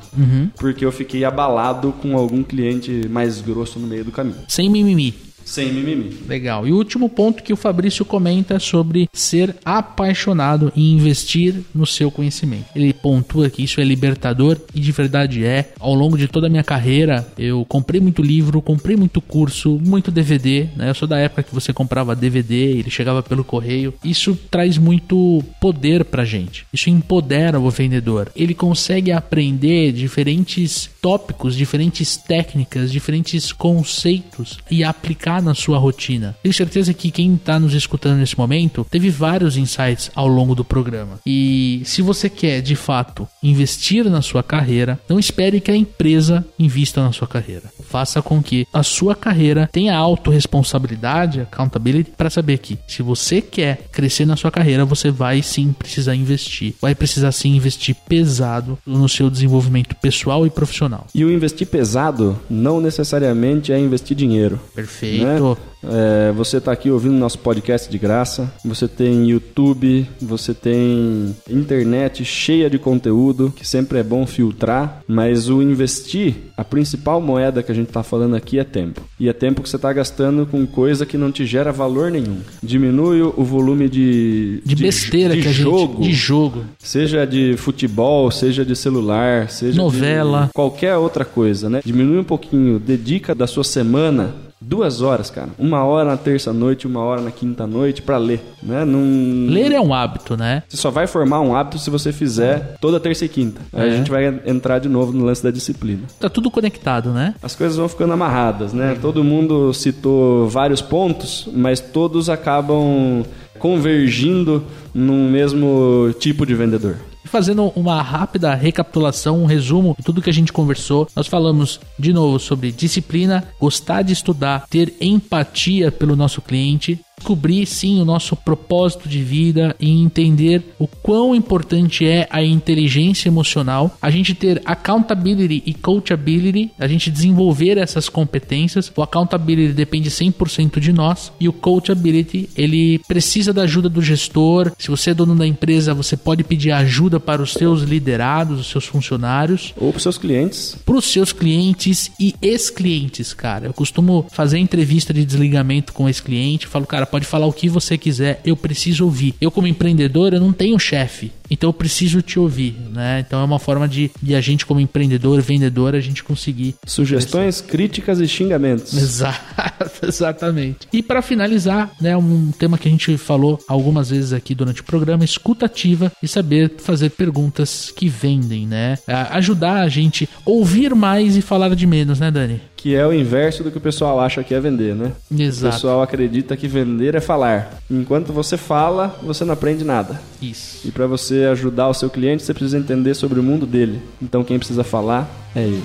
porque 0.57 0.85
eu 0.85 0.91
fiquei 0.91 1.23
abalado 1.23 1.91
com 2.01 2.15
algum 2.17 2.43
cliente 2.43 3.07
mais 3.09 3.41
grosso 3.41 3.79
no 3.79 3.87
meio 3.87 4.05
do 4.05 4.11
caminho. 4.11 4.37
Sem 4.47 4.69
mimimi. 4.69 5.22
Sem 5.45 5.71
mimimi. 5.71 6.17
Legal. 6.27 6.67
E 6.67 6.71
o 6.71 6.77
último 6.77 7.09
ponto 7.09 7.43
que 7.43 7.53
o 7.53 7.57
Fabrício 7.57 8.05
comenta 8.05 8.55
é 8.55 8.59
sobre 8.59 9.09
ser 9.13 9.55
apaixonado 9.63 10.71
em 10.75 10.93
investir 10.93 11.55
no 11.73 11.85
seu 11.85 12.09
conhecimento. 12.09 12.65
Ele 12.75 12.93
pontua 12.93 13.49
que 13.49 13.63
isso 13.63 13.79
é 13.79 13.83
libertador 13.83 14.57
e 14.73 14.79
de 14.79 14.91
verdade 14.91 15.45
é. 15.45 15.71
Ao 15.79 15.93
longo 15.93 16.17
de 16.17 16.27
toda 16.27 16.47
a 16.47 16.49
minha 16.49 16.63
carreira, 16.63 17.27
eu 17.37 17.65
comprei 17.65 17.99
muito 17.99 18.21
livro, 18.21 18.61
comprei 18.61 18.95
muito 18.95 19.21
curso, 19.21 19.79
muito 19.83 20.11
DVD. 20.11 20.67
Né? 20.75 20.89
Eu 20.89 20.95
sou 20.95 21.07
da 21.07 21.17
época 21.17 21.43
que 21.43 21.53
você 21.53 21.73
comprava 21.73 22.15
DVD, 22.15 22.55
ele 22.55 22.89
chegava 22.89 23.21
pelo 23.21 23.43
correio. 23.43 23.93
Isso 24.03 24.37
traz 24.49 24.77
muito 24.77 25.43
poder 25.59 26.05
pra 26.05 26.25
gente. 26.25 26.65
Isso 26.73 26.89
empodera 26.89 27.59
o 27.59 27.69
vendedor. 27.69 28.31
Ele 28.35 28.53
consegue 28.53 29.11
aprender 29.11 29.91
diferentes 29.91 30.89
tópicos, 31.01 31.55
diferentes 31.55 32.15
técnicas, 32.15 32.91
diferentes 32.91 33.51
conceitos 33.51 34.57
e 34.69 34.83
aplicar 34.83 35.32
encaixar 35.33 35.41
na 35.41 35.55
sua 35.55 35.77
rotina. 35.77 36.35
Tenho 36.43 36.53
certeza 36.53 36.93
que 36.93 37.09
quem 37.09 37.33
está 37.33 37.59
nos 37.59 37.73
escutando 37.73 38.17
nesse 38.17 38.37
momento 38.37 38.85
teve 38.89 39.09
vários 39.09 39.57
insights 39.57 40.11
ao 40.13 40.27
longo 40.27 40.53
do 40.53 40.65
programa. 40.65 41.19
E 41.25 41.81
se 41.85 42.01
você 42.01 42.29
quer 42.29 42.61
de 42.61 42.75
fato 42.75 43.27
investir 43.41 44.09
na 44.09 44.21
sua 44.21 44.43
carreira, 44.43 44.99
não 45.07 45.19
espere 45.19 45.61
que 45.61 45.71
a 45.71 45.75
empresa 45.75 46.45
invista 46.59 47.01
na 47.01 47.11
sua 47.11 47.27
carreira. 47.27 47.63
Faça 47.89 48.21
com 48.21 48.41
que 48.41 48.67
a 48.73 48.83
sua 48.83 49.15
carreira 49.15 49.69
tenha 49.71 49.95
autorresponsabilidade, 49.95 51.41
accountability, 51.41 52.11
para 52.11 52.29
saber 52.29 52.57
que 52.57 52.77
se 52.87 53.01
você 53.01 53.41
quer 53.41 53.87
crescer 53.91 54.25
na 54.25 54.35
sua 54.35 54.51
carreira, 54.51 54.85
você 54.85 55.09
vai 55.09 55.41
sim 55.41 55.73
precisar 55.73 56.15
investir. 56.15 56.75
Vai 56.81 56.93
precisar 56.95 57.31
sim 57.31 57.55
investir 57.55 57.95
pesado 58.07 58.77
no 58.85 59.07
seu 59.07 59.29
desenvolvimento 59.29 59.95
pessoal 59.95 60.45
e 60.45 60.49
profissional. 60.49 61.07
E 61.13 61.23
o 61.23 61.31
investir 61.31 61.67
pesado 61.67 62.39
não 62.49 62.81
necessariamente 62.81 63.71
é 63.71 63.79
investir 63.79 64.15
dinheiro. 64.15 64.59
Perfeito. 64.75 65.22
Né? 65.23 65.55
É, 65.83 66.31
você 66.31 66.57
está 66.57 66.71
aqui 66.71 66.89
ouvindo 66.89 67.13
nosso 67.13 67.39
podcast 67.39 67.91
de 67.91 67.97
graça. 67.97 68.51
Você 68.63 68.87
tem 68.87 69.29
YouTube, 69.29 70.07
você 70.21 70.53
tem 70.53 71.35
internet 71.49 72.23
cheia 72.23 72.69
de 72.69 72.79
conteúdo, 72.79 73.53
que 73.55 73.67
sempre 73.67 73.99
é 73.99 74.03
bom 74.03 74.25
filtrar. 74.25 75.01
Mas 75.07 75.49
o 75.49 75.61
investir, 75.61 76.35
a 76.55 76.63
principal 76.63 77.19
moeda 77.21 77.61
que 77.61 77.71
a 77.71 77.75
gente 77.75 77.87
está 77.87 78.03
falando 78.03 78.35
aqui 78.35 78.59
é 78.59 78.63
tempo. 78.63 79.01
E 79.19 79.27
é 79.27 79.33
tempo 79.33 79.61
que 79.61 79.69
você 79.69 79.75
está 79.75 79.91
gastando 79.91 80.45
com 80.45 80.65
coisa 80.65 81.05
que 81.05 81.17
não 81.17 81.31
te 81.31 81.45
gera 81.45 81.71
valor 81.71 82.09
nenhum. 82.11 82.37
Diminui 82.61 83.21
o 83.21 83.43
volume 83.43 83.89
de, 83.89 84.61
De 84.65 84.75
besteira 84.75 85.35
de 85.35 85.41
que 85.41 85.47
a 85.49 85.51
jogo, 85.51 85.97
gente. 85.97 86.09
De 86.09 86.13
jogo. 86.13 86.63
Seja 86.79 87.25
de 87.25 87.55
futebol, 87.57 88.31
seja 88.31 88.65
de 88.65 88.75
celular, 88.75 89.49
seja 89.49 89.81
Novela. 89.81 90.45
de 90.47 90.53
qualquer 90.53 90.95
outra 90.97 91.25
coisa, 91.25 91.69
né? 91.69 91.81
Diminui 91.83 92.19
um 92.19 92.23
pouquinho, 92.23 92.79
dedica 92.79 93.35
da 93.35 93.47
sua 93.47 93.63
semana 93.63 94.33
duas 94.65 95.01
horas, 95.01 95.29
cara. 95.29 95.49
Uma 95.57 95.83
hora 95.83 96.09
na 96.09 96.17
terça-noite, 96.17 96.87
uma 96.87 97.01
hora 97.01 97.21
na 97.21 97.31
quinta-noite 97.31 98.01
pra 98.01 98.17
ler, 98.17 98.41
né? 98.61 98.83
Não... 98.85 99.51
Ler 99.53 99.71
é 99.71 99.79
um 99.81 99.93
hábito, 99.93 100.35
né? 100.37 100.63
Você 100.67 100.77
só 100.77 100.89
vai 100.89 101.05
formar 101.07 101.41
um 101.41 101.55
hábito 101.55 101.77
se 101.79 101.89
você 101.89 102.11
fizer 102.11 102.75
toda 102.79 102.99
terça 102.99 103.25
e 103.25 103.29
quinta. 103.29 103.61
Aí 103.73 103.89
É. 103.89 103.93
a 103.93 103.95
gente 103.97 104.09
vai 104.09 104.41
entrar 104.45 104.79
de 104.79 104.89
novo 104.89 105.11
no 105.11 105.25
lance 105.25 105.43
da 105.43 105.51
disciplina. 105.51 106.01
Tá 106.19 106.29
tudo 106.29 106.49
conectado, 106.49 107.11
né? 107.11 107.35
As 107.43 107.55
coisas 107.55 107.77
vão 107.77 107.87
ficando 107.87 108.13
amarradas, 108.13 108.73
né? 108.73 108.97
Todo 109.01 109.23
mundo 109.23 109.73
citou 109.73 110.47
vários 110.47 110.81
pontos, 110.81 111.47
mas 111.53 111.79
todos 111.79 112.29
acabam 112.29 113.23
convergindo 113.59 114.63
num 114.93 115.29
mesmo 115.29 116.13
tipo 116.19 116.45
de 116.45 116.53
vendedor. 116.53 116.97
Fazendo 117.33 117.73
uma 117.75 117.99
rápida 117.99 118.53
recapitulação, 118.53 119.41
um 119.41 119.47
resumo 119.47 119.95
de 119.97 120.05
tudo 120.05 120.21
que 120.21 120.29
a 120.29 120.33
gente 120.33 120.53
conversou, 120.53 121.07
nós 121.15 121.25
falamos 121.25 121.79
de 121.97 122.13
novo 122.13 122.37
sobre 122.37 122.71
disciplina, 122.71 123.43
gostar 123.59 124.03
de 124.03 124.13
estudar, 124.13 124.67
ter 124.69 124.93
empatia 125.01 125.91
pelo 125.91 126.15
nosso 126.15 126.43
cliente, 126.43 127.03
descobrir 127.17 127.65
sim 127.65 128.01
o 128.01 128.05
nosso 128.05 128.35
propósito 128.35 129.07
de 129.07 129.23
vida 129.23 129.75
e 129.79 129.89
entender 129.89 130.73
o 130.77 130.87
quão 130.87 131.33
importante 131.33 132.05
é 132.05 132.27
a 132.29 132.43
inteligência 132.43 133.29
emocional, 133.29 133.95
a 134.01 134.09
gente 134.09 134.33
ter 134.33 134.61
accountability 134.65 135.63
e 135.65 135.73
coachability, 135.73 136.71
a 136.77 136.87
gente 136.87 137.09
desenvolver 137.09 137.77
essas 137.77 138.09
competências. 138.09 138.91
O 138.95 139.01
accountability 139.01 139.73
depende 139.73 140.09
100% 140.09 140.79
de 140.79 140.91
nós 140.91 141.31
e 141.39 141.47
o 141.47 141.53
coachability, 141.53 142.49
ele 142.57 142.99
precisa 143.07 143.53
da 143.53 143.63
ajuda 143.63 143.87
do 143.89 144.01
gestor. 144.01 144.71
Se 144.77 144.89
você 144.89 145.11
é 145.11 145.13
dono 145.13 145.35
da 145.35 145.47
empresa, 145.47 145.93
você 145.93 146.17
pode 146.17 146.43
pedir 146.43 146.71
ajuda 146.71 147.19
para 147.19 147.41
os 147.41 147.53
seus 147.53 147.81
liderados, 147.83 148.59
os 148.59 148.67
seus 148.67 148.85
funcionários 148.85 149.73
Ou 149.77 149.91
pros 149.91 150.03
seus 150.03 150.17
clientes. 150.17 150.77
para 150.85 150.95
os 150.95 151.05
seus 151.05 151.31
clientes 151.31 152.11
e 152.19 152.35
ex-clientes, 152.41 153.33
cara. 153.33 153.67
Eu 153.67 153.73
costumo 153.73 154.25
fazer 154.31 154.57
entrevista 154.57 155.13
de 155.13 155.23
desligamento 155.25 155.93
com 155.93 156.09
esse 156.09 156.21
cliente, 156.21 156.67
falo, 156.67 156.85
cara, 156.85 157.02
pode 157.05 157.25
falar 157.25 157.45
o 157.45 157.53
que 157.53 157.67
você 157.69 157.97
quiser, 157.97 158.41
eu 158.45 158.55
preciso 158.55 159.05
ouvir. 159.05 159.35
Eu 159.41 159.51
como 159.51 159.67
empreendedor, 159.67 160.33
eu 160.33 160.39
não 160.39 160.51
tenho 160.53 160.77
chefe, 160.79 161.31
então 161.49 161.69
eu 161.69 161.73
preciso 161.73 162.21
te 162.21 162.39
ouvir, 162.39 162.75
né? 162.93 163.23
Então 163.25 163.39
é 163.41 163.43
uma 163.43 163.59
forma 163.59 163.87
de, 163.87 164.09
de 164.21 164.35
a 164.35 164.41
gente 164.41 164.65
como 164.65 164.79
empreendedor, 164.79 165.41
vendedor, 165.41 165.95
a 165.95 165.99
gente 165.99 166.23
conseguir 166.23 166.75
Sugestões, 166.85 167.61
críticas 167.61 168.19
e 168.19 168.27
xingamentos. 168.27 168.93
Exato, 168.93 170.05
exatamente. 170.07 170.87
E 170.91 171.01
para 171.03 171.21
finalizar, 171.21 171.91
né, 171.99 172.15
um 172.17 172.51
tema 172.51 172.77
que 172.77 172.87
a 172.87 172.91
gente 172.91 173.17
falou 173.17 173.59
algumas 173.67 174.09
vezes 174.09 174.33
aqui 174.33 174.53
durante 174.55 174.81
o 174.81 174.83
programa, 174.83 175.23
escuta 175.23 175.65
ativa 175.65 176.11
e 176.21 176.27
saber 176.27 176.73
fazer 176.77 177.09
perguntas 177.11 177.91
que 177.95 178.07
vendem, 178.07 178.65
né? 178.67 178.97
A- 179.07 179.37
Ajudar 179.37 179.81
a 179.81 179.89
gente 179.89 180.27
ouvir 180.45 180.93
mais 180.95 181.35
e 181.35 181.41
falar 181.41 181.75
de 181.75 181.85
menos, 181.87 182.19
né, 182.19 182.29
Dani? 182.31 182.61
Que 182.83 182.95
é 182.95 183.07
o 183.07 183.13
inverso 183.13 183.63
do 183.63 183.71
que 183.71 183.77
o 183.77 183.81
pessoal 183.81 184.19
acha 184.19 184.43
que 184.43 184.53
é 184.53 184.59
vender, 184.59 184.93
né? 184.93 185.13
O 185.31 185.41
Exato. 185.41 185.73
pessoal 185.73 186.01
acredita 186.01 186.57
que 186.57 186.67
vender 186.67 187.15
é 187.15 187.21
falar. 187.21 187.77
Enquanto 187.89 188.33
você 188.33 188.57
fala, 188.57 189.17
você 189.23 189.45
não 189.45 189.53
aprende 189.53 189.85
nada. 189.85 190.19
Isso. 190.41 190.85
E 190.85 190.91
para 190.91 191.07
você 191.07 191.45
ajudar 191.45 191.87
o 191.87 191.93
seu 191.93 192.09
cliente, 192.09 192.43
você 192.43 192.53
precisa 192.53 192.77
entender 192.77 193.13
sobre 193.13 193.39
o 193.39 193.43
mundo 193.43 193.65
dele. 193.65 194.01
Então 194.21 194.43
quem 194.43 194.59
precisa 194.59 194.83
falar 194.83 195.29
é 195.55 195.61
ele. 195.63 195.83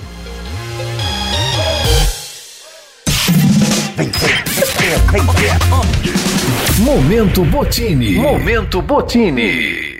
Momento 6.79 7.45
Botini. 7.45 8.15
Momento 8.15 8.81
Botini. 8.81 9.98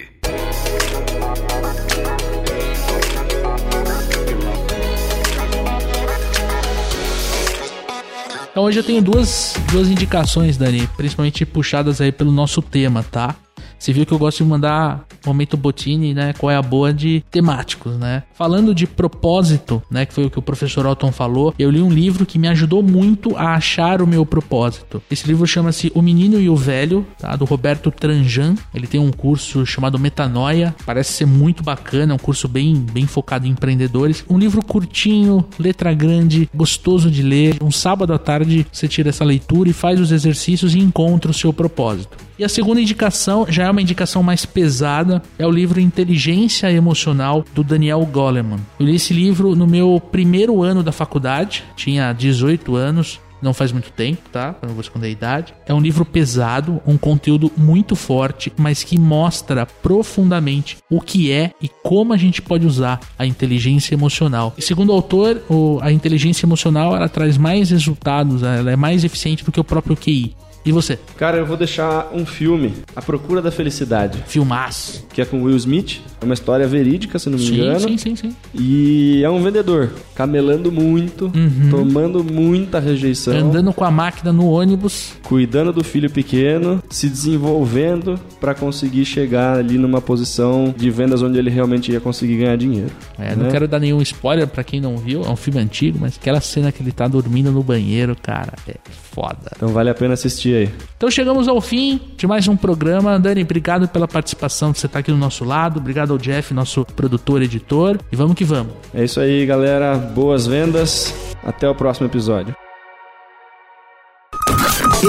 Então 8.60 8.68
hoje 8.68 8.78
eu 8.78 8.84
tenho 8.84 9.02
duas, 9.02 9.54
duas 9.72 9.88
indicações, 9.88 10.58
Dani, 10.58 10.86
principalmente 10.98 11.46
puxadas 11.46 12.02
aí 12.02 12.12
pelo 12.12 12.30
nosso 12.30 12.62
tema, 12.62 13.02
tá? 13.10 13.34
Você 13.80 13.94
viu 13.94 14.06
que 14.06 14.12
eu 14.12 14.20
gosto 14.20 14.44
de 14.44 14.50
mandar 14.50 15.06
momento 15.26 15.56
Botini, 15.56 16.14
né? 16.14 16.34
Qual 16.38 16.52
é 16.52 16.56
a 16.56 16.62
boa 16.62 16.94
de 16.94 17.24
temáticos, 17.32 17.98
né? 17.98 18.24
Falando 18.34 18.76
de 18.76 18.86
propósito, 18.86 19.82
né? 19.90 20.06
Que 20.06 20.14
foi 20.14 20.26
o 20.26 20.30
que 20.30 20.38
o 20.38 20.42
professor 20.42 20.86
Alton 20.86 21.12
falou. 21.12 21.54
Eu 21.58 21.72
li 21.72 21.82
um 21.82 21.90
livro 21.90 22.26
que 22.26 22.38
me 22.38 22.48
ajudou 22.48 22.84
muito 22.84 23.36
a 23.38 23.54
achar 23.54 24.02
o 24.02 24.08
meu 24.08 24.26
propósito. 24.26 25.02
Esse 25.10 25.26
livro 25.28 25.48
chama-se 25.48 25.92
O 25.96 26.02
Menino 26.02 26.40
e 26.40 26.50
o 26.50 26.56
Velho, 26.56 27.06
tá? 27.18 27.36
Do 27.36 27.46
Roberto 27.46 27.90
Tranjan. 27.90 28.56
Ele 28.74 28.86
tem 28.86 29.00
um 29.00 29.12
curso 29.12 29.66
chamado 29.66 29.98
Metanoia. 29.98 30.76
Parece 30.86 31.14
ser 31.14 31.26
muito 31.26 31.64
bacana, 31.64 32.14
é 32.14 32.16
um 32.16 32.20
curso 32.20 32.48
bem, 32.48 32.76
bem 32.76 33.08
focado 33.08 33.48
em 33.48 33.52
empreendedores. 33.52 34.26
Um 34.30 34.38
livro 34.38 34.64
curtinho, 34.64 35.46
letra 35.58 35.94
grande, 35.94 36.50
gostoso 36.54 37.10
de 37.10 37.24
ler. 37.24 37.58
Um 37.62 37.72
sábado 37.72 38.14
à 38.14 38.20
tarde 38.20 38.68
você 38.72 38.88
tira 38.88 39.10
essa 39.10 39.24
leitura 39.24 39.70
e 39.70 39.74
faz 39.74 40.00
os 40.00 40.12
exercícios 40.12 40.76
e 40.76 40.80
encontra 40.80 41.32
o 41.32 41.34
seu 41.34 41.54
propósito. 41.54 42.29
E 42.40 42.44
a 42.46 42.48
segunda 42.48 42.80
indicação 42.80 43.46
já 43.50 43.66
é 43.66 43.70
uma 43.70 43.82
indicação 43.82 44.24
mais 44.24 44.46
pesada, 44.46 45.22
é 45.38 45.46
o 45.46 45.52
livro 45.52 45.78
Inteligência 45.78 46.72
Emocional 46.72 47.44
do 47.54 47.66
Daniel 47.66 48.00
Goleman. 48.06 48.60
Eu 48.80 48.86
li 48.86 48.96
esse 48.96 49.14
livro 49.14 49.58
no 49.58 49.68
meu 49.68 50.02
primeiro 50.10 50.64
ano 50.64 50.82
da 50.82 50.94
faculdade, 50.94 51.66
tinha 51.76 52.14
18 52.14 52.78
anos. 52.78 53.20
Não 53.42 53.54
faz 53.54 53.74
muito 53.74 53.92
tempo, 53.92 54.22
tá? 54.32 54.56
Eu 54.62 54.68
não 54.68 54.76
vou 54.76 54.82
esconder 54.82 55.08
a 55.08 55.10
idade. 55.10 55.54
É 55.66 55.74
um 55.74 55.82
livro 55.82 56.06
pesado, 56.06 56.82
um 56.88 56.98
conteúdo 56.98 57.52
muito 57.58 57.94
forte, 57.94 58.54
mas 58.58 58.84
que 58.84 58.98
mostra 58.98 59.66
profundamente 59.66 60.78
o 60.90 61.02
que 61.02 61.32
é 61.32 61.52
e 61.62 61.68
como 61.68 62.14
a 62.14 62.18
gente 62.18 62.42
pode 62.42 62.66
usar 62.66 63.02
a 63.18 63.26
inteligência 63.26 63.94
emocional. 63.94 64.54
E 64.58 64.62
segundo 64.62 64.90
o 64.90 64.94
autor, 64.94 65.42
a 65.82 65.92
inteligência 65.92 66.46
emocional 66.46 66.96
ela 66.96 67.10
traz 67.10 67.38
mais 67.38 67.70
resultados, 67.70 68.44
ela 68.44 68.72
é 68.72 68.78
mais 68.78 69.04
eficiente 69.04 69.44
do 69.44 69.52
que 69.52 69.60
o 69.60 69.64
próprio 69.64 69.98
QI. 69.98 70.36
E 70.66 70.72
você? 70.72 71.00
Cara, 71.18 71.38
eu 71.38 71.46
vou 71.46 71.56
deixar 71.58 72.10
um 72.14 72.26
filme, 72.26 72.74
A 72.96 73.02
Procura 73.02 73.42
da 73.42 73.50
Felicidade, 73.52 74.22
Filmaço. 74.28 75.06
que 75.14 75.22
é 75.22 75.26
com 75.26 75.42
Will 75.44 75.56
Smith. 75.56 76.02
É 76.22 76.26
uma 76.26 76.34
história 76.34 76.68
verídica, 76.68 77.18
se 77.18 77.30
não 77.30 77.38
me 77.40 77.46
Sim, 77.46 77.54
engano. 77.62 77.80
sim, 77.80 77.98
sim, 77.98 78.16
sim. 78.16 78.36
E 78.54 79.22
é 79.24 79.30
um 79.30 79.42
vendedor, 79.42 79.90
camelando 80.14 80.70
muito, 80.70 81.32
tomando 81.72 82.24
muita 82.24 82.78
rejeição, 82.80 83.34
Andando 83.36 83.72
com 83.74 83.86
a 83.86 83.90
máquina 83.92 84.34
no 84.34 84.50
ônibus. 84.50 85.14
cuidando 85.24 85.72
do 85.72 85.82
filho 85.84 86.10
pequeno, 86.10 86.84
se 86.90 87.08
desenvolvendo 87.10 88.20
para 88.40 88.54
conseguir 88.54 89.06
chegar 89.06 89.58
ali 89.58 89.78
numa 89.78 90.02
posição 90.02 90.74
de 90.76 90.90
vendas 90.92 91.22
onde 91.22 91.38
ele 91.40 91.50
realmente 91.50 91.92
ia 91.92 92.02
conseguir 92.02 92.38
ganhar 92.38 92.58
dinheiro. 92.58 92.92
É, 93.18 93.34
não 93.36 93.46
né? 93.46 93.52
quero 93.52 93.68
dar 93.68 93.80
nenhum 93.80 94.02
spoiler 94.02 94.46
pra 94.48 94.64
quem 94.64 94.82
não 94.82 94.98
viu, 94.98 95.24
é 95.24 95.30
um 95.30 95.36
filme 95.38 95.60
antigo, 95.60 95.98
mas 96.02 96.18
aquela 96.20 96.42
cena 96.42 96.70
que 96.72 96.84
ele 96.84 96.92
tá 96.92 97.08
dormindo 97.08 97.50
no 97.52 97.64
banheiro, 97.64 98.16
cara, 98.22 98.54
é 98.68 98.76
foda. 99.20 99.52
Então 99.54 99.68
vale 99.70 99.90
a 99.90 99.94
pena 99.94 100.14
assistir 100.14 100.56
aí. 100.56 100.70
Então 100.96 101.12
chegamos 101.12 101.50
ao 101.50 101.60
fim 101.60 102.00
de 102.16 102.26
mais 102.26 102.48
um 102.48 102.56
programa. 102.56 103.20
Dani, 103.20 103.44
obrigado 103.44 103.86
pela 103.90 104.08
participação, 104.08 104.72
de 104.72 104.80
você 104.80 104.86
estar 104.86 105.00
aqui 105.00 105.12
do 105.12 105.18
nosso 105.18 105.44
lado. 105.44 105.80
Obrigado 105.80 106.14
ao 106.14 106.18
Jeff, 106.18 106.54
nosso 106.54 106.86
produtor, 106.86 107.42
editor. 107.42 108.00
E 108.10 108.16
vamos 108.16 108.36
que 108.36 108.46
vamos. 108.46 108.72
É 108.94 109.04
isso 109.04 109.20
aí, 109.20 109.46
galera. 109.46 109.98
Boas 109.98 110.48
vendas. 110.48 111.14
Até 111.44 111.70
o 111.70 111.76
próximo 111.76 112.08
episódio. 112.08 112.56